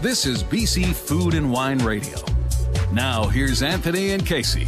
This 0.03 0.27
is 0.27 0.43
BC 0.43 0.93
Food 0.93 1.35
and 1.35 1.53
Wine 1.53 1.79
Radio. 1.79 2.19
Now, 2.93 3.29
here's 3.29 3.63
Anthony 3.63 4.11
and 4.11 4.27
Casey. 4.27 4.67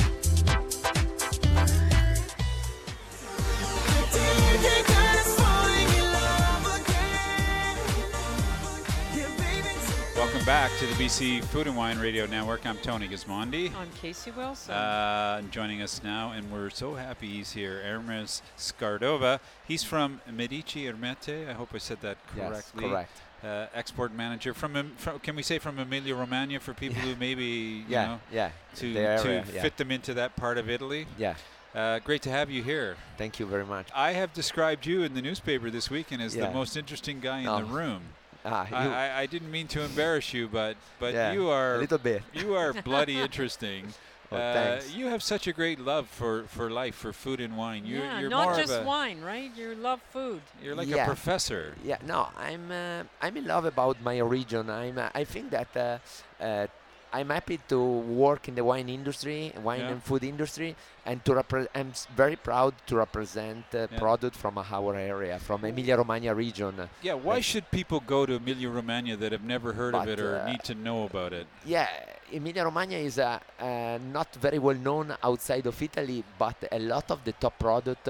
Back 10.48 10.70
to 10.78 10.87
the 10.87 10.94
BC 10.94 11.44
Food 11.44 11.66
and 11.66 11.76
Wine 11.76 11.98
Radio 11.98 12.24
Network. 12.24 12.64
I'm 12.64 12.78
Tony 12.78 13.06
Gismondi. 13.06 13.70
I'm 13.74 13.90
Casey 14.00 14.30
Wilson. 14.30 14.72
Uh, 14.72 15.42
joining 15.50 15.82
us 15.82 16.00
now, 16.02 16.32
and 16.32 16.50
we're 16.50 16.70
so 16.70 16.94
happy 16.94 17.26
he's 17.26 17.52
here. 17.52 17.82
Hermes 17.82 18.40
Scardova. 18.56 19.40
He's 19.66 19.84
from 19.84 20.22
Medici 20.32 20.87
Ermete. 20.90 21.46
I 21.46 21.52
hope 21.52 21.74
I 21.74 21.78
said 21.78 22.00
that 22.00 22.16
correctly. 22.28 22.84
Yes, 22.84 22.90
correct. 22.90 23.11
Uh, 23.44 23.66
export 23.74 24.14
manager 24.14 24.54
from, 24.54 24.92
from, 24.96 25.18
can 25.18 25.37
we 25.37 25.42
say 25.42 25.58
from 25.58 25.78
Emilia 25.78 26.14
Romagna 26.14 26.61
for 26.61 26.72
people 26.72 26.96
who 26.96 27.14
maybe 27.20 27.44
you 27.44 27.84
Yeah, 27.87 28.06
know 28.06 28.20
yeah, 28.32 28.50
to 28.76 28.94
the 28.94 29.00
area, 29.00 29.44
to 29.44 29.52
yeah. 29.52 29.61
fit 29.61 29.76
them 29.76 29.90
into 29.90 30.14
that 30.14 30.34
part 30.34 30.56
of 30.56 30.70
Italy. 30.70 31.06
Yeah. 31.18 31.34
Uh, 31.74 31.98
great 31.98 32.22
to 32.22 32.30
have 32.30 32.50
you 32.50 32.62
here. 32.62 32.96
Thank 33.18 33.38
you 33.38 33.44
very 33.44 33.66
much. 33.66 33.88
I 33.94 34.12
have 34.12 34.32
described 34.32 34.87
you 34.87 35.02
in 35.02 35.12
the 35.12 35.20
newspaper 35.20 35.68
this 35.68 35.90
weekend 35.90 36.22
as 36.22 36.34
Yeah. 36.34 36.46
the 36.46 36.54
most 36.54 36.74
interesting 36.74 37.20
guy 37.20 37.40
in 37.40 37.44
the 37.44 37.64
room. 37.64 38.00
Ah, 38.44 38.66
I, 38.70 38.85
you- 38.85 38.90
I, 38.92 39.18
I 39.22 39.27
didn't 39.27 39.51
mean 39.51 39.66
to 39.68 39.83
embarrass 39.83 40.33
you, 40.33 40.48
but 40.48 40.77
but 41.01 41.12
Yeah, 41.14 41.33
you 41.33 41.48
are 41.51 41.74
a 41.77 41.79
little 41.79 41.98
bit. 41.98 42.22
You 42.33 42.55
are 42.55 42.72
bloody 42.85 43.18
interesting. 43.20 43.92
Oh, 44.31 44.37
Uh, 44.37 44.53
thanks. 44.53 44.94
you 44.94 45.07
have 45.09 45.22
such 45.22 45.46
a 45.46 45.55
great 45.55 45.81
love 45.81 46.07
for, 46.07 46.44
for 46.48 46.68
life, 46.68 46.94
for 46.94 47.14
food 47.14 47.40
and 47.40 47.57
wine. 47.57 47.87
You're, 47.87 48.05
yeah, 48.05 48.20
you're 48.20 48.29
not 48.29 48.44
more 48.48 48.57
just 48.61 48.70
of 48.74 48.83
a, 48.83 48.87
wine, 48.87 49.22
right? 49.22 49.51
You 49.57 49.74
love 49.74 50.01
food. 50.12 50.42
You're 50.62 50.74
like 50.77 50.87
Yeah. 50.87 51.05
a 51.05 51.07
professor. 51.07 51.74
Yeah, 51.83 51.96
no, 52.05 52.29
I'm 52.37 52.70
uh, 52.70 53.05
I'm 53.24 53.37
in 53.38 53.46
love 53.46 53.64
about 53.64 53.96
my 54.03 54.18
region. 54.18 54.68
I'm 54.68 54.98
uh, 54.98 55.09
I 55.14 55.24
think 55.24 55.48
that 55.57 55.68
uh, 55.74 56.44
uh, 56.44 56.66
I'm 57.12 57.31
happy 57.31 57.59
to 57.68 57.79
work 57.81 58.49
in 58.49 58.55
the 58.55 58.64
wine 58.64 58.88
industry, 58.88 59.53
wine 59.62 59.81
Yeah. 59.81 59.88
and 59.92 60.03
food 60.03 60.23
industry, 60.25 60.77
and 61.07 61.25
to 61.25 61.33
repre- 61.33 61.68
I'm 61.75 61.92
very 62.14 62.37
proud 62.37 62.75
to 62.87 62.97
represent 62.97 63.64
uh, 63.75 63.87
Yeah. 63.90 63.99
product 63.99 64.37
from 64.37 64.59
our 64.59 64.94
area, 64.94 65.38
from 65.38 65.64
Emilia 65.64 65.97
Romagna 65.97 66.35
region. 66.35 66.75
Yeah, 67.03 67.14
why 67.14 67.35
Like- 67.37 67.44
should 67.44 67.71
people 67.71 68.01
go 68.01 68.27
to 68.27 68.35
Emilia 68.35 68.68
Romagna 68.68 69.16
that 69.16 69.33
have 69.33 69.44
never 69.44 69.73
heard 69.73 69.94
of 69.94 70.07
it 70.09 70.21
or 70.21 70.37
uh, 70.40 70.47
need 70.51 70.62
to 70.64 70.75
know 70.75 71.05
about 71.05 71.33
it? 71.33 71.47
Yeah, 71.64 71.88
Emilia 72.33 72.64
Romagna 72.64 72.97
is 72.99 73.18
uh, 73.18 73.38
uh, 73.59 73.99
not 74.12 74.35
very 74.35 74.59
well 74.59 74.77
known 74.77 75.16
outside 75.23 75.66
of 75.66 75.81
Italy, 75.81 76.23
but 76.38 76.57
a 76.71 76.79
lot 76.79 77.11
of 77.11 77.25
the 77.25 77.33
top 77.33 77.59
product 77.59 78.09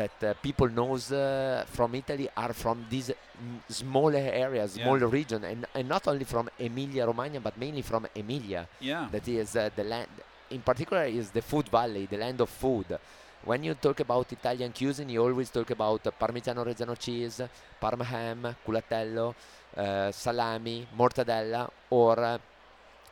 that 0.00 0.16
uh, 0.22 0.34
people 0.46 0.68
knows 0.78 1.04
uh, 1.12 1.64
from 1.76 1.94
Italy 2.02 2.26
are 2.36 2.52
from 2.62 2.76
these 2.88 3.10
smaller 3.68 4.18
areas, 4.46 4.76
Yeah. 4.76 4.84
smaller 4.84 5.08
region, 5.20 5.40
and, 5.44 5.66
and 5.74 5.86
not 5.88 6.06
only 6.08 6.24
from 6.24 6.48
Emilia 6.58 7.04
Romagna, 7.06 7.40
but 7.40 7.56
mainly 7.64 7.82
from 7.82 8.06
Emilia. 8.14 8.62
Yeah. 8.80 9.08
That 9.14 9.26
is 9.28 9.56
uh, 9.56 9.70
the 9.74 9.84
land, 9.84 10.08
in 10.50 10.60
particular, 10.62 11.04
is 11.20 11.30
the 11.30 11.42
food 11.42 11.68
valley, 11.68 12.06
the 12.06 12.16
land 12.24 12.40
of 12.40 12.48
food. 12.50 12.86
When 13.44 13.62
you 13.62 13.74
talk 13.74 14.00
about 14.00 14.32
Italian 14.32 14.72
cuisine, 14.72 15.08
you 15.10 15.22
always 15.22 15.50
talk 15.50 15.70
about 15.70 16.06
uh, 16.06 16.10
Parmigiano 16.20 16.64
Reggiano 16.64 16.96
cheese, 16.98 17.42
Parma 17.80 18.04
ham, 18.04 18.56
culatello, 18.66 19.34
uh, 19.76 20.10
salami, 20.12 20.86
mortadella, 20.96 21.68
or 21.90 22.18
uh, 22.18 22.38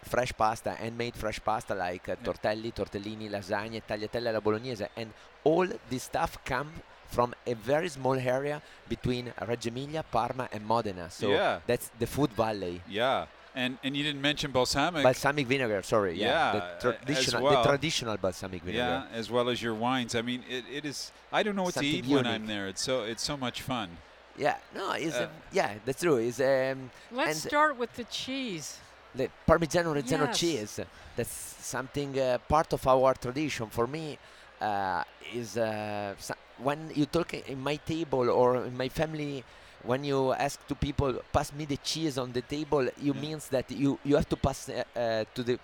fresh 0.02 0.32
pasta, 0.36 0.70
handmade 0.70 1.14
fresh 1.16 1.40
pasta 1.42 1.74
like 1.74 2.08
uh, 2.08 2.16
tortelli, 2.22 2.72
tortellini, 2.72 3.28
lasagne, 3.28 3.82
tagliatelle 3.86 4.28
alla 4.28 4.40
bolognese, 4.40 4.88
and 4.96 5.12
all 5.44 5.66
this 5.88 6.04
stuff 6.04 6.38
come 6.44 6.70
from 7.08 7.34
a 7.46 7.54
very 7.54 7.88
small 7.88 8.18
area 8.18 8.60
between 8.88 9.32
Reggio 9.46 9.70
Emilia, 9.70 10.02
Parma, 10.10 10.48
and 10.52 10.64
Modena. 10.66 11.08
So 11.10 11.28
Yeah. 11.30 11.60
that's 11.66 11.90
the 11.98 12.06
food 12.06 12.30
valley. 12.32 12.80
Yeah. 12.88 13.26
And 13.54 13.78
and 13.82 13.96
you 13.96 14.02
didn't 14.04 14.20
mention 14.20 14.50
balsamic. 14.50 15.02
Balsamic 15.02 15.46
vinegar, 15.46 15.82
sorry, 15.82 16.14
yeah, 16.18 16.26
Yeah, 16.26 16.52
the 16.52 16.92
traditional, 16.92 17.42
well. 17.42 17.62
the 17.62 17.68
traditional 17.70 18.16
balsamic 18.18 18.62
vinegar. 18.62 19.06
Yeah, 19.10 19.18
as 19.18 19.30
well 19.30 19.48
as 19.48 19.62
your 19.62 19.72
wines. 19.72 20.14
I 20.14 20.20
mean, 20.20 20.42
it, 20.46 20.64
it 20.70 20.84
is. 20.84 21.10
I 21.32 21.42
don't 21.42 21.56
know 21.56 21.62
what 21.62 21.72
Something 21.74 22.02
to 22.02 22.08
eat 22.08 22.14
when. 22.14 22.26
I'm 22.26 22.46
there. 22.46 22.68
It's 22.68 22.82
so 22.82 23.04
it's 23.04 23.22
so 23.22 23.34
much 23.36 23.62
fun. 23.62 23.88
Yeah, 24.36 24.56
no, 24.74 24.92
it's 24.92 25.16
Uh, 25.16 25.22
um, 25.22 25.30
yeah, 25.52 25.72
that's 25.86 26.02
true. 26.02 26.16
It's 26.18 26.38
um, 26.40 26.90
Let's 27.10 27.40
start 27.44 27.78
with 27.78 27.94
the 27.96 28.04
cheese. 28.04 28.76
The 29.16 29.28
Parmigiano 29.46 29.92
Reggiano 29.94 30.26
Yes. 30.26 30.38
cheese. 30.38 30.80
That's 31.16 31.30
something 31.60 32.18
uh, 32.18 32.38
part 32.48 32.72
of 32.72 32.86
our 32.86 33.14
tradition. 33.14 33.68
For 33.70 33.86
me, 33.86 34.18
uh, 34.60 35.02
is 35.34 35.56
uh, 35.56 36.14
so- 36.18 36.34
when 36.58 36.90
you 36.94 37.06
talk 37.06 37.34
in 37.34 37.60
my 37.60 37.76
table 37.76 38.30
or 38.30 38.64
in 38.66 38.76
my 38.76 38.88
family. 38.88 39.44
When 39.82 40.02
you 40.02 40.32
ask 40.32 40.66
to 40.66 40.74
people, 40.74 41.20
pass 41.32 41.52
me 41.52 41.64
the 41.64 41.76
cheese 41.76 42.18
on 42.18 42.32
the 42.32 42.40
table, 42.42 42.84
you 43.00 43.12
Yeah. 43.14 43.20
means 43.20 43.46
that 43.50 43.70
you, 43.70 43.98
you 44.02 44.16
have 44.16 44.28
to 44.30 44.36
pass 44.36 44.68
uh, 44.68 44.82
uh, 44.98 45.24
to 45.34 45.42
the 45.44 45.60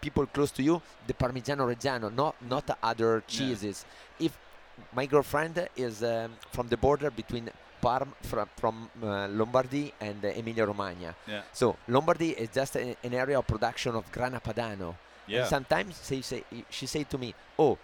people 0.00 0.26
close 0.26 0.50
to 0.52 0.62
you 0.62 0.82
the 1.06 1.14
Parmigiano 1.14 1.64
Reggiano, 1.72 2.10
not 2.12 2.34
not 2.42 2.64
other 2.82 3.22
cheeses. 3.28 3.84
If 4.18 4.36
my 4.92 5.06
girlfriend 5.06 5.68
is 5.76 6.02
um, 6.02 6.32
from 6.50 6.66
the 6.68 6.76
border 6.76 7.10
between 7.12 7.48
Parm 7.82 8.08
from, 8.22 8.48
from 8.56 8.90
uh, 9.02 9.28
Lombardy 9.28 9.92
and 10.00 10.24
uh, 10.24 10.28
Emilia 10.28 10.66
Romagna. 10.66 11.14
Yeah. 11.26 11.42
So 11.52 11.76
Lombardy 11.88 12.30
is 12.30 12.48
just 12.54 12.76
a, 12.76 12.96
an 13.02 13.14
area 13.14 13.38
of 13.38 13.46
production 13.46 13.94
of 13.94 14.10
Grana 14.12 14.40
Padano. 14.40 14.94
Yeah. 15.26 15.40
And 15.40 15.48
sometimes 15.48 16.00
she 16.08 16.22
say, 16.22 16.42
she 16.70 16.86
say 16.86 17.04
to 17.04 17.18
me, 17.18 17.34
"Oh, 17.58 17.76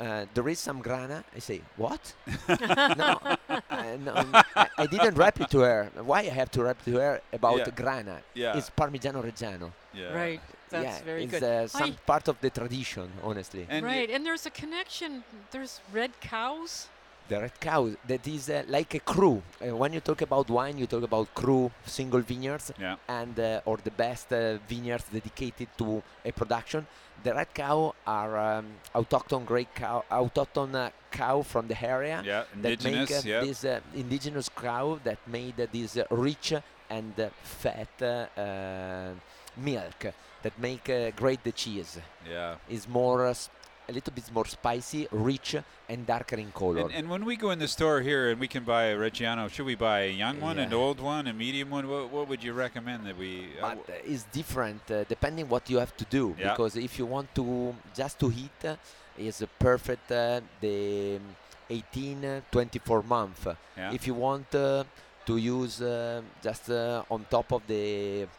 uh, 0.00 0.26
there 0.34 0.48
is 0.48 0.58
some 0.58 0.80
Grana." 0.82 1.22
I 1.34 1.38
say, 1.38 1.60
"What?" 1.76 2.12
no, 2.48 3.18
uh, 3.48 3.96
no, 4.04 4.12
I, 4.56 4.66
I 4.76 4.86
didn't 4.86 5.14
rap 5.14 5.40
it 5.40 5.48
to 5.50 5.60
her. 5.60 5.90
Why 6.02 6.20
I 6.20 6.34
have 6.40 6.50
to 6.52 6.64
rap 6.64 6.84
to 6.86 6.96
her 6.96 7.20
about 7.32 7.58
Yeah. 7.58 7.70
Grana? 7.70 8.20
Yeah. 8.34 8.56
It's 8.58 8.68
Parmigiano 8.70 9.22
Reggiano. 9.22 9.70
Yeah. 9.94 10.12
Right. 10.12 10.40
That's 10.70 10.84
yeah, 10.84 11.04
very 11.04 11.22
it's 11.24 11.30
good. 11.32 11.42
Uh, 11.44 11.68
some 11.68 11.90
I- 11.90 11.96
part 12.04 12.26
of 12.28 12.36
the 12.40 12.50
tradition, 12.50 13.10
honestly. 13.22 13.66
right, 13.70 14.10
and 14.10 14.26
there's 14.26 14.44
a 14.44 14.50
connection. 14.50 15.22
There's 15.52 15.80
red 15.92 16.10
cows. 16.20 16.88
The 17.28 17.40
red 17.40 17.60
cow 17.60 17.90
that 18.06 18.26
is 18.26 18.48
uh, 18.48 18.62
like 18.68 18.94
a 18.94 19.00
cru. 19.00 19.42
Uh, 19.60 19.76
when 19.76 19.92
you 19.92 20.00
talk 20.00 20.22
about 20.22 20.48
wine, 20.48 20.78
you 20.78 20.86
talk 20.86 21.02
about 21.02 21.34
cru, 21.34 21.70
single 21.84 22.20
vineyards, 22.20 22.72
Yeah. 22.80 22.96
and 23.06 23.38
uh, 23.38 23.60
or 23.66 23.76
the 23.76 23.90
best 23.90 24.32
uh, 24.32 24.56
vineyards 24.68 25.04
dedicated 25.12 25.68
to 25.76 26.02
a 26.24 26.32
production. 26.32 26.86
The 27.22 27.34
red 27.34 27.52
cow 27.52 27.94
are 28.06 28.38
um, 28.38 28.66
autochthon 28.94 29.44
great 29.44 29.74
cow, 29.74 30.04
autochthon 30.10 30.74
uh, 30.74 30.90
cow 31.10 31.42
from 31.42 31.68
the 31.68 31.76
area. 31.84 32.22
Yeah, 32.24 32.44
that 32.62 32.82
make 32.84 33.10
uh, 33.10 33.20
yeah. 33.24 33.40
this 33.40 33.64
uh, 33.64 33.80
indigenous 33.94 34.48
cow 34.48 34.98
that 35.04 35.18
made 35.26 35.60
uh, 35.60 35.66
this 35.70 35.96
uh, 35.98 36.04
rich 36.10 36.54
and 36.88 37.20
uh, 37.20 37.28
fat 37.42 37.88
uh, 38.00 38.40
uh, 38.40 39.10
milk 39.56 40.14
that 40.42 40.58
make 40.58 40.88
uh, 40.88 41.10
great 41.16 41.42
the 41.44 41.52
cheese. 41.52 41.98
Yeah. 42.30 42.54
Is 42.70 42.88
more 42.88 43.26
uh, 43.26 43.34
a 43.88 43.92
little 43.92 44.12
bit 44.12 44.24
more 44.32 44.44
spicy, 44.46 45.08
rich, 45.10 45.56
and 45.88 46.06
darker 46.06 46.36
in 46.36 46.50
color. 46.52 46.82
And, 46.82 46.92
and 46.92 47.08
when 47.08 47.24
we 47.24 47.36
go 47.36 47.50
in 47.50 47.58
the 47.58 47.68
store 47.68 48.00
here 48.00 48.30
and 48.30 48.38
we 48.38 48.46
can 48.48 48.64
buy 48.64 48.84
a 48.84 48.96
Reggiano, 48.96 49.48
should 49.50 49.64
we 49.66 49.74
buy 49.74 50.00
a 50.00 50.12
young 50.12 50.40
one, 50.40 50.58
an 50.58 50.72
old 50.74 51.00
one, 51.00 51.26
a 51.26 51.32
medium 51.32 51.70
one? 51.70 51.88
What, 51.88 52.10
what 52.10 52.28
would 52.28 52.44
you 52.44 52.52
recommend 52.52 53.06
that 53.06 53.16
we? 53.16 53.48
uh, 53.62 53.74
but 53.74 53.94
uh, 53.94 53.96
it's 54.12 54.24
different 54.24 54.82
uh, 54.90 55.04
depending 55.04 55.48
what 55.48 55.68
you 55.70 55.78
have 55.78 55.96
to 55.96 56.04
do 56.04 56.36
Yeah. 56.38 56.50
because 56.50 56.76
if 56.76 56.98
you 56.98 57.06
want 57.06 57.34
to 57.36 57.74
just 57.94 58.18
to 58.20 58.28
heat 58.28 58.64
uh, 58.64 58.76
is 59.16 59.42
perfect 59.58 60.12
uh, 60.12 60.40
the 60.60 61.16
um, 61.16 61.22
18 61.70 62.24
uh, 62.24 62.40
24 62.50 63.02
month 63.02 63.46
Yeah. 63.76 63.92
if 63.92 64.06
you 64.06 64.14
want 64.14 64.54
uh, 64.54 64.84
to 65.28 65.36
use 65.36 65.76
uh, 65.82 66.22
just 66.46 66.70
uh, 66.70 67.02
on 67.14 67.20
top 67.36 67.48
of 67.56 67.62
the 67.72 67.82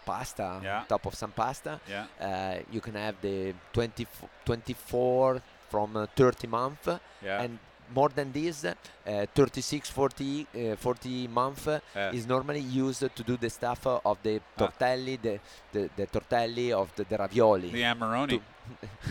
pasta 0.09 0.47
Yeah. 0.63 0.83
top 0.93 1.03
of 1.09 1.13
some 1.21 1.31
pasta 1.41 1.73
Yeah. 1.87 2.05
uh, 2.27 2.55
you 2.75 2.81
can 2.81 2.95
have 2.95 3.15
the 3.21 3.53
20, 3.73 4.07
24 4.45 5.41
from 5.71 5.95
uh, 5.95 6.05
30 6.15 6.47
month 6.47 6.87
Yeah. 7.21 7.43
and 7.43 7.59
more 7.99 8.09
than 8.09 8.31
this 8.31 8.65
uh, 8.65 9.25
36 9.33 9.89
40 9.89 10.47
uh, 10.71 10.75
40 10.75 11.27
month 11.27 11.67
uh, 11.67 11.79
is 12.17 12.25
normally 12.27 12.59
used 12.85 13.05
to 13.15 13.23
do 13.23 13.35
the 13.37 13.49
stuff 13.49 13.85
uh, 13.87 13.99
of 14.11 14.17
the 14.23 14.35
Ah. 14.39 14.59
tortelli 14.59 15.15
the, 15.21 15.39
the, 15.73 15.89
the 15.97 16.05
tortelli 16.07 16.71
of 16.71 16.87
the, 16.95 17.03
the 17.11 17.17
ravioli 17.17 17.69
The 17.71 17.83
Amarone. 17.93 18.39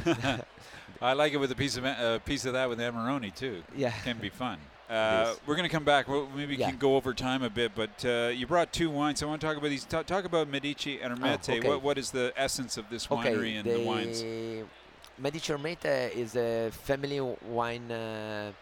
I 1.00 1.12
like 1.12 1.32
it 1.32 1.38
with 1.38 1.52
a 1.52 1.54
piece 1.62 1.76
of 1.76 1.84
a 1.84 1.88
uh, 1.90 2.18
piece 2.30 2.44
of 2.48 2.52
that 2.54 2.68
with 2.68 2.78
Amarone 2.80 3.30
too. 3.34 3.62
Yeah. 3.76 3.92
can 4.04 4.18
be 4.18 4.30
fun. 4.30 4.58
Uh, 4.88 5.34
we're 5.46 5.54
going 5.54 5.68
to 5.68 5.72
come 5.72 5.84
back. 5.84 6.08
Well, 6.08 6.28
maybe 6.34 6.54
we 6.54 6.60
Yeah. 6.60 6.70
can 6.70 6.78
go 6.78 6.96
over 6.96 7.12
time 7.12 7.42
a 7.42 7.50
bit, 7.50 7.72
but 7.74 8.04
uh, 8.04 8.32
you 8.34 8.46
brought 8.46 8.72
two 8.72 8.88
wines. 8.90 9.22
I 9.22 9.26
want 9.26 9.40
to 9.40 9.46
talk 9.46 9.56
about 9.56 9.68
these. 9.68 9.84
Talk, 9.84 10.06
talk 10.06 10.24
about 10.24 10.48
Medici 10.48 11.00
and 11.00 11.18
Ermete. 11.18 11.50
Oh, 11.50 11.56
okay. 11.58 11.68
What 11.68 11.82
what 11.82 11.98
is 11.98 12.10
the 12.10 12.32
essence 12.36 12.78
of 12.78 12.88
this 12.88 13.06
winery 13.08 13.58
and 13.58 13.68
the, 13.68 13.80
wines? 13.80 14.22
Medici 15.18 15.52
Ermete 15.52 16.10
is 16.14 16.36
a 16.36 16.70
family 16.70 17.20
wine 17.20 17.90
uh, 17.90 18.52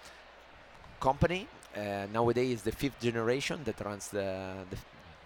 company. 0.99 1.47
Uh, 1.77 2.07
nowadays, 2.13 2.63
the 2.63 2.73
fifth 2.73 2.99
generation 3.01 3.61
that 3.65 3.79
runs 3.85 4.09
the, 4.09 4.55
the, 4.71 4.77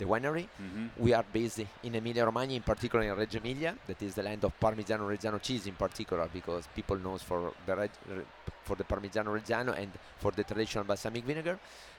the 0.00 0.06
winery. 0.12 0.46
Mhm. 0.58 0.90
We 1.04 1.10
are 1.18 1.24
based 1.38 1.60
in 1.86 1.94
Emilia 1.94 2.24
Romagna, 2.24 2.54
in 2.54 2.62
particular 2.62 3.04
in 3.04 3.14
Reggio 3.22 3.40
Emilia, 3.40 3.72
that 3.86 4.00
is 4.02 4.14
the 4.14 4.22
land 4.22 4.42
of 4.44 4.52
Parmigiano 4.58 5.04
Reggiano 5.06 5.38
cheese 5.40 5.66
in 5.68 5.76
particular, 5.84 6.26
because 6.32 6.66
people 6.74 6.96
knows 7.06 7.22
for 7.22 7.52
the 7.66 7.74
Reg- 7.76 8.26
for 8.64 8.76
the 8.76 8.84
Parmigiano 8.84 9.30
Reggiano 9.38 9.72
and 9.82 9.90
for 10.18 10.32
the 10.32 10.44
traditional 10.44 10.84
balsamic 10.84 11.24
vinegar. 11.24 11.58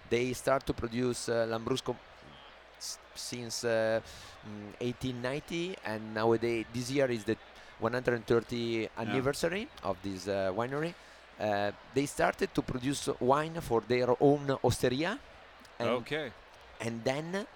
They 0.10 0.34
start 0.34 0.66
to 0.66 0.74
produce 0.74 1.30
uh, 1.30 1.46
Lambrusco 1.52 1.96
s- 2.80 2.98
since 3.16 3.64
uh, 3.64 4.02
mm, 4.46 4.74
1890 4.82 5.76
and 5.86 6.14
nowadays 6.14 6.66
this 6.74 6.90
year 6.92 7.10
is 7.12 7.24
the 7.24 7.38
130 7.80 8.90
anniversary 8.98 9.68
of 9.84 9.98
this 10.04 10.28
uh, 10.28 10.52
winery 10.54 10.94
uh, 11.40 11.72
they 11.96 12.06
started 12.06 12.50
to 12.54 12.62
produce 12.62 13.10
wine 13.20 13.58
for 13.62 13.82
their 13.88 14.10
own 14.20 14.46
osteria 14.64 15.18
and, 15.80 15.90
Okay. 15.90 16.32
and 16.80 17.04
then 17.04 17.48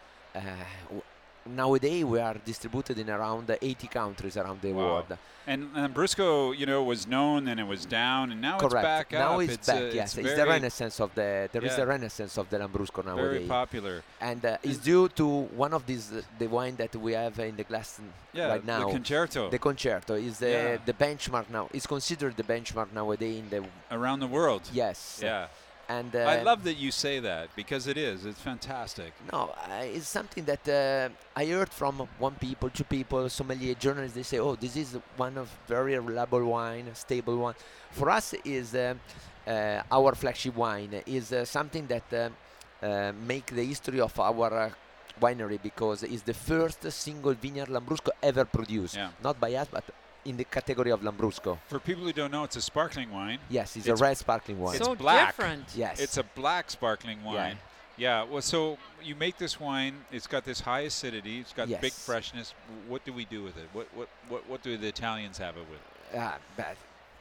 nowadays 1.47 2.03
we 2.03 2.19
are 2.19 2.35
distributed 2.43 2.97
in 2.97 3.09
around 3.09 3.55
80 3.61 3.87
countries 3.87 4.35
around 4.37 4.61
the 4.61 4.71
Wow. 4.73 4.83
world 4.85 5.17
And 5.47 5.71
Lambrusco, 5.75 6.57
you 6.57 6.65
know, 6.65 6.81
was 6.81 7.05
known 7.05 7.47
and 7.47 7.59
it 7.59 7.67
was 7.67 7.85
down, 7.85 8.31
and 8.31 8.41
now 8.41 8.57
correct 8.57 8.73
it's 8.73 8.83
back 8.83 9.11
now 9.11 9.35
up. 9.35 9.41
it's, 9.43 9.53
it's 9.53 9.67
back 9.67 9.81
uh, 9.83 9.99
yes 9.99 10.17
it's 10.17 10.27
it's, 10.27 10.37
the 10.41 10.45
renaissance 10.55 10.99
of 10.99 11.09
the 11.13 11.47
there 11.53 11.63
is 11.63 11.73
Yeah. 11.73 11.81
the 11.81 11.87
renaissance 11.95 12.33
of 12.41 12.45
the 12.49 12.57
lambrusco 12.57 13.05
nowadays 13.05 13.45
Very 13.45 13.45
popular. 13.61 13.95
and 14.29 14.41
uh, 14.43 14.57
it's 14.67 14.79
due 14.91 15.07
to 15.19 15.25
one 15.65 15.73
of 15.79 15.85
these 15.85 16.05
uh, 16.11 16.21
the 16.41 16.47
wine 16.47 16.75
that 16.77 16.93
we 16.95 17.11
have 17.13 17.37
in 17.51 17.55
the 17.61 17.63
glass 17.71 17.89
Yeah, 18.33 18.47
right 18.53 18.65
now. 18.65 18.79
the 18.87 18.91
Concerto. 18.97 19.41
the 19.55 19.59
concerto 19.69 20.13
is 20.15 20.39
the, 20.39 20.49
Yeah. 20.49 20.77
the 20.89 20.93
benchmark 21.05 21.47
now 21.57 21.65
it's 21.77 21.85
considered 21.95 22.33
the 22.41 22.47
benchmark 22.53 22.89
nowadays 22.99 23.37
in 23.43 23.47
the 23.53 23.61
around 23.97 24.19
the 24.25 24.31
world. 24.37 24.63
yes 24.73 25.19
Yeah. 25.21 25.45
And 25.87 26.15
uh, 26.15 26.19
I 26.19 26.41
love 26.41 26.63
that 26.63 26.75
you 26.75 26.91
say 26.91 27.19
that 27.19 27.49
because 27.55 27.85
it 27.87 27.97
is. 27.97 28.25
It's 28.25 28.39
fantastic. 28.41 29.11
no 29.31 29.53
uh, 29.69 29.95
it's 29.97 30.07
something 30.07 30.43
that 30.51 30.63
uh, 30.67 31.09
i 31.41 31.45
heard 31.45 31.69
from 31.81 31.95
one 32.27 32.35
people 32.47 32.69
two 32.69 32.83
people 32.97 33.29
sommelier 33.29 33.75
journalists 33.75 34.15
they 34.15 34.23
say 34.23 34.39
oh 34.39 34.55
this 34.55 34.75
is 34.75 34.89
one 35.17 35.37
of 35.37 35.47
very 35.67 35.97
reliable 35.99 36.43
wine 36.55 36.87
stable 36.93 37.37
one 37.37 37.55
for 37.91 38.09
us 38.09 38.33
is 38.43 38.73
uh, 38.75 38.93
uh, 39.47 39.81
our 39.97 40.11
flagship 40.15 40.55
wine 40.55 40.93
is 41.05 41.31
uh, 41.31 41.45
something 41.45 41.85
that 41.87 42.07
uh, 42.13 42.29
uh, 42.85 43.11
make 43.31 43.47
the 43.47 43.63
history 43.73 43.99
of 44.01 44.13
our 44.19 44.51
uh, 44.53 44.69
winery 45.21 45.59
because 45.69 46.03
it's 46.03 46.23
the 46.23 46.33
first 46.33 46.79
single 46.91 47.33
vineyard 47.33 47.69
lambrusco 47.75 48.09
ever 48.23 48.43
produced 48.57 48.95
Yeah. 48.95 49.09
not 49.23 49.39
by 49.39 49.51
us 49.61 49.67
but 49.71 49.83
in 50.25 50.37
the 50.37 50.43
category 50.43 50.91
of 50.91 51.01
lambrusco 51.01 51.57
For 51.67 51.79
people 51.79 52.03
who 52.03 52.13
don't 52.13 52.31
know, 52.31 52.43
it's 52.43 52.55
a 52.55 52.61
sparkling 52.61 53.11
wine. 53.11 53.39
yes 53.49 53.75
it's, 53.77 53.87
a 53.87 53.95
red 53.95 54.17
sparkling 54.17 54.59
wine 54.59 54.75
It's 54.75 54.85
So 54.85 54.95
black. 54.95 55.27
different. 55.29 55.65
yes 55.75 55.99
It's 55.99 56.17
a 56.17 56.23
black 56.23 56.69
sparkling 56.71 57.23
wine. 57.23 57.57
Yeah. 57.97 58.23
Well, 58.29 58.41
so 58.41 58.77
you 59.01 59.15
make 59.15 59.37
this 59.37 59.57
wine. 59.57 59.93
It's 60.11 60.27
got 60.27 60.43
this 60.43 60.59
high 60.59 60.81
acidity. 60.81 61.39
It's 61.39 61.53
got 61.53 61.69
big 61.79 61.93
freshness. 61.93 62.53
What 62.89 63.05
do 63.05 63.13
we 63.13 63.23
do 63.23 63.41
with 63.47 63.55
it? 63.55 63.67
What 63.71 63.87
what 63.97 64.09
what 64.27 64.41
what 64.49 64.59
do 64.67 64.75
the 64.83 64.89
Italians 64.95 65.37
have 65.37 65.55
it 65.55 65.65
with? 65.73 65.79
Ah, 66.13 66.35
but 66.57 66.75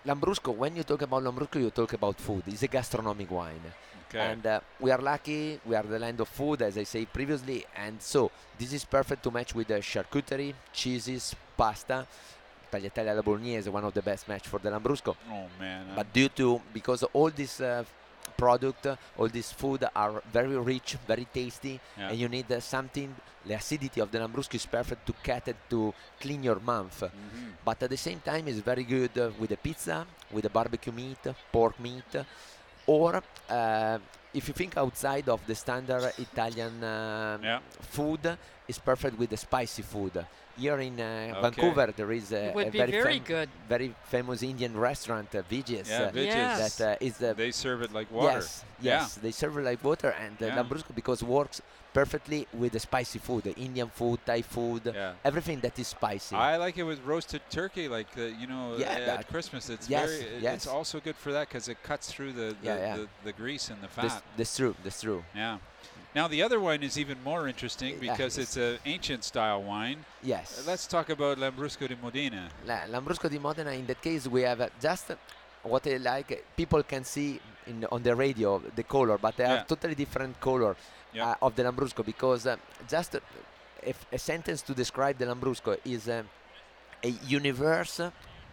Lambrusco, 0.04 0.52
when 0.62 0.74
you 0.74 0.82
talk 0.82 1.02
about 1.02 1.22
Lambrusco, 1.22 1.60
you 1.60 1.70
talk 1.70 1.92
about 1.92 2.16
food. 2.18 2.42
It's 2.48 2.64
a 2.64 2.66
gastronomic 2.66 3.30
wine. 3.30 3.62
Okay. 4.08 4.18
And 4.32 4.44
uh, 4.44 4.60
we 4.80 4.90
are 4.90 4.98
lucky, 5.12 5.60
we 5.64 5.76
are 5.76 5.84
the 5.84 5.98
land 6.00 6.18
of 6.20 6.28
food, 6.28 6.60
as 6.62 6.76
I 6.76 6.82
say 6.82 7.04
previously. 7.04 7.64
And 7.76 8.02
so 8.02 8.32
this 8.58 8.72
is 8.72 8.84
perfect 8.84 9.22
to 9.24 9.30
match 9.30 9.54
with 9.54 9.68
the 9.68 9.74
charcuterie, 9.92 10.54
cheeses, 10.72 11.36
pasta. 11.56 11.98
Tagliatelle 12.74 13.10
alla 13.10 13.22
Bolognese, 13.22 13.68
one 13.70 13.84
of 13.86 13.92
the 13.92 14.02
best 14.02 14.26
match 14.26 14.48
for 14.48 14.60
the 14.60 14.70
Lambrusco. 14.70 15.14
Oh 15.30 15.48
man. 15.58 15.94
But 15.94 16.06
due 16.12 16.28
to, 16.30 16.60
because 16.72 17.06
all 17.12 17.30
this 17.30 17.60
uh, 17.60 17.84
product, 18.36 18.86
uh, 18.86 18.96
all 19.16 19.28
this 19.28 19.52
food 19.52 19.86
are 19.94 20.22
very 20.32 20.56
rich, 20.56 20.96
very 21.06 21.26
tasty, 21.32 21.78
Yeah. 21.96 22.08
and 22.10 22.18
you 22.18 22.28
need 22.28 22.50
uh, 22.50 22.58
something, 22.60 23.14
the 23.46 23.54
acidity 23.54 24.00
of 24.00 24.10
the 24.10 24.18
Lambrusco 24.18 24.54
is 24.56 24.66
perfect 24.66 25.06
to 25.06 25.12
cut 25.22 25.46
it, 25.48 25.56
to 25.70 25.92
clean 26.20 26.42
your 26.42 26.58
mouth. 26.60 27.00
Mhm. 27.02 27.52
But 27.64 27.82
at 27.82 27.90
the 27.90 27.96
same 27.96 28.20
time, 28.20 28.48
it's 28.48 28.58
very 28.58 28.82
good 28.84 29.16
uh, 29.18 29.30
with 29.38 29.50
the 29.50 29.56
pizza, 29.56 30.04
with 30.32 30.42
the 30.42 30.50
barbecue 30.50 30.92
meat, 30.92 31.22
pork 31.52 31.78
meat, 31.78 32.24
or 32.86 33.22
uh, 33.48 33.98
if 34.32 34.48
you 34.48 34.54
think 34.54 34.76
outside 34.76 35.28
of 35.28 35.40
the 35.46 35.54
standard 35.54 36.12
Italian 36.18 36.82
uh, 36.82 37.38
Yeah. 37.42 37.58
food, 37.80 38.36
it's 38.68 38.78
perfect 38.78 39.18
with 39.18 39.30
the 39.30 39.36
spicy 39.36 39.82
food. 39.82 40.24
Here 40.56 40.78
in 40.78 41.00
uh, 41.00 41.04
Okay. 41.04 41.40
Vancouver, 41.42 41.92
there 41.96 42.12
is 42.12 42.32
a, 42.32 42.46
It 42.48 42.54
would 42.54 42.68
a 42.68 42.70
be 42.70 42.78
very, 42.78 42.92
very 42.92 43.18
fam- 43.18 43.24
good. 43.26 43.48
very 43.68 43.94
famous 44.04 44.42
Indian 44.42 44.76
restaurant, 44.76 45.34
uh, 45.34 45.42
Vijays. 45.50 45.88
Yeah, 45.88 46.02
uh, 46.02 46.10
Vijays. 46.12 46.26
Yes. 46.58 46.76
That 46.78 46.92
uh, 47.00 47.06
is 47.06 47.16
the 47.18 47.34
They 47.34 47.50
serve 47.50 47.82
it 47.82 47.92
like 47.92 48.10
water. 48.10 48.38
Yes, 48.38 48.64
yes, 48.80 49.14
they 49.16 49.32
serve 49.32 49.58
it 49.58 49.62
like 49.64 49.82
water, 49.82 50.10
and 50.10 50.36
uh, 50.40 50.46
Yeah. 50.46 50.56
Lambrusco 50.62 50.94
because 50.94 51.22
works 51.24 51.60
perfectly 51.94 52.46
with 52.52 52.72
the 52.72 52.80
spicy 52.80 53.18
food, 53.20 53.44
the 53.44 53.54
Indian 53.54 53.88
food, 53.88 54.18
Thai 54.26 54.42
food, 54.42 54.82
Yeah. 54.92 55.12
everything 55.24 55.60
that 55.60 55.78
is 55.78 55.88
spicy. 55.88 56.36
I 56.36 56.56
like 56.56 56.76
it 56.76 56.82
with 56.82 57.00
roasted 57.06 57.42
turkey, 57.50 57.86
like 57.88 58.08
uh, 58.18 58.22
you 58.40 58.46
know, 58.52 58.76
Yeah, 58.76 58.98
at 58.98 59.06
that- 59.06 59.28
Christmas. 59.28 59.70
It's 59.70 59.88
yes, 59.88 60.10
very. 60.10 60.20
it- 60.36 60.42
yes. 60.42 60.54
It's 60.56 60.66
also 60.66 61.00
good 61.00 61.16
for 61.16 61.30
that 61.32 61.48
because 61.48 61.68
it 61.68 61.78
cuts 61.82 62.06
through 62.12 62.32
the 62.40 62.48
the, 62.60 62.66
Yeah, 62.68 62.96
the 62.98 63.06
the 63.28 63.32
grease 63.32 63.70
and 63.72 63.80
the 63.80 63.88
fat. 63.88 64.02
That's, 64.02 64.22
that's 64.36 64.56
true. 64.56 64.74
That's 64.84 65.00
true. 65.00 65.22
yeah. 65.34 65.58
Now 66.14 66.28
the 66.28 66.42
other 66.46 66.60
wine 66.60 66.82
is 66.84 66.96
even 66.96 67.18
more 67.24 67.48
interesting 67.48 67.92
Yeah, 67.94 68.12
because 68.12 68.32
yes. 68.38 68.44
it's 68.44 68.56
an 68.56 68.78
ancient 68.94 69.22
style 69.24 69.62
wine. 69.62 69.98
Yes. 70.22 70.46
Uh, 70.58 70.70
Let's 70.70 70.86
talk 70.86 71.06
about 71.10 71.38
Lambrusco 71.38 71.88
di 71.88 71.96
Modena. 72.04 72.48
La- 72.70 72.86
Lambrusco 72.92 73.28
di 73.28 73.38
Modena. 73.38 73.70
In 73.72 73.86
that 73.86 74.00
case, 74.00 74.28
we 74.28 74.42
have 74.42 74.60
uh, 74.60 74.68
just 74.80 75.10
uh, 75.10 75.16
what 75.64 75.86
I 75.86 75.96
like. 75.98 76.44
People 76.56 76.82
can 76.84 77.04
see 77.04 77.40
in 77.66 77.84
on 77.90 78.02
the 78.02 78.14
radio 78.14 78.60
the 78.76 78.84
color, 78.84 79.18
but 79.18 79.34
they 79.36 79.44
Yeah. 79.44 79.54
are 79.62 79.64
totally 79.66 79.94
different 79.96 80.38
color 80.40 80.76
Yeah. 81.14 81.30
uh, 81.30 81.46
of 81.46 81.54
the 81.54 81.62
Lambrusco 81.62 82.04
because 82.04 82.46
uh, 82.46 82.56
just 82.88 83.16
if 83.82 84.04
a 84.12 84.18
sentence 84.18 84.62
to 84.62 84.74
describe 84.74 85.16
the 85.18 85.26
Lambrusco 85.26 85.78
is 85.84 86.08
uh, 86.08 86.22
a 87.02 87.08
universe 87.26 88.00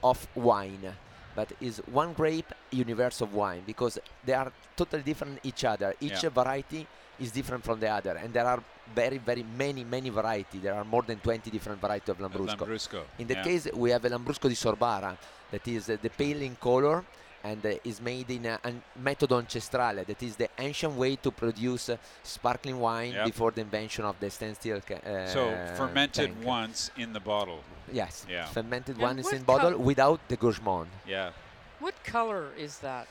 of 0.03 0.27
wine. 0.35 0.93
but 1.33 1.49
is 1.61 1.77
one 1.87 2.11
grape 2.11 2.51
universe 2.71 3.21
of 3.21 3.33
wine 3.33 3.63
because 3.65 3.97
they 4.25 4.33
are 4.33 4.51
totally 4.75 5.01
different 5.01 5.39
each 5.43 5.63
other. 5.63 5.95
Each 6.01 6.23
Yeah. 6.23 6.29
variety 6.41 6.81
is 7.23 7.31
different 7.31 7.63
from 7.63 7.79
the 7.79 7.87
other, 7.87 8.17
and 8.21 8.33
there 8.33 8.45
are 8.45 8.61
very, 8.93 9.17
very 9.17 9.43
many, 9.63 9.83
many 9.85 10.09
variety. 10.09 10.57
There 10.59 10.73
are 10.73 10.83
more 10.83 11.03
than 11.03 11.19
20 11.19 11.49
different 11.49 11.79
varieties 11.79 12.09
of 12.09 12.17
Lambrusco. 12.19 12.57
Lambrusco, 12.67 12.99
In 13.19 13.27
the 13.27 13.35
yeah. 13.35 13.43
case, 13.47 13.69
we 13.73 13.91
have 13.91 14.03
a 14.03 14.09
Lambrusco 14.09 14.49
di 14.49 14.55
Sorbara 14.55 15.15
that 15.51 15.65
is 15.69 15.87
uh, 15.89 15.95
the 16.01 16.09
pale 16.09 16.41
in 16.41 16.57
color 16.57 16.97
and 17.43 17.65
uh, 17.65 17.73
is 17.83 17.99
made 18.01 18.29
in 18.29 18.45
a, 18.45 18.59
a 18.63 18.71
metodo 18.99 19.41
ancestrale 19.41 20.05
that 20.05 20.21
is 20.23 20.35
the 20.35 20.49
ancient 20.59 20.93
way 20.93 21.15
to 21.15 21.31
produce 21.31 21.89
uh, 21.89 21.97
sparkling 22.23 22.79
wine 22.79 23.13
Yep. 23.13 23.25
before 23.25 23.51
the 23.51 23.61
invention 23.61 24.05
of 24.05 24.15
the 24.19 24.29
standstill 24.29 24.81
ca- 24.81 24.95
uh, 25.05 25.27
So 25.27 25.41
fermented 25.75 26.27
tank. 26.33 26.45
once 26.45 26.91
in 26.97 27.13
the 27.13 27.19
bottle. 27.19 27.59
Yes, 27.91 28.25
Yeah. 28.29 28.45
fermented 28.45 28.95
And 28.95 29.03
one 29.03 29.19
is 29.19 29.25
what 29.25 29.33
in 29.33 29.43
bottle 29.43 29.77
without 29.77 30.19
the 30.27 30.37
gourmand. 30.37 30.89
Yeah. 31.07 31.31
What 31.79 31.95
color 32.03 32.45
is 32.57 32.77
that? 32.79 33.07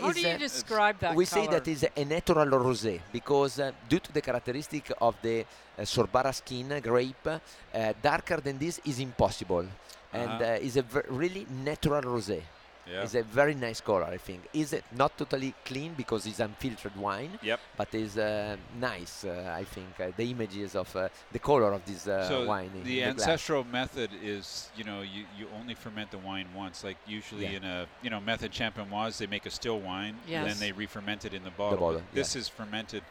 How 0.00 0.10
Is, 0.10 0.16
do 0.16 0.20
you 0.28 0.38
describe 0.38 1.00
that 1.00 1.16
we 1.16 1.26
color? 1.26 1.42
say 1.46 1.50
that 1.50 1.66
is 1.66 1.84
a 1.96 2.04
natural 2.04 2.46
rosé 2.46 3.00
because 3.12 3.58
uh, 3.58 3.72
due 3.88 3.98
to 3.98 4.12
the 4.12 4.20
characteristic 4.20 4.92
of 5.00 5.16
the 5.20 5.40
uh, 5.40 5.82
sorbara 5.82 6.32
skin 6.32 6.70
uh, 6.70 6.78
grape, 6.80 7.26
uh, 7.26 7.92
darker 8.00 8.36
than 8.40 8.56
this 8.58 8.78
is 8.84 9.00
impossible, 9.00 9.66
and 10.12 10.30
Uh-huh. 10.30 10.44
uh, 10.44 10.66
is 10.68 10.76
a 10.76 10.84
really 11.08 11.44
natural 11.64 12.02
rosé. 12.02 12.40
Yeah. 12.86 13.02
It's 13.02 13.14
a 13.14 13.22
very 13.22 13.54
nice 13.54 13.80
color, 13.80 14.04
I 14.04 14.16
think. 14.16 14.48
Is 14.52 14.72
it 14.72 14.84
not 14.92 15.16
totally 15.16 15.54
clean 15.64 15.94
because 15.94 16.26
it's 16.26 16.40
unfiltered 16.40 16.96
wine? 16.96 17.38
Yep. 17.42 17.60
But 17.76 17.94
it's 17.94 18.16
uh, 18.16 18.56
nice, 18.80 19.24
uh, 19.24 19.54
I 19.56 19.64
think. 19.64 19.88
Uh, 20.00 20.10
the 20.16 20.30
images 20.30 20.74
of 20.74 20.94
uh, 20.96 21.08
the 21.32 21.38
color 21.38 21.72
of 21.72 21.84
this 21.84 22.06
uh, 22.08 22.28
so 22.28 22.46
wine. 22.46 22.70
in 22.74 22.82
the 22.84 22.88
the 22.90 23.00
glass. 23.00 23.10
ancestral 23.28 23.64
method 23.64 24.10
is, 24.22 24.70
you 24.76 24.84
know, 24.84 25.02
you, 25.02 25.24
you 25.38 25.46
only 25.58 25.74
ferment 25.74 26.10
the 26.10 26.18
wine 26.18 26.46
once. 26.54 26.82
Like 26.82 26.96
usually 27.06 27.44
Yeah. 27.44 27.50
in 27.58 27.64
a, 27.64 27.86
you 28.02 28.10
know, 28.10 28.20
method 28.20 28.50
champenoise, 28.52 29.18
they 29.18 29.26
make 29.26 29.46
a 29.46 29.50
still 29.50 29.78
wine 29.78 30.16
and 30.28 30.48
then 30.48 30.58
they 30.58 30.72
re-ferment 30.72 31.24
it 31.24 31.34
in 31.34 31.44
the 31.44 31.50
bottle. 31.50 31.78
bottle, 31.78 32.02
But 32.10 32.14
This 32.14 32.34
is 32.36 32.48
fermented 32.48 33.02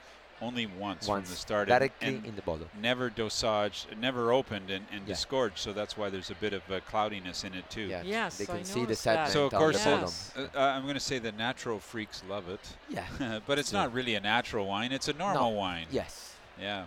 only 0.42 0.66
once, 0.66 1.06
from 1.06 1.16
Once, 1.16 1.30
the 1.30 1.36
start. 1.36 1.68
directly 1.68 2.08
and 2.16 2.26
in 2.26 2.36
the 2.36 2.42
bottle. 2.42 2.68
Never 2.82 3.10
dosage, 3.10 3.88
never 4.00 4.32
opened 4.32 4.70
and, 4.70 4.86
and 4.92 5.02
Yeah. 5.02 5.14
disgorged. 5.14 5.58
So 5.60 5.74
that's 5.74 5.98
why 5.98 6.10
there's 6.10 6.30
a 6.30 6.36
bit 6.36 6.54
of 6.54 6.64
uh, 6.72 6.80
cloudiness 6.82 7.44
in 7.44 7.54
it 7.54 7.70
too. 7.70 7.88
Yeah, 7.88 8.04
Yes, 8.06 8.38
they 8.38 8.46
I 8.46 8.58
can 8.58 8.66
see 8.66 8.74
the 8.74 8.80
noticed 8.82 9.04
that. 9.04 9.30
sediment 9.30 9.34
So 9.34 9.46
of 9.46 9.54
course, 9.54 9.84
the 9.84 10.42
uh, 10.42 10.48
uh, 10.56 10.60
I'm 10.76 10.84
going 10.84 10.94
to 10.96 11.00
say 11.00 11.20
the 11.20 11.32
natural 11.34 11.80
freaks 11.80 12.24
love 12.30 12.48
it. 12.50 12.62
Yeah. 12.90 13.06
but 13.48 13.60
it's 13.60 13.74
Yeah. 13.74 13.82
not 13.82 13.94
really 13.94 14.16
a 14.16 14.22
natural 14.22 14.66
wine. 14.68 14.92
It's 14.92 15.08
a 15.10 15.14
normal 15.14 15.54
wine. 15.56 15.88
Yes. 15.92 16.34
Yeah. 16.60 16.86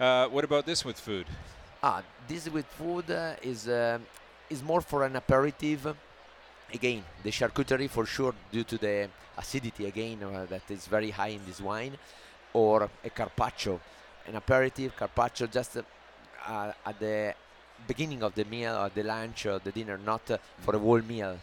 Uh, 0.00 0.28
what 0.28 0.44
about 0.44 0.66
this 0.66 0.84
with 0.84 0.98
food? 0.98 1.26
Ah, 1.82 2.02
this 2.28 2.48
with 2.48 2.66
food 2.66 3.10
uh, 3.10 3.34
is 3.42 3.68
uh, 3.68 3.98
is 4.50 4.62
more 4.62 4.80
for 4.80 5.04
an 5.04 5.16
aperitif. 5.16 5.86
Again, 6.72 7.04
the 7.22 7.30
charcuterie 7.30 7.88
for 7.88 8.04
sure 8.06 8.34
due 8.50 8.64
to 8.64 8.76
the 8.78 9.08
acidity 9.38 9.86
again 9.86 10.22
uh, 10.22 10.46
that 10.48 10.62
is 10.70 10.86
very 10.86 11.10
high 11.10 11.28
in 11.28 11.40
this 11.46 11.60
wine, 11.60 11.96
or 12.56 12.88
a 13.04 13.10
carpaccio, 13.10 13.78
an 14.26 14.36
aperitif 14.36 14.96
carpaccio 14.96 15.46
just 15.46 15.76
uh, 15.76 16.72
at 16.86 16.98
the 16.98 17.34
beginning 17.86 18.22
of 18.22 18.34
the 18.34 18.44
meal 18.44 18.74
or 18.76 18.88
the 18.88 19.02
lunch 19.02 19.44
or 19.44 19.58
the 19.58 19.70
dinner, 19.70 19.98
not 19.98 20.22
for 20.60 20.74
a 20.74 20.78
whole 20.78 21.02
meal. 21.02 21.38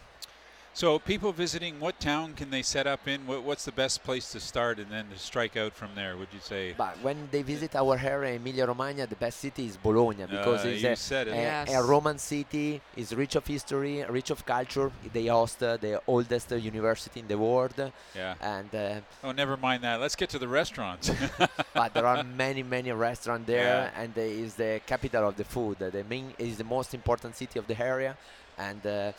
So 0.76 0.98
people 0.98 1.30
visiting, 1.32 1.78
what 1.78 2.00
town 2.00 2.34
can 2.34 2.50
they 2.50 2.62
set 2.62 2.88
up 2.88 3.06
in? 3.06 3.28
What, 3.28 3.44
what's 3.44 3.64
the 3.64 3.70
best 3.70 4.02
place 4.02 4.32
to 4.32 4.40
start 4.40 4.80
and 4.80 4.90
then 4.90 5.06
to 5.10 5.16
strike 5.16 5.56
out 5.56 5.72
from 5.72 5.90
there? 5.94 6.16
Would 6.16 6.26
you 6.32 6.40
say? 6.40 6.74
But 6.76 6.98
when 7.00 7.28
they 7.30 7.42
visit 7.42 7.76
our 7.76 7.96
area, 7.96 8.34
Emilia 8.34 8.66
Romagna, 8.66 9.06
the 9.06 9.14
best 9.14 9.38
city 9.38 9.66
is 9.66 9.76
Bologna 9.76 10.24
because 10.26 10.64
Uh, 10.64 10.68
it's 10.70 11.12
a, 11.12 11.20
it. 11.20 11.28
a, 11.28 11.30
Yes. 11.30 11.70
a 11.72 11.80
Roman 11.80 12.18
city. 12.18 12.80
It's 12.96 13.12
rich 13.12 13.36
of 13.36 13.46
history, 13.46 14.02
rich 14.08 14.30
of 14.30 14.44
culture. 14.44 14.90
They 15.12 15.26
host 15.26 15.62
uh, 15.62 15.76
the 15.76 16.02
oldest 16.08 16.50
uh, 16.52 16.56
university 16.56 17.20
in 17.20 17.28
the 17.28 17.38
world, 17.38 17.78
Yeah. 18.12 18.34
and 18.40 18.74
uh, 18.74 19.00
Oh, 19.22 19.30
never 19.30 19.56
mind 19.56 19.84
that. 19.84 20.00
Let's 20.00 20.16
get 20.16 20.28
to 20.30 20.40
the 20.40 20.48
restaurants. 20.48 21.08
but 21.72 21.94
there 21.94 22.06
are 22.06 22.24
many, 22.24 22.64
many 22.64 22.90
restaurants 22.90 23.46
there, 23.46 23.92
Yeah. 23.94 24.02
and 24.02 24.10
it 24.18 24.32
is 24.46 24.54
the 24.56 24.80
capital 24.84 25.28
of 25.28 25.36
the 25.36 25.44
food. 25.44 25.80
Uh, 25.80 25.90
The 25.90 26.02
main 26.02 26.34
is 26.36 26.56
the 26.58 26.64
most 26.64 26.94
important 26.94 27.36
city 27.36 27.60
of 27.60 27.66
the 27.68 27.78
area, 27.80 28.16
and 28.58 28.84
uh, 28.84 29.12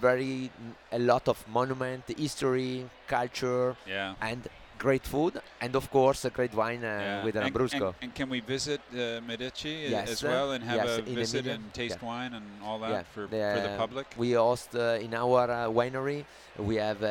very 0.00 0.50
a 0.92 0.98
lot 0.98 1.28
of 1.28 1.36
monument, 1.48 2.02
history, 2.16 2.88
culture, 3.06 3.76
Yeah. 3.86 4.14
and 4.20 4.40
great 4.78 5.04
food, 5.06 5.34
and 5.60 5.76
of 5.76 5.90
course 5.90 6.24
a 6.24 6.30
great 6.30 6.54
wine 6.54 6.82
uh, 6.84 6.88
Yeah. 6.88 7.24
with 7.24 7.36
an 7.36 7.42
and, 7.44 7.54
Lambrusco. 7.54 7.86
and, 7.88 7.94
and 8.02 8.14
can 8.14 8.28
we 8.30 8.40
visit 8.40 8.80
uh, 8.92 9.20
Medici 9.20 9.88
Yes, 9.90 10.08
as 10.10 10.22
well 10.22 10.52
and 10.52 10.64
have 10.64 10.76
yes, 10.86 10.98
a 10.98 11.02
visit 11.02 11.46
and 11.46 11.62
taste 11.74 11.98
yeah. 12.00 12.08
wine 12.08 12.32
and 12.34 12.46
all 12.64 12.78
that 12.80 13.06
for, 13.14 13.28
for 13.28 13.36
the 13.36 13.70
uh, 13.72 13.76
public? 13.76 14.06
We 14.16 14.32
host 14.32 14.74
uh, 14.74 14.98
in 15.06 15.12
our 15.14 15.44
uh, 15.50 15.68
winery. 15.68 16.24
We 16.58 16.76
have 16.76 17.02
uh, 17.02 17.08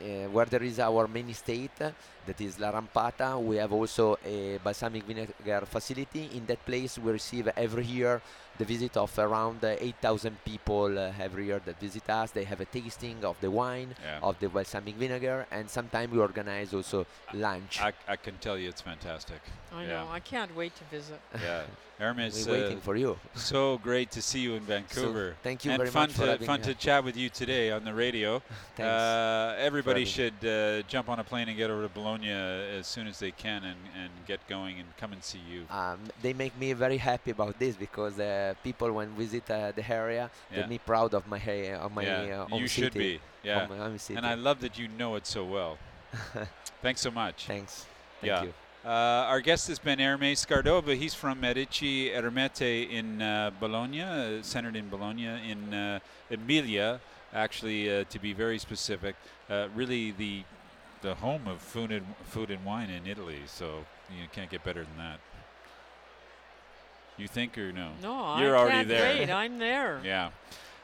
uh, 0.00 0.28
where 0.34 0.46
there 0.46 0.62
is 0.62 0.78
our 0.78 1.06
main 1.08 1.28
estate, 1.28 1.72
uh, 1.80 1.90
that 2.26 2.40
is 2.40 2.58
La 2.58 2.70
Rampata. 2.70 3.38
We 3.42 3.56
have 3.56 3.72
also 3.72 4.16
a 4.24 4.58
balsamic 4.62 5.02
vinegar 5.04 5.62
facility. 5.66 6.30
In 6.34 6.46
that 6.46 6.64
place, 6.64 6.96
we 6.98 7.10
receive 7.12 7.48
every 7.56 7.84
year 7.84 8.22
the 8.60 8.66
visit 8.66 8.94
of 8.96 9.18
around 9.18 9.64
uh, 9.64 9.74
8,000 9.80 10.36
people 10.44 10.98
uh, 10.98 11.12
every 11.18 11.46
year 11.46 11.60
that 11.64 11.80
visit 11.80 12.08
us. 12.10 12.30
They 12.30 12.44
have 12.44 12.60
a 12.60 12.66
tasting 12.66 13.24
of 13.24 13.36
the 13.40 13.50
wine, 13.50 13.94
Yeah. 14.02 14.20
of 14.22 14.38
the 14.38 14.48
balsamic 14.48 14.96
vinegar, 14.96 15.46
and 15.50 15.68
sometimes 15.68 16.12
we 16.12 16.18
organize 16.18 16.74
also 16.74 17.06
lunch. 17.32 17.80
I, 17.80 17.92
I 18.06 18.16
can 18.16 18.36
tell 18.38 18.58
you 18.58 18.68
it's 18.68 18.82
fantastic. 18.82 19.40
I 19.72 19.82
yeah. 19.82 19.88
know. 19.88 20.08
I 20.10 20.20
can't 20.20 20.54
wait 20.54 20.72
to 20.76 20.84
visit. 20.96 21.20
Yeah, 21.42 21.62
Hermes. 22.00 22.46
We're 22.46 22.52
waiting 22.62 22.80
for 22.80 22.96
you. 22.96 23.18
So 23.34 23.78
great 23.78 24.10
to 24.12 24.22
see 24.22 24.40
you 24.40 24.54
in 24.54 24.62
Vancouver. 24.74 25.36
thank 25.42 25.64
you 25.64 25.70
and 25.72 25.78
very 25.78 25.90
fun 25.90 26.08
much 26.08 26.12
for 26.16 26.26
to 26.38 26.44
fun 26.44 26.60
to 26.62 26.74
chat 26.74 27.04
with 27.04 27.16
you 27.16 27.28
today 27.28 27.70
on 27.70 27.84
the 27.84 27.94
radio. 27.94 28.42
Thanks 28.76 28.88
Uh, 28.88 29.54
everybody 29.58 30.04
should 30.04 30.38
uh, 30.44 30.82
jump 30.88 31.08
on 31.08 31.18
a 31.20 31.24
plane 31.24 31.48
and 31.48 31.56
get 31.56 31.68
over 31.70 31.82
to 31.82 31.88
Bologna 32.00 32.30
as 32.78 32.86
soon 32.86 33.06
as 33.06 33.18
they 33.18 33.30
can 33.30 33.60
and, 33.70 33.78
and 34.00 34.10
get 34.26 34.40
going 34.48 34.78
and 34.80 34.88
come 34.96 35.12
and 35.12 35.22
see 35.22 35.42
you. 35.52 35.60
um, 35.70 35.98
they 36.22 36.32
make 36.32 36.54
me 36.58 36.72
very 36.72 36.96
happy 37.10 37.30
about 37.30 37.54
this 37.58 37.74
because 37.76 38.18
uh, 38.18 38.54
people 38.64 38.90
when 38.92 39.08
visit 39.24 39.44
uh, 39.50 39.72
the 39.78 39.84
area 40.02 40.30
Yeah. 40.50 40.56
get 40.60 40.68
me 40.74 40.78
proud 40.78 41.12
of 41.14 41.22
my 41.28 41.38
ha- 41.38 41.76
of 41.86 41.90
my 41.98 42.02
yeah, 42.04 42.42
uh, 42.42 42.46
home 42.48 42.60
you 42.62 42.68
should 42.68 42.92
city. 42.94 42.98
be. 42.98 43.20
Yeah, 43.48 43.62
of 43.62 43.70
my 43.70 43.76
home 43.84 43.98
city. 43.98 44.16
and 44.18 44.26
I 44.26 44.34
love 44.48 44.58
that 44.64 44.74
you 44.80 44.86
know 45.00 45.10
it 45.18 45.26
so 45.26 45.42
well. 45.56 45.78
Thanks 46.82 47.00
so 47.06 47.10
much. 47.10 47.38
Thanks. 47.46 47.86
Thank 48.20 48.28
yeah. 48.32 48.42
you. 48.44 48.52
Uh, 48.84 48.88
our 48.88 49.40
guest 49.40 49.68
has 49.68 49.78
been 49.78 49.98
Hermes 49.98 50.44
Scardova. 50.44 50.96
He's 50.96 51.12
from 51.12 51.40
Medici 51.40 52.10
Ermete 52.10 52.90
in 52.90 53.20
uh, 53.20 53.50
Bologna, 53.60 54.00
uh, 54.02 54.42
centered 54.42 54.74
in 54.74 54.88
Bologna, 54.88 55.26
in 55.50 55.74
uh, 55.74 55.98
Emilia, 56.30 57.00
actually, 57.34 57.94
uh, 57.94 58.04
to 58.08 58.18
be 58.18 58.32
very 58.32 58.58
specific. 58.58 59.16
Uh, 59.50 59.68
really, 59.74 60.12
the 60.12 60.44
the 61.02 61.14
home 61.14 61.46
of 61.46 61.60
food 61.60 61.90
and 61.92 62.06
food 62.24 62.50
and 62.50 62.62
wine 62.64 62.90
in 62.90 63.06
Italy. 63.06 63.40
So 63.46 63.84
you 64.10 64.26
can't 64.32 64.50
get 64.50 64.64
better 64.64 64.82
than 64.82 64.96
that. 64.98 65.20
You 67.18 67.28
think 67.28 67.58
or 67.58 67.72
no? 67.72 67.90
No, 68.02 68.38
you're 68.38 68.56
I 68.56 68.60
already 68.60 68.88
there. 68.88 69.14
wait. 69.18 69.30
I'm 69.30 69.58
there. 69.58 70.00
Yeah. 70.04 70.30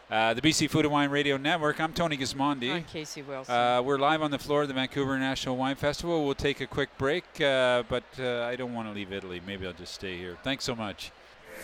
Uh, 0.09 0.35
the 0.35 0.41
BC 0.41 0.71
Food 0.71 0.85
and 0.85 0.93
Wine 0.93 1.11
Radio 1.11 1.37
Network. 1.37 1.81
I'm 1.81 1.93
Tony 1.93 2.17
Gismondi. 2.17 2.73
I'm 2.73 2.85
Casey 2.85 3.23
Wilson. 3.23 3.53
Uh, 3.53 3.83
we're 3.83 3.99
live 3.99 4.23
on 4.23 4.31
the 4.31 4.39
floor 4.39 4.63
of 4.63 4.69
the 4.69 4.75
Vancouver 4.75 5.19
National 5.19 5.57
Wine 5.57 5.75
Festival. 5.75 6.25
We'll 6.25 6.37
take 6.37 6.61
a 6.61 6.67
quick 6.67 6.91
break, 6.97 7.25
uh, 7.41 7.83
but 7.89 8.05
uh, 8.21 8.45
I 8.45 8.55
don't 8.55 8.73
want 8.73 8.87
to 8.87 8.95
leave 8.95 9.13
Italy. 9.13 9.43
Maybe 9.45 9.67
I'll 9.67 9.73
just 9.73 9.95
stay 9.95 10.17
here. 10.17 10.37
Thanks 10.45 10.63
so 10.63 10.77
much. 10.77 11.11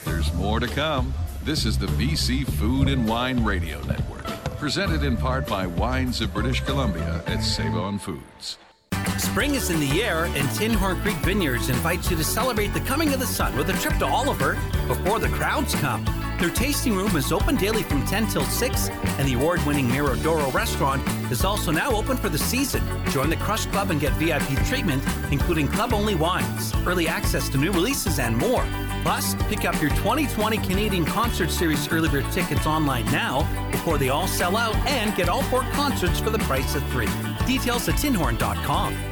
There's 0.04 0.32
more 0.34 0.58
to 0.58 0.66
come. 0.66 1.14
This 1.44 1.64
is 1.64 1.78
the 1.78 1.86
BC 1.86 2.50
Food 2.54 2.88
and 2.88 3.06
Wine 3.06 3.44
Radio 3.44 3.80
Network, 3.84 4.24
presented 4.58 5.04
in 5.04 5.16
part 5.16 5.46
by 5.46 5.64
Wines 5.66 6.20
of 6.20 6.34
British 6.34 6.62
Columbia 6.62 7.22
at 7.28 7.44
Save 7.44 7.76
On 7.76 7.96
Foods. 7.96 8.58
Spring 9.18 9.54
is 9.54 9.70
in 9.70 9.78
the 9.78 10.02
air, 10.02 10.24
and 10.24 10.48
Tinhorn 10.48 11.00
Creek 11.02 11.16
Vineyards 11.18 11.68
invites 11.68 12.10
you 12.10 12.16
to 12.16 12.24
celebrate 12.24 12.74
the 12.74 12.80
coming 12.80 13.14
of 13.14 13.20
the 13.20 13.26
sun 13.26 13.56
with 13.56 13.70
a 13.70 13.72
trip 13.74 13.96
to 13.98 14.06
Oliver 14.06 14.54
before 14.88 15.20
the 15.20 15.28
crowds 15.28 15.76
come. 15.76 16.04
Their 16.38 16.50
tasting 16.50 16.94
room 16.94 17.16
is 17.16 17.32
open 17.32 17.56
daily 17.56 17.82
from 17.82 18.04
10 18.04 18.26
till 18.28 18.44
6, 18.44 18.88
and 18.88 19.28
the 19.28 19.34
award 19.34 19.64
winning 19.64 19.88
Miradoro 19.88 20.52
restaurant 20.52 21.02
is 21.30 21.44
also 21.44 21.70
now 21.70 21.90
open 21.90 22.16
for 22.16 22.28
the 22.28 22.38
season. 22.38 22.82
Join 23.10 23.30
the 23.30 23.36
Crush 23.36 23.66
Club 23.66 23.90
and 23.90 24.00
get 24.00 24.12
VIP 24.14 24.58
treatment, 24.66 25.02
including 25.30 25.68
club 25.68 25.92
only 25.92 26.14
wines, 26.14 26.72
early 26.86 27.06
access 27.06 27.48
to 27.50 27.58
new 27.58 27.70
releases, 27.72 28.18
and 28.18 28.36
more. 28.36 28.66
Plus, 29.02 29.34
pick 29.48 29.64
up 29.64 29.80
your 29.80 29.90
2020 29.90 30.58
Canadian 30.58 31.04
Concert 31.04 31.50
Series 31.50 31.90
early 31.92 32.08
bird 32.08 32.30
tickets 32.32 32.66
online 32.66 33.04
now 33.06 33.42
before 33.70 33.98
they 33.98 34.08
all 34.08 34.28
sell 34.28 34.56
out 34.56 34.76
and 34.86 35.14
get 35.16 35.28
all 35.28 35.42
four 35.44 35.62
concerts 35.72 36.20
for 36.20 36.30
the 36.30 36.38
price 36.40 36.74
of 36.74 36.84
three. 36.90 37.08
Details 37.46 37.88
at 37.88 37.96
tinhorn.com. 37.96 39.11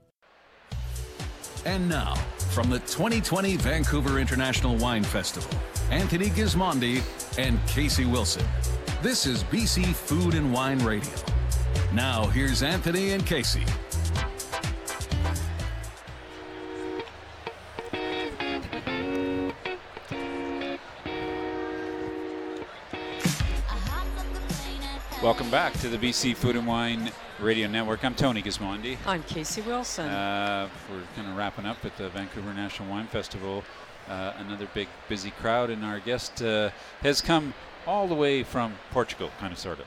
And 1.63 1.87
now, 1.87 2.15
from 2.49 2.71
the 2.71 2.79
2020 2.79 3.55
Vancouver 3.57 4.17
International 4.17 4.75
Wine 4.77 5.03
Festival, 5.03 5.51
Anthony 5.91 6.29
Gismondi 6.29 7.03
and 7.37 7.59
Casey 7.67 8.05
Wilson. 8.05 8.43
This 9.03 9.27
is 9.27 9.43
BC 9.43 9.93
Food 9.93 10.33
and 10.33 10.51
Wine 10.51 10.79
Radio. 10.79 11.13
Now, 11.93 12.25
here's 12.25 12.63
Anthony 12.63 13.11
and 13.11 13.23
Casey. 13.27 13.63
Welcome 25.21 25.51
back 25.51 25.73
to 25.73 25.89
the 25.89 25.97
BC 25.99 26.35
Food 26.35 26.55
and 26.55 26.65
Wine 26.65 27.11
Radio 27.41 27.67
Network. 27.67 28.05
I'm 28.05 28.13
Tony 28.13 28.43
Gismondi. 28.43 28.97
I'm 29.05 29.23
Casey 29.23 29.61
Wilson. 29.61 30.07
Uh, 30.07 30.69
we're 30.89 31.01
kind 31.15 31.27
of 31.27 31.35
wrapping 31.35 31.65
up 31.65 31.83
at 31.83 31.97
the 31.97 32.07
Vancouver 32.09 32.53
National 32.53 32.87
Wine 32.89 33.07
Festival. 33.07 33.63
Uh, 34.07 34.33
another 34.37 34.67
big, 34.75 34.87
busy 35.09 35.31
crowd, 35.31 35.71
and 35.71 35.83
our 35.83 35.99
guest 35.99 36.41
uh, 36.43 36.69
has 37.01 37.19
come 37.19 37.53
all 37.87 38.07
the 38.07 38.13
way 38.13 38.43
from 38.43 38.75
Portugal, 38.91 39.31
kind 39.39 39.51
of, 39.51 39.57
sort 39.57 39.79
of, 39.79 39.85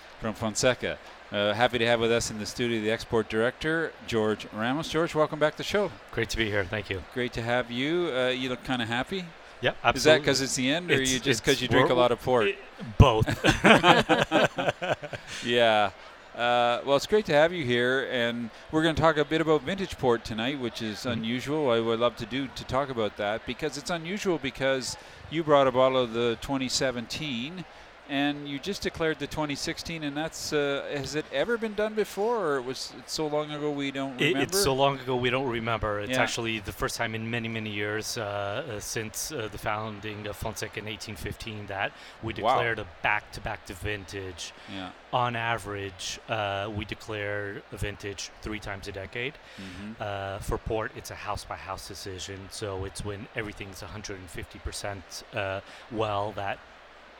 from 0.20 0.32
Fonseca. 0.32 0.96
Uh, 1.30 1.52
happy 1.52 1.76
to 1.76 1.86
have 1.86 2.00
with 2.00 2.10
us 2.12 2.30
in 2.30 2.38
the 2.38 2.46
studio 2.46 2.80
the 2.80 2.90
export 2.90 3.28
director, 3.28 3.92
George 4.06 4.46
Ramos. 4.54 4.88
George, 4.88 5.14
welcome 5.14 5.38
back 5.38 5.52
to 5.52 5.58
the 5.58 5.64
show. 5.64 5.90
Great 6.12 6.30
to 6.30 6.38
be 6.38 6.46
here. 6.46 6.64
Thank 6.64 6.88
you. 6.88 7.02
Great 7.12 7.34
to 7.34 7.42
have 7.42 7.70
you. 7.70 8.10
Uh, 8.14 8.28
you 8.28 8.48
look 8.48 8.64
kind 8.64 8.80
of 8.80 8.88
happy. 8.88 9.26
Yeah, 9.60 9.72
absolutely. 9.84 9.98
Is 9.98 10.04
that 10.04 10.20
because 10.20 10.40
it's 10.40 10.54
the 10.56 10.70
end, 10.70 10.90
or 10.90 10.94
It's- 10.94 11.12
you 11.12 11.18
just 11.18 11.44
because 11.44 11.60
you 11.60 11.68
drink 11.68 11.90
a 11.90 11.94
lot 11.94 12.10
of 12.12 12.22
port? 12.22 12.54
Both. 12.96 13.26
yeah. 15.44 15.90
Uh, 16.36 16.82
well, 16.84 16.96
it's 16.96 17.06
great 17.06 17.24
to 17.24 17.32
have 17.32 17.50
you 17.50 17.64
here, 17.64 18.06
and 18.10 18.50
we're 18.70 18.82
going 18.82 18.94
to 18.94 19.00
talk 19.00 19.16
a 19.16 19.24
bit 19.24 19.40
about 19.40 19.62
vintage 19.62 19.96
port 19.96 20.22
tonight, 20.22 20.60
which 20.60 20.82
is 20.82 20.98
Mm-hmm. 20.98 21.10
unusual. 21.12 21.70
I 21.70 21.80
would 21.80 21.98
love 21.98 22.16
to 22.16 22.26
do 22.26 22.46
to 22.48 22.64
talk 22.64 22.90
about 22.90 23.16
that 23.16 23.46
because 23.46 23.78
it's 23.78 23.88
unusual 23.88 24.36
because 24.38 24.98
you 25.30 25.42
brought 25.42 25.66
a 25.66 25.72
bottle 25.72 25.98
of 25.98 26.12
the 26.12 26.36
2017, 26.42 27.64
and 28.08 28.48
you 28.48 28.58
just 28.58 28.82
declared 28.82 29.18
the 29.18 29.26
2016, 29.26 30.02
and 30.04 30.16
that's 30.16 30.52
uh, 30.52 30.84
has 30.94 31.14
it 31.14 31.24
ever 31.32 31.58
been 31.58 31.74
done 31.74 31.94
before, 31.94 32.36
or 32.46 32.56
it 32.58 32.62
was 32.64 32.92
it's 32.98 33.12
so 33.12 33.26
long 33.26 33.50
ago 33.50 33.70
we 33.70 33.90
don't 33.90 34.20
It- 34.20 34.28
remember? 34.28 34.42
it's 34.42 34.62
so 34.62 34.74
long 34.74 34.98
ago 35.00 35.16
we 35.16 35.30
don't 35.30 35.48
remember. 35.48 36.00
It's 36.00 36.12
Yeah. 36.12 36.22
actually 36.22 36.60
the 36.60 36.72
first 36.72 36.96
time 36.96 37.14
in 37.14 37.30
many, 37.30 37.48
many 37.48 37.70
years 37.70 38.16
uh, 38.18 38.22
uh, 38.76 38.80
since 38.80 39.32
uh, 39.32 39.48
the 39.50 39.58
founding 39.58 40.26
of 40.26 40.36
Fonseca 40.36 40.78
in 40.80 40.86
1815 40.86 41.66
that 41.66 41.92
we 42.22 42.32
Wow. 42.34 42.54
declared 42.54 42.78
a 42.78 42.86
back-to-back 43.02 43.66
to 43.66 43.74
vintage. 43.74 44.52
Yeah. 44.72 44.90
On 45.12 45.34
average, 45.34 46.20
uh, 46.28 46.70
we 46.74 46.84
declare 46.84 47.62
a 47.72 47.76
vintage 47.76 48.30
three 48.42 48.58
times 48.60 48.86
a 48.88 48.92
decade. 48.92 49.34
Mhm. 49.58 50.00
Uh, 50.00 50.38
for 50.40 50.58
port, 50.58 50.92
it's 50.94 51.10
a 51.10 51.14
house-by-house 51.14 51.88
decision, 51.88 52.48
so 52.50 52.84
it's 52.84 53.04
when 53.04 53.26
everything's 53.34 53.82
150% 53.82 55.24
uh, 55.34 55.60
well 55.90 56.32
that 56.32 56.58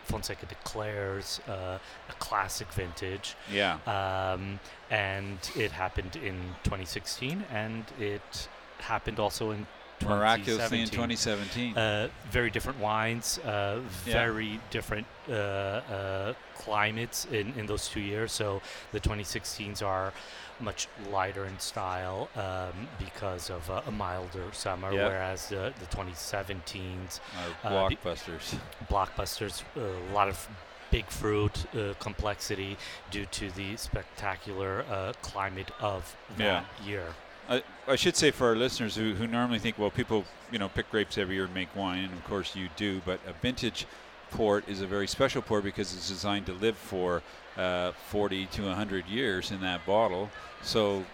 Fonseca 0.07 0.47
declares 0.47 1.41
uh, 1.49 1.79
a 2.09 2.13
classic 2.19 2.73
vintage. 2.73 3.37
Yeah. 3.53 3.79
Um, 3.87 4.61
and 4.91 5.39
it 5.57 5.73
happened 5.73 6.17
in 6.17 6.37
2016, 6.65 7.45
and 7.53 7.85
it 7.99 8.49
happened 8.79 9.19
also 9.19 9.51
in 9.51 9.67
Miraculously 10.05 10.83
in 10.83 10.89
2017. 10.89 11.73
2017. 11.73 11.77
Uh, 11.79 12.09
very 12.31 12.51
different 12.51 12.79
wines, 12.81 13.39
uh, 13.39 13.81
Yeah. 14.05 14.13
very 14.13 14.61
different 14.71 15.07
uh, 15.29 15.33
uh, 15.33 16.35
climates 16.55 17.25
in, 17.33 17.55
in 17.57 17.67
those 17.67 17.89
two 17.89 18.01
years. 18.01 18.31
So 18.33 18.61
the 18.93 19.01
2016s 19.01 19.83
are 19.83 20.13
much 20.61 20.89
lighter 21.11 21.45
in 21.47 21.59
style 21.59 22.29
um, 22.37 22.89
because 22.99 23.51
of 23.51 23.69
uh, 23.71 23.83
a 23.87 23.91
milder 23.91 24.45
summer, 24.53 24.93
Yeah. 24.93 25.07
whereas 25.09 25.49
the, 25.49 25.73
the 25.81 25.87
2017s 25.87 27.21
Are 27.65 27.85
uh, 27.85 27.89
be- 27.89 27.97
blockbusters. 27.97 28.59
blockbusters, 28.91 29.63
a 29.77 30.15
lot 30.15 30.29
of 30.29 30.49
big 30.91 31.07
fruit 31.07 31.67
uh, 31.75 31.95
complexity 31.99 32.77
due 33.11 33.27
to 33.27 33.51
the 33.53 33.77
spectacular 33.77 34.85
uh, 34.91 35.13
climate 35.23 35.71
of 35.81 36.17
that 36.39 36.65
year. 36.85 37.05
I, 37.49 37.63
I 37.87 37.97
should 37.97 38.17
say 38.17 38.31
for 38.31 38.49
our 38.49 38.57
listeners 38.57 38.97
who, 38.97 39.15
who 39.15 39.27
normally 39.27 39.59
think, 39.59 39.79
well, 39.79 39.91
people 39.91 40.25
you 40.51 40.59
know 40.59 40.69
pick 40.69 40.91
grapes 40.91 41.17
every 41.19 41.35
year 41.37 41.45
and 41.45 41.55
make 41.55 41.75
wine, 41.77 42.05
and 42.05 42.13
of 42.13 42.25
course 42.25 42.57
you 42.57 42.69
do, 42.77 43.01
but 43.05 43.21
a 43.27 43.33
vintage 43.35 43.87
port 44.31 44.69
is 44.69 44.81
a 44.81 44.87
very 44.87 45.07
special 45.07 45.43
port 45.43 45.65
because 45.65 45.95
it's 45.95 46.09
designed 46.09 46.47
to 46.47 46.53
live 46.53 46.77
for 46.77 47.23
uh, 47.57 47.93
40 48.09 48.47
to 48.47 48.63
100 48.63 49.07
years 49.07 49.51
in 49.51 49.61
that 49.63 49.85
bottle. 49.87 50.31
So 50.63 51.05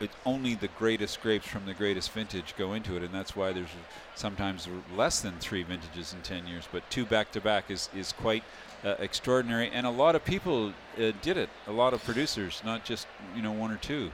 it, 0.00 0.10
only 0.24 0.54
the 0.54 0.68
greatest 0.78 1.20
grapes 1.22 1.46
from 1.46 1.66
the 1.66 1.74
greatest 1.74 2.12
vintage 2.12 2.54
go 2.56 2.72
into 2.72 2.96
it, 2.96 3.02
and 3.02 3.12
that's 3.12 3.34
why 3.34 3.52
there's 3.52 3.68
sometimes 4.14 4.68
less 4.96 5.20
than 5.20 5.34
three 5.38 5.62
vintages 5.62 6.12
in 6.12 6.20
10 6.22 6.46
years, 6.46 6.68
but 6.70 6.88
two 6.90 7.04
back 7.04 7.32
to 7.32 7.40
back 7.40 7.70
is 7.70 7.88
is 7.94 8.12
quite 8.12 8.44
uh, 8.84 8.94
extraordinary, 9.00 9.70
and 9.70 9.86
a 9.86 9.90
lot 9.90 10.14
of 10.14 10.24
people 10.24 10.68
uh, 10.68 11.12
did 11.22 11.36
it. 11.36 11.48
A 11.66 11.72
lot 11.72 11.94
of 11.94 12.04
producers, 12.04 12.62
not 12.64 12.84
just 12.84 13.06
you 13.34 13.42
know 13.42 13.52
one 13.52 13.70
or 13.70 13.76
two. 13.76 14.10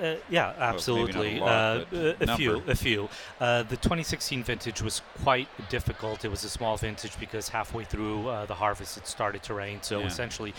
Uh, 0.00 0.04
uh, 0.04 0.16
yeah, 0.30 0.52
a 0.56 0.62
absolutely. 0.62 1.38
lot, 1.40 1.48
uh, 1.48 1.84
but 2.18 2.28
a 2.28 2.36
few, 2.36 2.62
a 2.66 2.74
few. 2.74 3.08
Uh, 3.40 3.62
the 3.62 3.76
2016 3.76 4.42
vintage 4.42 4.80
was 4.82 5.02
quite 5.22 5.48
difficult. 5.68 6.24
It 6.24 6.28
was 6.30 6.44
a 6.44 6.48
small 6.48 6.76
vintage 6.76 7.18
because 7.20 7.48
halfway 7.50 7.84
through 7.84 8.28
uh, 8.28 8.46
the 8.46 8.54
harvest 8.54 8.96
it 8.96 9.06
started 9.06 9.42
to 9.44 9.54
rain. 9.54 9.78
So 9.82 10.00
Yeah. 10.00 10.06
essentially, 10.06 10.54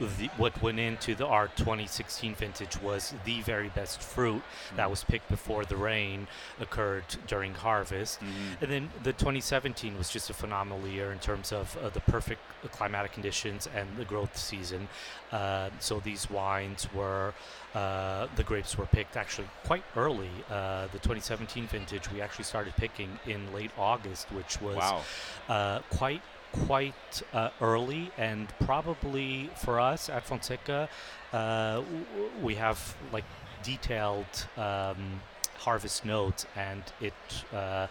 the, 0.00 0.28
what 0.36 0.60
went 0.62 0.78
into 0.78 1.14
the 1.14 1.26
our 1.26 1.48
2016 1.48 2.34
vintage 2.34 2.80
was 2.80 3.14
the 3.24 3.40
very 3.42 3.68
best 3.68 4.00
fruit 4.02 4.42
that 4.76 4.86
Mhm. 4.86 4.90
was 4.90 5.04
picked 5.04 5.28
before 5.28 5.64
the 5.64 5.76
rain 5.76 6.26
occurred 6.60 7.04
during 7.26 7.54
harvest. 7.54 8.20
Mhm. 8.20 8.62
And 8.62 8.70
then 8.72 8.90
the 9.02 9.12
2017 9.12 9.96
was 9.98 10.08
just 10.10 10.30
a 10.30 10.34
phenomenal 10.34 10.86
year 10.88 11.12
in 11.12 11.18
terms 11.18 11.52
of 11.52 11.76
uh, 11.76 11.88
the 11.90 12.00
perfect 12.00 12.40
climatic 12.72 13.12
conditions 13.12 13.68
and 13.74 13.96
the 13.96 14.04
growth 14.04 14.36
season. 14.36 14.88
Uh, 15.32 15.70
so 15.80 16.00
these 16.00 16.30
wines 16.30 16.86
were, 16.94 17.34
uh, 17.74 18.26
the 18.36 18.42
grapes 18.44 18.78
were 18.78 18.86
picked 18.86 19.16
actually 19.16 19.48
quite 19.66 19.84
early. 19.96 20.30
Uh, 20.50 20.86
the 20.92 20.98
2017 20.98 21.66
vintage 21.66 22.10
we 22.12 22.20
actually 22.20 22.44
started 22.44 22.74
picking 22.76 23.18
in 23.26 23.52
late 23.52 23.70
August, 23.78 24.30
which 24.32 24.60
was 24.60 24.76
Wow. 24.76 25.02
uh, 25.48 25.78
quite 25.90 26.22
quite 26.66 27.22
uh, 27.32 27.50
early 27.60 28.12
and 28.16 28.46
probably 28.60 29.50
for 29.56 29.80
us 29.80 30.08
at 30.08 30.24
Fonseca, 30.24 30.88
uh, 31.32 31.74
w- 31.80 32.04
w- 32.12 32.30
we 32.42 32.54
have 32.54 32.94
like 33.12 33.24
detailed 33.64 34.46
um, 34.56 35.20
harvest 35.58 36.04
notes, 36.04 36.46
and 36.56 36.82
it. 37.00 37.14
Uh, 37.52 37.88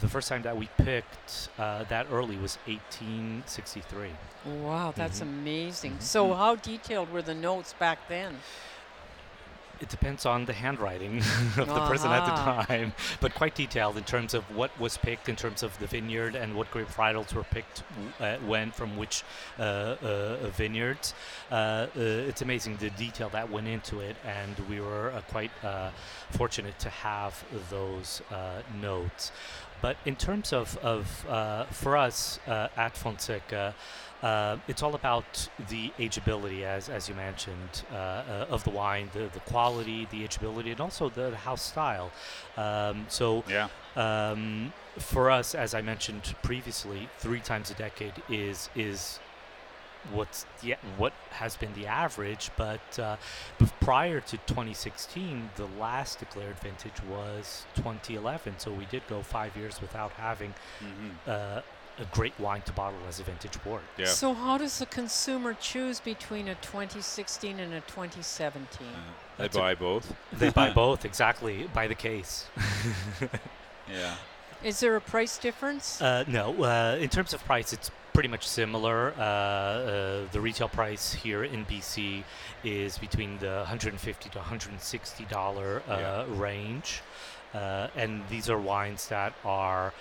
the 0.00 0.08
first 0.08 0.28
time 0.28 0.42
that 0.42 0.54
we 0.56 0.68
picked 0.76 1.48
uh, 1.58 1.84
that 1.84 2.06
early 2.10 2.36
was 2.36 2.58
1863. 2.66 4.10
Wow, 4.44 4.92
that's 4.94 5.20
Mhm. 5.20 5.22
amazing. 5.22 6.00
So, 6.00 6.34
how 6.34 6.56
detailed 6.56 7.10
were 7.10 7.22
the 7.22 7.34
notes 7.34 7.72
back 7.72 8.06
then? 8.08 8.40
It 9.80 9.88
depends 9.88 10.24
on 10.24 10.46
the 10.46 10.52
handwriting 10.52 11.18
of 11.56 11.68
the 11.68 11.86
person 11.86 12.10
at 12.10 12.24
the 12.24 12.64
time, 12.64 12.92
but 13.20 13.34
quite 13.34 13.54
detailed 13.54 13.96
in 13.96 14.04
terms 14.04 14.34
of 14.34 14.44
what 14.54 14.78
was 14.80 14.96
picked, 14.96 15.28
in 15.28 15.36
terms 15.36 15.62
of 15.62 15.78
the 15.78 15.86
vineyard 15.86 16.34
and 16.34 16.54
what 16.54 16.70
grape 16.70 16.88
varietals 16.88 17.34
were 17.34 17.44
picked 17.44 17.82
uh, 18.20 18.36
when 18.46 18.70
from 18.70 18.96
which 18.96 19.22
uh, 19.58 19.62
uh, 19.62 20.48
vineyards. 20.50 21.14
Uh, 21.50 21.54
uh, 21.54 21.88
it's 21.94 22.42
amazing 22.42 22.76
the 22.76 22.90
detail 22.90 23.28
that 23.30 23.50
went 23.50 23.66
into 23.68 24.00
it, 24.00 24.16
and 24.24 24.58
we 24.68 24.80
were 24.80 25.10
uh, 25.10 25.20
quite 25.28 25.50
uh, 25.62 25.90
fortunate 26.30 26.78
to 26.78 26.90
have 26.90 27.44
those 27.70 28.22
uh, 28.30 28.62
notes. 28.80 29.30
But 29.82 29.96
in 30.04 30.16
terms 30.16 30.52
of, 30.52 30.76
of 30.78 31.26
uh, 31.28 31.64
for 31.66 31.96
us 31.96 32.40
uh, 32.46 32.68
at 32.76 32.96
Fonseca, 32.96 33.74
uh, 34.22 34.56
it's 34.66 34.82
all 34.82 34.94
about 34.94 35.48
the 35.68 35.92
ageability, 35.98 36.62
as 36.62 36.88
as 36.88 37.08
you 37.08 37.14
mentioned, 37.14 37.82
uh, 37.92 37.96
uh, 37.96 38.46
of 38.48 38.64
the 38.64 38.70
wine, 38.70 39.10
the, 39.12 39.28
the 39.32 39.40
quality, 39.40 40.08
the 40.10 40.26
ageability, 40.26 40.70
and 40.72 40.80
also 40.80 41.10
the, 41.10 41.30
the 41.30 41.36
house 41.36 41.62
style. 41.62 42.10
Um, 42.56 43.06
so, 43.08 43.44
Yeah. 43.48 43.68
um, 43.94 44.72
for 44.98 45.30
us, 45.30 45.54
as 45.54 45.74
I 45.74 45.82
mentioned 45.82 46.34
previously, 46.42 47.08
three 47.18 47.40
times 47.40 47.70
a 47.70 47.74
decade 47.74 48.14
is 48.30 48.70
is 48.74 49.20
what's 50.12 50.46
the, 50.62 50.76
what 50.96 51.12
has 51.30 51.56
been 51.56 51.72
the 51.74 51.86
average. 51.86 52.50
But 52.56 52.98
uh, 52.98 53.16
prior 53.80 54.20
to 54.20 54.36
2016, 54.36 55.50
the 55.56 55.68
last 55.78 56.18
declared 56.18 56.58
vintage 56.60 57.02
was 57.08 57.66
2011. 57.76 58.54
So 58.58 58.72
we 58.72 58.86
did 58.86 59.02
go 59.08 59.22
five 59.22 59.56
years 59.56 59.80
without 59.80 60.12
having 60.12 60.54
mm-hmm. 60.80 61.30
uh, 61.30 61.60
a 61.98 62.04
great 62.12 62.38
wine 62.38 62.62
to 62.62 62.72
bottle 62.72 62.98
as 63.08 63.20
a 63.20 63.22
vintage 63.22 63.52
port. 63.60 63.82
Yeah. 63.96 64.06
So 64.06 64.34
how 64.34 64.58
does 64.58 64.78
the 64.78 64.86
consumer 64.86 65.54
choose 65.54 66.00
between 66.00 66.48
a 66.48 66.54
2016 66.56 67.58
and 67.58 67.72
a 67.72 67.80
2017? 67.80 68.86
Uh, 69.38 69.42
they 69.42 69.48
buy 69.48 69.74
both. 69.74 70.14
They 70.32 70.50
buy 70.50 70.70
both 70.74 71.04
exactly 71.04 71.68
by 71.72 71.86
the 71.86 71.94
case. 71.94 72.46
yeah. 73.90 74.14
Is 74.62 74.80
there 74.80 74.96
a 74.96 75.00
price 75.00 75.38
difference? 75.38 76.00
Uh, 76.00 76.24
no. 76.26 76.64
Uh, 76.64 76.96
in 77.00 77.08
terms 77.08 77.32
of 77.34 77.44
price, 77.44 77.72
it's 77.72 77.90
pretty 78.16 78.28
much 78.30 78.48
similar. 78.48 79.12
Uh, 79.18 79.22
uh 79.22 80.20
the 80.32 80.40
retail 80.40 80.68
price 80.68 81.12
here 81.12 81.44
in 81.44 81.66
BC 81.66 82.24
is 82.64 82.96
between 82.96 83.38
the 83.38 83.56
150 83.56 84.30
to 84.30 84.38
160 84.38 85.24
dollar 85.26 85.82
uh, 85.86 85.96
yeah. 85.96 86.24
range, 86.30 87.02
uh, 87.52 87.88
and 87.94 88.22
these 88.30 88.48
are 88.48 88.58
wines 88.58 89.08
that 89.08 89.34
are 89.44 89.92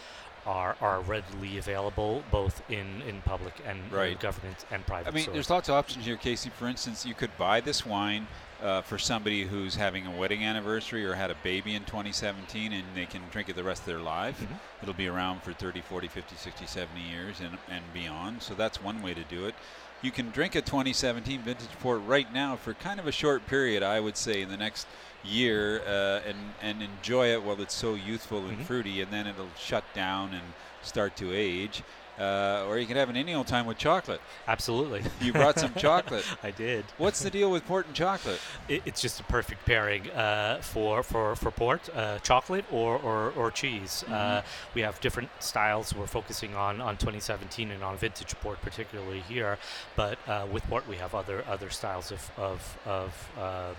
are, 0.46 0.78
are 0.80 1.02
readily 1.02 1.58
available 1.58 2.24
both 2.32 2.62
in, 2.70 3.02
in 3.08 3.20
public 3.22 3.54
and 3.66 3.80
right. 3.92 4.20
government 4.20 4.64
and 4.72 4.86
private. 4.86 5.10
I 5.10 5.12
mean, 5.12 5.28
there's 5.34 5.50
lots 5.50 5.70
of 5.70 5.76
options 5.76 6.06
here, 6.06 6.18
Casey. 6.18 6.52
For 6.52 6.68
instance, 6.68 7.06
you 7.06 7.16
could 7.16 7.36
buy 7.38 7.62
this 7.62 7.86
wine 7.86 8.28
uh, 8.62 8.82
for 8.82 8.98
somebody 8.98 9.44
who's 9.44 9.76
having 9.76 10.06
a 10.08 10.16
wedding 10.16 10.44
anniversary 10.44 11.06
or 11.06 11.14
had 11.14 11.32
a 11.32 11.36
baby 11.44 11.76
in 11.76 11.84
2017 11.84 12.74
and 12.74 12.84
they 12.96 13.06
can 13.06 13.22
drink 13.32 13.50
it 13.50 13.56
the 13.56 13.64
rest 13.64 13.82
of 13.82 13.88
their 13.88 14.00
life. 14.00 14.40
Mm-hmm. 14.42 14.54
It'll 14.82 14.94
be 14.94 15.08
around 15.08 15.44
for 15.44 15.54
30, 15.54 15.82
40, 15.82 16.08
50, 16.08 16.36
60, 16.36 16.66
70 16.66 17.02
years 17.02 17.40
and, 17.40 17.58
and 17.70 17.84
beyond. 17.94 18.42
So 18.42 18.54
that's 18.54 18.82
one 18.82 19.02
way 19.02 19.14
to 19.14 19.24
do 19.24 19.46
it. 19.46 19.56
You 20.02 20.12
can 20.12 20.30
drink 20.30 20.56
a 20.56 20.62
2017 20.62 21.42
vintage 21.42 21.70
port 21.80 22.02
right 22.06 22.32
now 22.34 22.56
for 22.56 22.74
kind 22.74 23.00
of 23.00 23.08
a 23.08 23.12
short 23.12 23.48
period, 23.48 23.82
I 23.82 24.00
would 24.00 24.18
say, 24.18 24.42
in 24.42 24.50
the 24.50 24.58
next 24.58 24.88
year 25.24 25.82
uh, 25.88 26.22
and, 26.28 26.38
and 26.62 26.82
enjoy 26.82 27.32
it 27.32 27.44
while 27.44 27.60
it's 27.62 27.74
so 27.74 27.96
youthful 27.96 28.40
and 28.40 28.58
mm-hmm. 28.58 28.64
fruity, 28.64 29.02
and 29.02 29.12
then 29.12 29.26
it'll 29.26 29.48
shut 29.58 29.84
down 29.94 30.34
and 30.34 30.44
start 30.84 31.16
to 31.18 31.34
age. 31.34 31.82
Uh, 32.20 32.66
or 32.68 32.80
you 32.80 32.86
can 32.86 32.98
have 32.98 33.10
an 33.10 33.18
any 33.18 33.34
old 33.34 33.48
time 33.48 33.66
with 33.66 33.78
chocolate. 33.78 34.22
Absolutely. 34.48 35.04
You 35.22 35.34
brought 35.34 35.60
some 35.60 35.74
chocolate. 35.78 36.26
I 36.44 36.52
did. 36.52 36.86
What's 36.98 37.22
the 37.22 37.30
deal 37.30 37.52
with 37.52 37.66
port 37.66 37.88
and 37.88 37.96
chocolate? 37.96 38.40
It, 38.70 38.82
it's 38.86 39.02
just 39.02 39.20
a 39.20 39.24
perfect 39.24 39.66
pairing 39.66 40.10
uh, 40.12 40.60
for, 40.62 41.04
for, 41.04 41.36
for 41.36 41.52
port, 41.52 41.90
uh, 41.96 42.20
chocolate 42.20 42.66
or, 42.72 42.98
or, 42.98 43.32
or 43.32 43.52
cheese. 43.52 44.04
Uh, 44.08 44.12
mm-hmm. 44.12 44.48
we 44.74 44.82
have 44.82 45.00
different 45.02 45.30
styles. 45.40 45.94
We're 45.94 46.08
focusing 46.08 46.56
on, 46.56 46.82
on 46.82 46.98
2017 46.98 47.72
and 47.72 47.84
on 47.84 47.98
vintage 47.98 48.36
port, 48.36 48.62
particularly 48.62 49.22
here. 49.22 49.58
But 49.96 50.18
uh, 50.28 50.48
with 50.52 50.64
port, 50.64 50.88
we 50.88 50.98
have 50.98 51.14
other 51.16 51.44
other 51.48 51.70
styles 51.70 52.12
of, 52.12 52.32
of, 52.38 52.78
of 52.86 53.30
um, 53.38 53.76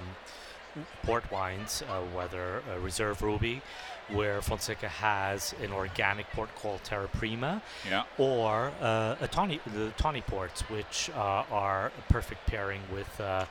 port 1.02 1.30
wines, 1.30 1.82
uh, 1.88 2.00
whether 2.14 2.62
Reserve 2.80 3.22
Ruby, 3.22 3.62
where 4.10 4.40
Fonseca 4.40 4.88
has 4.88 5.54
an 5.62 5.72
organic 5.72 6.30
port 6.30 6.54
called 6.56 6.82
Terra 6.84 7.08
Prima, 7.08 7.62
yeah. 7.88 8.04
or 8.18 8.70
uh, 8.80 9.16
a 9.20 9.28
tawny, 9.28 9.60
the 9.74 9.90
tawny 9.96 10.20
ports, 10.20 10.62
which 10.70 11.10
uh, 11.16 11.44
are 11.50 11.86
a 11.86 12.12
perfect 12.12 12.46
pairing 12.46 12.80
with 12.92 13.20
uh, 13.20 13.44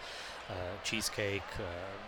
uh, 0.50 0.54
cheesecake, 0.84 1.42
uh, 1.60 1.64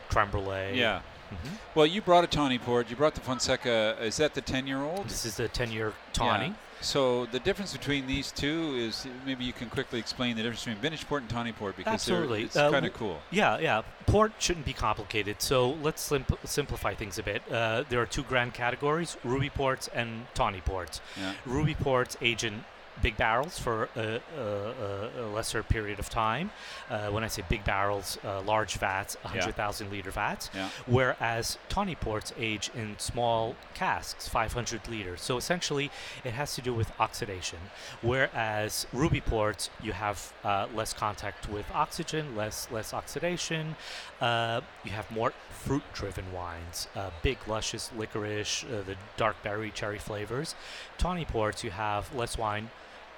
creme 0.09 0.29
brulee. 0.29 0.77
Yeah. 0.77 1.01
Mm-hmm. 1.31 1.55
Well, 1.75 1.85
you 1.85 2.01
brought 2.01 2.23
a 2.23 2.27
tawny 2.27 2.57
port. 2.57 2.89
You 2.89 2.95
brought 2.95 3.15
the 3.15 3.21
Fonseca. 3.21 3.97
Is 4.01 4.17
that 4.17 4.33
the 4.33 4.41
10 4.41 4.67
year 4.67 4.81
old? 4.81 5.05
This 5.09 5.25
is 5.25 5.37
the 5.37 5.47
10 5.47 5.71
year 5.71 5.93
tawny. 6.13 6.47
Yeah. 6.47 6.53
So 6.79 7.25
the 7.25 7.39
difference 7.39 7.73
between 7.73 8.05
these 8.05 8.31
two 8.31 8.75
is 8.77 9.07
maybe 9.25 9.43
you 9.43 9.53
can 9.53 9.69
quickly 9.69 9.99
explain 9.99 10.35
the 10.35 10.43
difference 10.43 10.63
between 10.63 10.79
vintage 10.81 11.07
port 11.07 11.23
and 11.23 11.29
tawny 11.29 11.51
port 11.51 11.75
because 11.75 11.93
Absolutely. 11.93 12.43
it's 12.43 12.55
uh, 12.55 12.69
kind 12.71 12.85
of 12.85 12.93
cool. 12.93 13.19
Yeah, 13.31 13.57
yeah. 13.57 13.81
Port 14.05 14.33
shouldn't 14.39 14.65
be 14.65 14.73
complicated. 14.73 15.41
So 15.41 15.71
let's 15.81 16.01
sim- 16.01 16.25
simplify 16.43 16.93
things 16.93 17.17
a 17.17 17.23
bit. 17.23 17.41
Uh, 17.51 17.83
there 17.89 17.99
are 17.99 18.05
two 18.05 18.23
grand 18.23 18.53
categories: 18.53 19.17
ruby 19.23 19.49
ports 19.49 19.89
and 19.93 20.27
tawny 20.35 20.61
ports. 20.61 21.01
Yeah. 21.19 21.33
Ruby 21.45 21.73
ports 21.73 22.15
age 22.21 22.43
in 22.43 22.63
big 23.01 23.17
barrels 23.17 23.59
for 23.59 23.89
a, 23.95 24.21
a, 24.37 25.09
a 25.21 25.27
lesser 25.27 25.63
period 25.63 25.99
of 25.99 26.09
time. 26.09 26.51
Uh, 26.89 27.07
when 27.07 27.23
I 27.23 27.27
say 27.27 27.43
big 27.47 27.63
barrels, 27.63 28.17
uh, 28.23 28.41
large 28.41 28.75
vats, 28.77 29.15
100,000 29.21 29.85
yeah. 29.85 29.91
liter 29.91 30.11
vats. 30.11 30.49
Yeah. 30.53 30.69
Whereas 30.85 31.57
tawny 31.69 31.95
ports 31.95 32.33
age 32.37 32.69
in 32.75 32.95
small 32.97 33.55
casks, 33.73 34.27
500 34.27 34.87
liters. 34.87 35.21
So 35.21 35.37
essentially, 35.37 35.91
it 36.23 36.31
has 36.31 36.55
to 36.55 36.61
do 36.61 36.73
with 36.73 36.91
oxidation. 36.99 37.59
Whereas 38.01 38.87
ruby 38.93 39.21
ports, 39.21 39.69
you 39.81 39.93
have 39.93 40.33
uh, 40.43 40.67
less 40.73 40.93
contact 40.93 41.49
with 41.49 41.65
oxygen, 41.73 42.35
less 42.35 42.67
less 42.71 42.93
oxidation. 42.93 43.75
Uh, 44.21 44.61
you 44.83 44.91
have 44.91 45.09
more 45.11 45.33
fruit-driven 45.51 46.31
wines, 46.33 46.87
uh, 46.95 47.09
big, 47.21 47.37
luscious 47.47 47.91
licorice, 47.97 48.63
uh, 48.63 48.83
the 48.83 48.95
dark 49.17 49.35
berry, 49.43 49.71
cherry 49.71 49.97
flavors. 49.97 50.55
Tawny 50.97 51.25
ports, 51.25 51.63
you 51.63 51.71
have 51.71 52.13
less 52.15 52.37
wine 52.37 52.69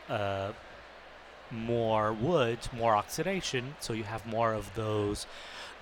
uh, 0.10 0.51
more 1.51 2.14
wood, 2.14 2.60
more 2.74 2.95
oxidation, 2.95 3.76
so 3.80 3.93
you 3.93 4.03
have 4.03 4.26
more 4.26 4.53
of 4.53 4.74
those 4.76 5.26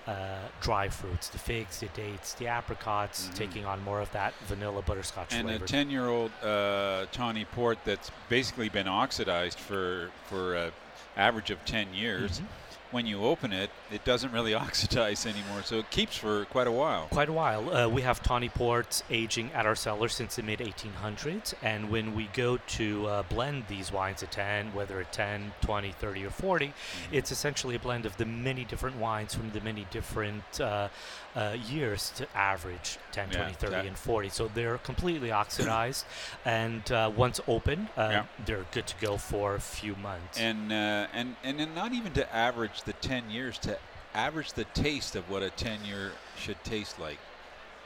uh, 0.06 0.38
dry 0.62 0.88
fruits, 0.88 1.28
the 1.28 1.38
figs, 1.38 1.80
the 1.80 1.86
dates, 1.88 2.32
the 2.34 2.46
apricots, 2.46 3.24
mm-hmm. 3.24 3.34
taking 3.34 3.66
on 3.66 3.82
more 3.84 4.00
of 4.00 4.10
that 4.12 4.32
vanilla 4.46 4.80
butterscotch 4.82 5.34
and 5.34 5.46
flavor. 5.46 5.64
And 5.64 5.74
a 5.74 5.86
10-year-old 5.86 6.30
uh, 6.42 7.06
tawny 7.12 7.44
port 7.44 7.78
that's 7.84 8.10
basically 8.28 8.70
been 8.70 8.88
oxidized 8.88 9.58
for 9.58 10.10
for 10.24 10.54
an 10.54 10.72
average 11.16 11.50
of 11.50 11.62
10 11.64 11.92
years. 11.92 12.38
Mm-hmm 12.38 12.46
when 12.90 13.06
you 13.06 13.22
open 13.22 13.52
it, 13.52 13.70
it 13.90 14.04
doesn't 14.04 14.32
really 14.32 14.54
oxidize 14.66 15.26
anymore, 15.26 15.62
so 15.64 15.78
it 15.78 15.90
keeps 15.90 16.16
for 16.16 16.44
quite 16.46 16.66
a 16.66 16.72
while. 16.72 17.06
Quite 17.10 17.28
a 17.28 17.32
while. 17.32 17.74
Uh, 17.74 17.88
we 17.88 18.02
have 18.02 18.22
tawny 18.22 18.48
ports 18.48 19.02
aging 19.10 19.50
at 19.52 19.66
our 19.66 19.74
cellar 19.74 20.08
since 20.08 20.36
the 20.36 20.42
mid 20.42 20.60
1800s, 20.60 21.54
and 21.62 21.90
when 21.90 22.14
we 22.14 22.28
go 22.32 22.56
to 22.56 23.06
uh, 23.06 23.22
blend 23.24 23.64
these 23.68 23.92
wines 23.92 24.22
at 24.22 24.32
10, 24.32 24.72
whether 24.74 25.00
at 25.00 25.12
10, 25.12 25.52
20, 25.60 25.92
30, 25.92 26.26
or 26.26 26.30
40, 26.30 26.66
mm-hmm. 26.66 27.14
it's 27.14 27.32
essentially 27.32 27.74
a 27.74 27.78
blend 27.78 28.06
of 28.06 28.16
the 28.16 28.24
many 28.24 28.64
different 28.64 28.96
wines 28.96 29.34
from 29.34 29.50
the 29.52 29.60
many 29.60 29.86
different 29.90 30.60
uh, 30.60 30.88
uh, 31.36 31.56
years 31.70 32.10
to 32.16 32.26
average 32.36 32.98
10, 33.12 33.28
yeah, 33.30 33.38
20, 33.38 33.54
30, 33.54 33.88
and 33.88 33.98
40. 33.98 34.28
So 34.28 34.50
they're 34.54 34.78
completely 34.78 35.30
oxidized, 35.30 36.04
and 36.44 36.90
uh, 36.90 37.10
once 37.14 37.40
open, 37.46 37.88
uh, 37.96 38.08
yeah. 38.10 38.24
they're 38.44 38.66
good 38.72 38.86
to 38.86 38.94
go 39.00 39.16
for 39.16 39.54
a 39.54 39.60
few 39.60 39.94
months. 39.96 40.38
And 40.38 40.72
uh, 40.72 41.06
and 41.12 41.36
and 41.44 41.74
not 41.74 41.92
even 41.92 42.12
to 42.12 42.34
average 42.34 42.77
the 42.82 42.92
10 42.94 43.30
years, 43.30 43.58
to 43.58 43.78
average 44.14 44.52
the 44.52 44.64
taste 44.64 45.16
of 45.16 45.28
what 45.30 45.42
a 45.42 45.50
10 45.50 45.84
year 45.84 46.12
should 46.36 46.62
taste 46.64 46.98
like. 46.98 47.18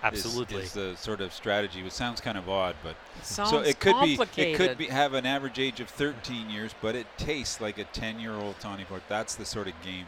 Absolutely, 0.05 0.63
is, 0.63 0.65
is, 0.65 0.73
the 0.73 0.97
sort 0.97 1.21
of 1.21 1.33
strategy. 1.33 1.81
It 1.81 1.93
sounds 1.93 2.21
kind 2.21 2.37
of 2.37 2.49
odd, 2.49 2.75
but 2.83 2.97
it 3.21 3.25
so 3.25 3.61
it 3.61 3.79
could 3.79 3.95
be 4.03 4.19
it 4.37 4.57
could 4.57 4.77
be 4.77 4.87
have 4.87 5.15
an 5.15 5.25
average 5.25 5.61
age 5.61 5.79
of 5.79 5.89
13 5.89 6.51
years, 6.51 6.75
but 6.81 6.97
it 6.97 7.07
tastes 7.19 7.61
like 7.61 7.79
a 7.79 7.85
10 7.85 8.19
year 8.19 8.33
old 8.33 8.59
Tawny 8.59 8.85
Port. 8.85 9.05
That's 9.09 9.37
the 9.37 9.45
sort 9.45 9.69
of 9.69 9.75
game 9.81 10.07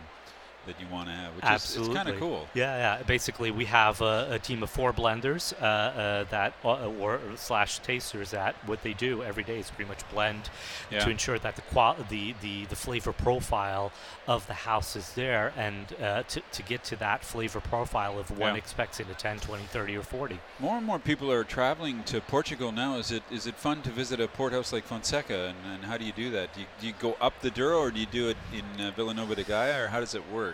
that 0.66 0.80
you 0.80 0.86
want 0.92 1.08
to 1.08 1.14
have, 1.14 1.34
which 1.34 1.44
Absolutely. 1.44 1.92
is 1.92 1.96
kind 1.96 2.08
of 2.08 2.18
cool. 2.18 2.48
Yeah, 2.54 2.98
yeah. 2.98 3.02
Basically, 3.02 3.50
we 3.50 3.64
have 3.66 4.00
a, 4.00 4.28
a 4.32 4.38
team 4.38 4.62
of 4.62 4.70
four 4.70 4.92
blenders 4.92 5.52
uh, 5.60 5.64
uh, 5.64 6.24
that 6.30 6.54
uh, 6.64 6.88
or 6.88 7.20
slash 7.36 7.78
tasters 7.80 8.30
that 8.30 8.54
what 8.66 8.82
they 8.82 8.92
do 8.92 9.22
every 9.22 9.44
day 9.44 9.58
is 9.58 9.70
pretty 9.70 9.88
much 9.88 10.08
blend 10.10 10.50
yeah. 10.90 11.00
to 11.00 11.10
ensure 11.10 11.38
that 11.38 11.56
the, 11.56 11.62
qual- 11.62 11.96
the 12.08 12.34
the 12.40 12.64
the 12.66 12.76
flavor 12.76 13.12
profile 13.12 13.92
of 14.26 14.46
the 14.46 14.54
house 14.54 14.96
is 14.96 15.12
there, 15.14 15.52
and 15.56 15.94
uh, 16.02 16.22
to 16.24 16.40
to 16.52 16.62
get 16.62 16.84
to 16.84 16.96
that 16.96 17.24
flavor 17.24 17.60
profile 17.60 18.18
of 18.18 18.30
one 18.30 18.52
yeah. 18.52 18.58
expects 18.58 19.00
in 19.00 19.08
a 19.08 19.14
10, 19.14 19.40
20, 19.40 19.64
30, 19.64 19.96
or 19.96 20.02
40. 20.02 20.38
More 20.58 20.76
and 20.76 20.86
more 20.86 20.98
people 20.98 21.30
are 21.30 21.44
traveling 21.44 22.02
to 22.04 22.20
Portugal 22.20 22.72
now. 22.72 22.96
Is 22.96 23.10
it 23.10 23.22
is 23.30 23.46
it 23.46 23.56
fun 23.56 23.82
to 23.82 23.90
visit 23.90 24.20
a 24.20 24.28
port 24.28 24.52
house 24.52 24.72
like 24.72 24.84
Fonseca, 24.84 25.54
and, 25.54 25.74
and 25.74 25.84
how 25.84 25.96
do 25.96 26.04
you 26.04 26.12
do 26.12 26.30
that? 26.30 26.52
Do 26.54 26.60
you, 26.60 26.66
do 26.80 26.86
you 26.86 26.94
go 26.98 27.16
up 27.20 27.40
the 27.40 27.50
Douro, 27.50 27.78
or 27.78 27.90
do 27.90 28.00
you 28.00 28.06
do 28.06 28.28
it 28.28 28.36
in 28.52 28.84
uh, 28.84 28.90
Vila 28.92 29.14
Nova 29.14 29.34
de 29.34 29.44
Gaia, 29.44 29.84
or 29.84 29.88
how 29.88 30.00
does 30.00 30.14
it 30.14 30.22
work? 30.30 30.53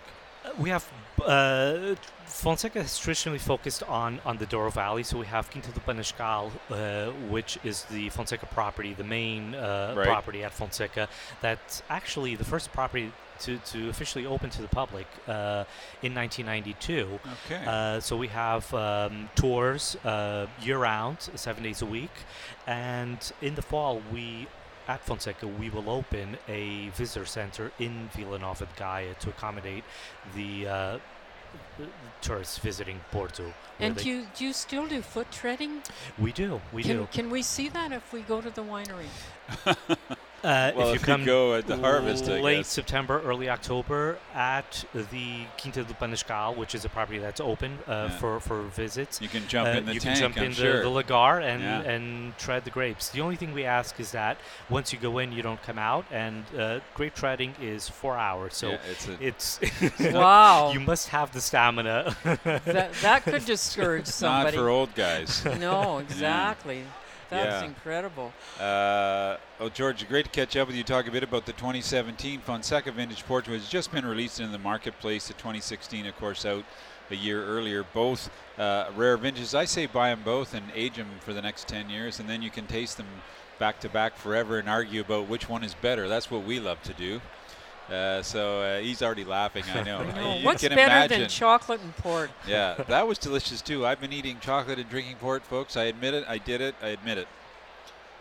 We 0.58 0.70
have 0.70 0.88
uh, 1.24 1.94
Fonseca 2.24 2.82
has 2.82 2.98
traditionally 2.98 3.38
focused 3.38 3.82
on, 3.82 4.20
on 4.24 4.38
the 4.38 4.46
Douro 4.46 4.70
Valley, 4.70 5.02
so 5.02 5.18
we 5.18 5.26
have 5.26 5.50
Quinta 5.50 5.70
do 5.72 5.80
Panascal, 5.80 6.50
uh, 6.70 7.10
which 7.28 7.58
is 7.64 7.84
the 7.84 8.08
Fonseca 8.10 8.46
property, 8.46 8.94
the 8.94 9.04
main 9.04 9.54
uh, 9.54 9.94
right. 9.96 10.06
property 10.06 10.44
at 10.44 10.52
Fonseca. 10.52 11.08
That's 11.42 11.82
actually 11.90 12.36
the 12.36 12.44
first 12.44 12.72
property 12.72 13.12
to, 13.40 13.58
to 13.58 13.88
officially 13.88 14.26
open 14.26 14.50
to 14.50 14.62
the 14.62 14.68
public 14.68 15.06
uh, 15.26 15.64
in 16.02 16.14
1992. 16.14 17.18
Okay. 17.46 17.64
Uh, 17.66 18.00
so 18.00 18.16
we 18.16 18.28
have 18.28 18.72
um, 18.74 19.28
tours 19.34 19.96
uh, 20.04 20.46
year 20.62 20.78
round, 20.78 21.18
seven 21.34 21.62
days 21.62 21.82
a 21.82 21.86
week, 21.86 22.12
and 22.66 23.32
in 23.42 23.54
the 23.54 23.62
fall 23.62 24.02
we 24.12 24.46
at 24.88 25.04
Fonseca, 25.04 25.46
we 25.46 25.70
will 25.70 25.88
open 25.88 26.36
a 26.48 26.88
visitor 26.90 27.26
center 27.26 27.72
in 27.78 28.08
Vila 28.14 28.38
Nova 28.38 28.66
de 28.66 28.72
Gaia 28.76 29.14
to 29.20 29.28
accommodate 29.30 29.84
the 30.34 30.66
uh, 30.66 30.98
tourists 32.20 32.58
visiting 32.58 33.00
Porto. 33.10 33.52
And 33.78 33.96
do 33.96 34.08
you, 34.08 34.26
do 34.36 34.44
you 34.44 34.52
still 34.52 34.86
do 34.86 35.02
foot 35.02 35.30
treading? 35.30 35.82
We 36.18 36.32
do. 36.32 36.60
We 36.72 36.82
can, 36.82 36.96
do. 36.98 37.08
Can 37.10 37.30
we 37.30 37.42
see 37.42 37.68
that 37.68 37.92
if 37.92 38.12
we 38.12 38.20
go 38.22 38.40
to 38.40 38.50
the 38.50 38.62
winery? 38.62 39.08
Uh, 40.42 40.72
well, 40.74 40.88
if 40.88 40.88
you 40.88 40.94
if 40.94 41.00
you 41.00 41.06
come 41.06 41.24
go 41.24 41.54
at 41.54 41.66
the 41.66 41.76
harvest, 41.76 42.24
I 42.28 42.40
late 42.40 42.56
guess. 42.58 42.68
September, 42.68 43.20
early 43.22 43.50
October 43.50 44.18
at 44.34 44.84
the 44.94 45.44
Quinta 45.60 45.84
do 45.84 45.92
Panascal, 45.94 46.56
which 46.56 46.74
is 46.74 46.84
a 46.86 46.88
property 46.88 47.18
that's 47.18 47.40
open 47.40 47.78
uh, 47.86 48.08
Yeah. 48.10 48.18
for, 48.18 48.40
for 48.40 48.62
visits. 48.62 49.20
You 49.20 49.28
can 49.28 49.46
jump 49.48 49.68
Uh, 49.68 49.72
in 49.78 49.86
the 49.86 49.94
you 49.94 50.00
tank, 50.00 50.14
can 50.18 50.22
jump 50.32 50.36
I'm 50.38 50.44
in 50.44 50.52
sure. 50.52 50.78
the, 50.78 50.82
the 50.90 51.02
lagar 51.04 51.42
and 51.42 51.62
Yeah. 51.62 51.80
and 51.82 52.38
tread 52.38 52.64
the 52.64 52.70
grapes. 52.70 53.10
The 53.10 53.20
only 53.20 53.36
thing 53.36 53.52
we 53.52 53.64
ask 53.64 54.00
is 54.00 54.12
that 54.12 54.38
once 54.70 54.92
you 54.94 54.98
go 54.98 55.18
in, 55.18 55.30
you 55.32 55.42
don't 55.42 55.62
come 55.62 55.78
out. 55.78 56.06
And 56.10 56.44
uh, 56.58 56.80
grape 56.94 57.14
treading 57.14 57.54
is 57.60 57.88
four 57.88 58.16
hours, 58.16 58.54
so 58.56 58.70
Yeah, 58.70 58.78
it's 59.20 59.58
it's 59.60 60.00
Wow. 60.12 60.72
you 60.72 60.80
must 60.80 61.08
have 61.08 61.32
the 61.32 61.40
stamina. 61.42 62.16
that, 62.44 62.92
that 63.02 63.24
could 63.24 63.44
discourage 63.54 64.06
somebody. 64.06 64.30
Not 64.30 64.52
somebody. 64.52 64.56
for 64.56 64.68
old 64.70 64.94
guys. 64.94 65.44
No, 65.44 65.98
Yeah. 65.98 66.04
exactly. 66.04 66.84
That's 67.30 67.62
Yeah. 67.62 67.68
incredible. 67.68 68.32
Uh, 68.58 69.36
oh, 69.60 69.68
George, 69.72 70.06
great 70.08 70.24
to 70.24 70.30
catch 70.30 70.56
up 70.56 70.66
with 70.66 70.76
you. 70.76 70.82
Talk 70.82 71.06
a 71.06 71.10
bit 71.10 71.22
about 71.22 71.46
the 71.46 71.52
2017 71.52 72.40
Fonseca 72.40 72.90
Vintage 72.90 73.24
Port, 73.24 73.48
which 73.48 73.60
has 73.60 73.68
just 73.68 73.92
been 73.92 74.04
released 74.04 74.40
in 74.40 74.50
the 74.52 74.58
marketplace. 74.58 75.28
The 75.28 75.34
2016, 75.34 76.06
of 76.06 76.16
course, 76.16 76.44
out 76.44 76.64
a 77.10 77.14
year 77.16 77.44
earlier. 77.44 77.84
Both 77.84 78.30
uh, 78.58 78.86
rare 78.96 79.16
vintages. 79.16 79.54
I 79.54 79.64
say 79.64 79.86
buy 79.86 80.10
them 80.10 80.22
both 80.24 80.54
and 80.54 80.70
age 80.74 80.96
them 80.96 81.08
for 81.20 81.32
the 81.32 81.42
next 81.42 81.68
10 81.68 81.88
years, 81.90 82.18
and 82.20 82.28
then 82.28 82.42
you 82.42 82.50
can 82.50 82.66
taste 82.66 82.96
them 82.96 83.06
back 83.58 83.80
to 83.80 83.88
back 83.88 84.16
forever 84.16 84.58
and 84.58 84.68
argue 84.68 85.00
about 85.00 85.28
which 85.28 85.48
one 85.48 85.62
is 85.62 85.74
better. 85.74 86.08
That's 86.08 86.30
what 86.30 86.44
we 86.44 86.58
love 86.60 86.82
to 86.84 86.92
do. 86.94 87.20
Uh, 87.90 88.22
so 88.22 88.60
uh, 88.62 88.78
he's 88.80 89.02
already 89.02 89.24
laughing. 89.24 89.64
I 89.74 89.82
know. 89.82 89.98
I 90.00 90.12
know. 90.20 90.36
You 90.38 90.44
What's 90.44 90.62
can 90.62 90.70
better 90.70 90.82
imagine. 90.82 91.20
than 91.20 91.28
chocolate 91.28 91.80
and 91.80 91.96
port? 91.96 92.30
Yeah, 92.46 92.74
that 92.88 93.06
was 93.06 93.18
delicious 93.18 93.60
too. 93.62 93.84
I've 93.84 94.00
been 94.00 94.12
eating 94.12 94.38
chocolate 94.40 94.78
and 94.78 94.88
drinking 94.88 95.16
port, 95.16 95.42
folks. 95.44 95.76
I 95.76 95.84
admit 95.84 96.14
it. 96.14 96.24
I 96.28 96.38
did 96.38 96.60
it. 96.60 96.74
I 96.82 96.88
admit 96.88 97.18
it. 97.18 97.26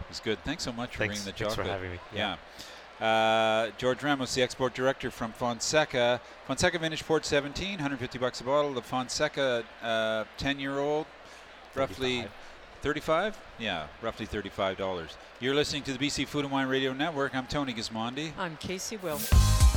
It 0.01 0.09
was 0.09 0.19
good. 0.19 0.43
Thanks 0.43 0.63
so 0.63 0.71
much 0.71 0.93
for 0.93 0.99
Thanks- 0.99 1.23
bringing 1.23 1.25
the 1.25 1.31
chocolate. 1.31 1.55
thanks 1.55 1.55
for 1.55 1.63
chocolate. 1.63 1.81
having 1.81 1.91
me. 1.91 1.99
Yeah. 2.15 2.35
Uh, 2.99 3.71
George 3.77 4.03
Ramos, 4.03 4.33
the 4.33 4.41
export 4.41 4.73
director 4.73 5.09
from 5.11 5.31
Fonseca. 5.31 6.19
Fonseca 6.47 6.77
Vintage 6.79 7.05
Port 7.05 7.25
17, 7.25 7.73
150 7.73 8.17
bucks 8.17 8.41
a 8.41 8.43
bottle. 8.43 8.73
The 8.73 8.81
Fonseca 8.81 9.63
10 10.37 10.59
year 10.59 10.79
old, 10.79 11.05
roughly 11.75 12.25
35? 12.81 13.37
Yeah, 13.59 13.87
roughly 14.01 14.25
$35. 14.25 15.11
You're 15.39 15.55
listening 15.55 15.83
to 15.83 15.93
the 15.93 15.99
BC 15.99 16.27
Food 16.27 16.45
and 16.45 16.51
Wine 16.51 16.67
Radio 16.67 16.93
Network. 16.93 17.35
I'm 17.35 17.47
Tony 17.47 17.73
Gismondi. 17.73 18.31
I'm 18.37 18.57
Casey 18.57 18.97
Will. 18.97 19.19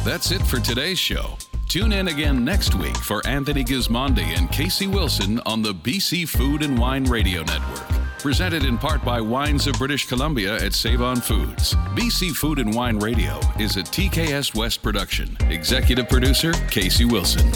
That's 0.05 0.31
it 0.31 0.43
for 0.43 0.61
today's 0.61 0.99
show. 0.99 1.37
Tune 1.69 1.93
in 1.93 2.09
again 2.09 2.45
next 2.45 2.75
week 2.75 2.97
for 2.99 3.27
Anthony 3.27 3.65
Gismondi 3.65 4.37
and 4.39 4.51
Casey 4.51 4.87
Wilson 4.87 5.41
on 5.47 5.63
the 5.63 5.73
BC 5.73 6.29
Food 6.29 6.63
and 6.63 6.79
Wine 6.79 7.05
Radio 7.05 7.43
Network. 7.45 7.89
Presented 8.19 8.65
in 8.65 8.79
part 8.79 9.05
by 9.05 9.21
Wines 9.21 9.67
of 9.67 9.75
British 9.79 10.07
Columbia 10.07 10.55
at 10.57 10.75
Save 10.75 11.03
On 11.03 11.17
Foods. 11.21 11.75
BC 11.97 12.33
Food 12.33 12.59
and 12.61 12.73
Wine 12.75 12.99
Radio 12.99 13.41
is 13.59 13.77
a 13.77 13.83
TKS 13.83 14.55
West 14.55 14.83
production. 14.83 15.37
Executive 15.51 16.09
producer 16.09 16.53
Casey 16.71 17.05
Wilson. 17.05 17.51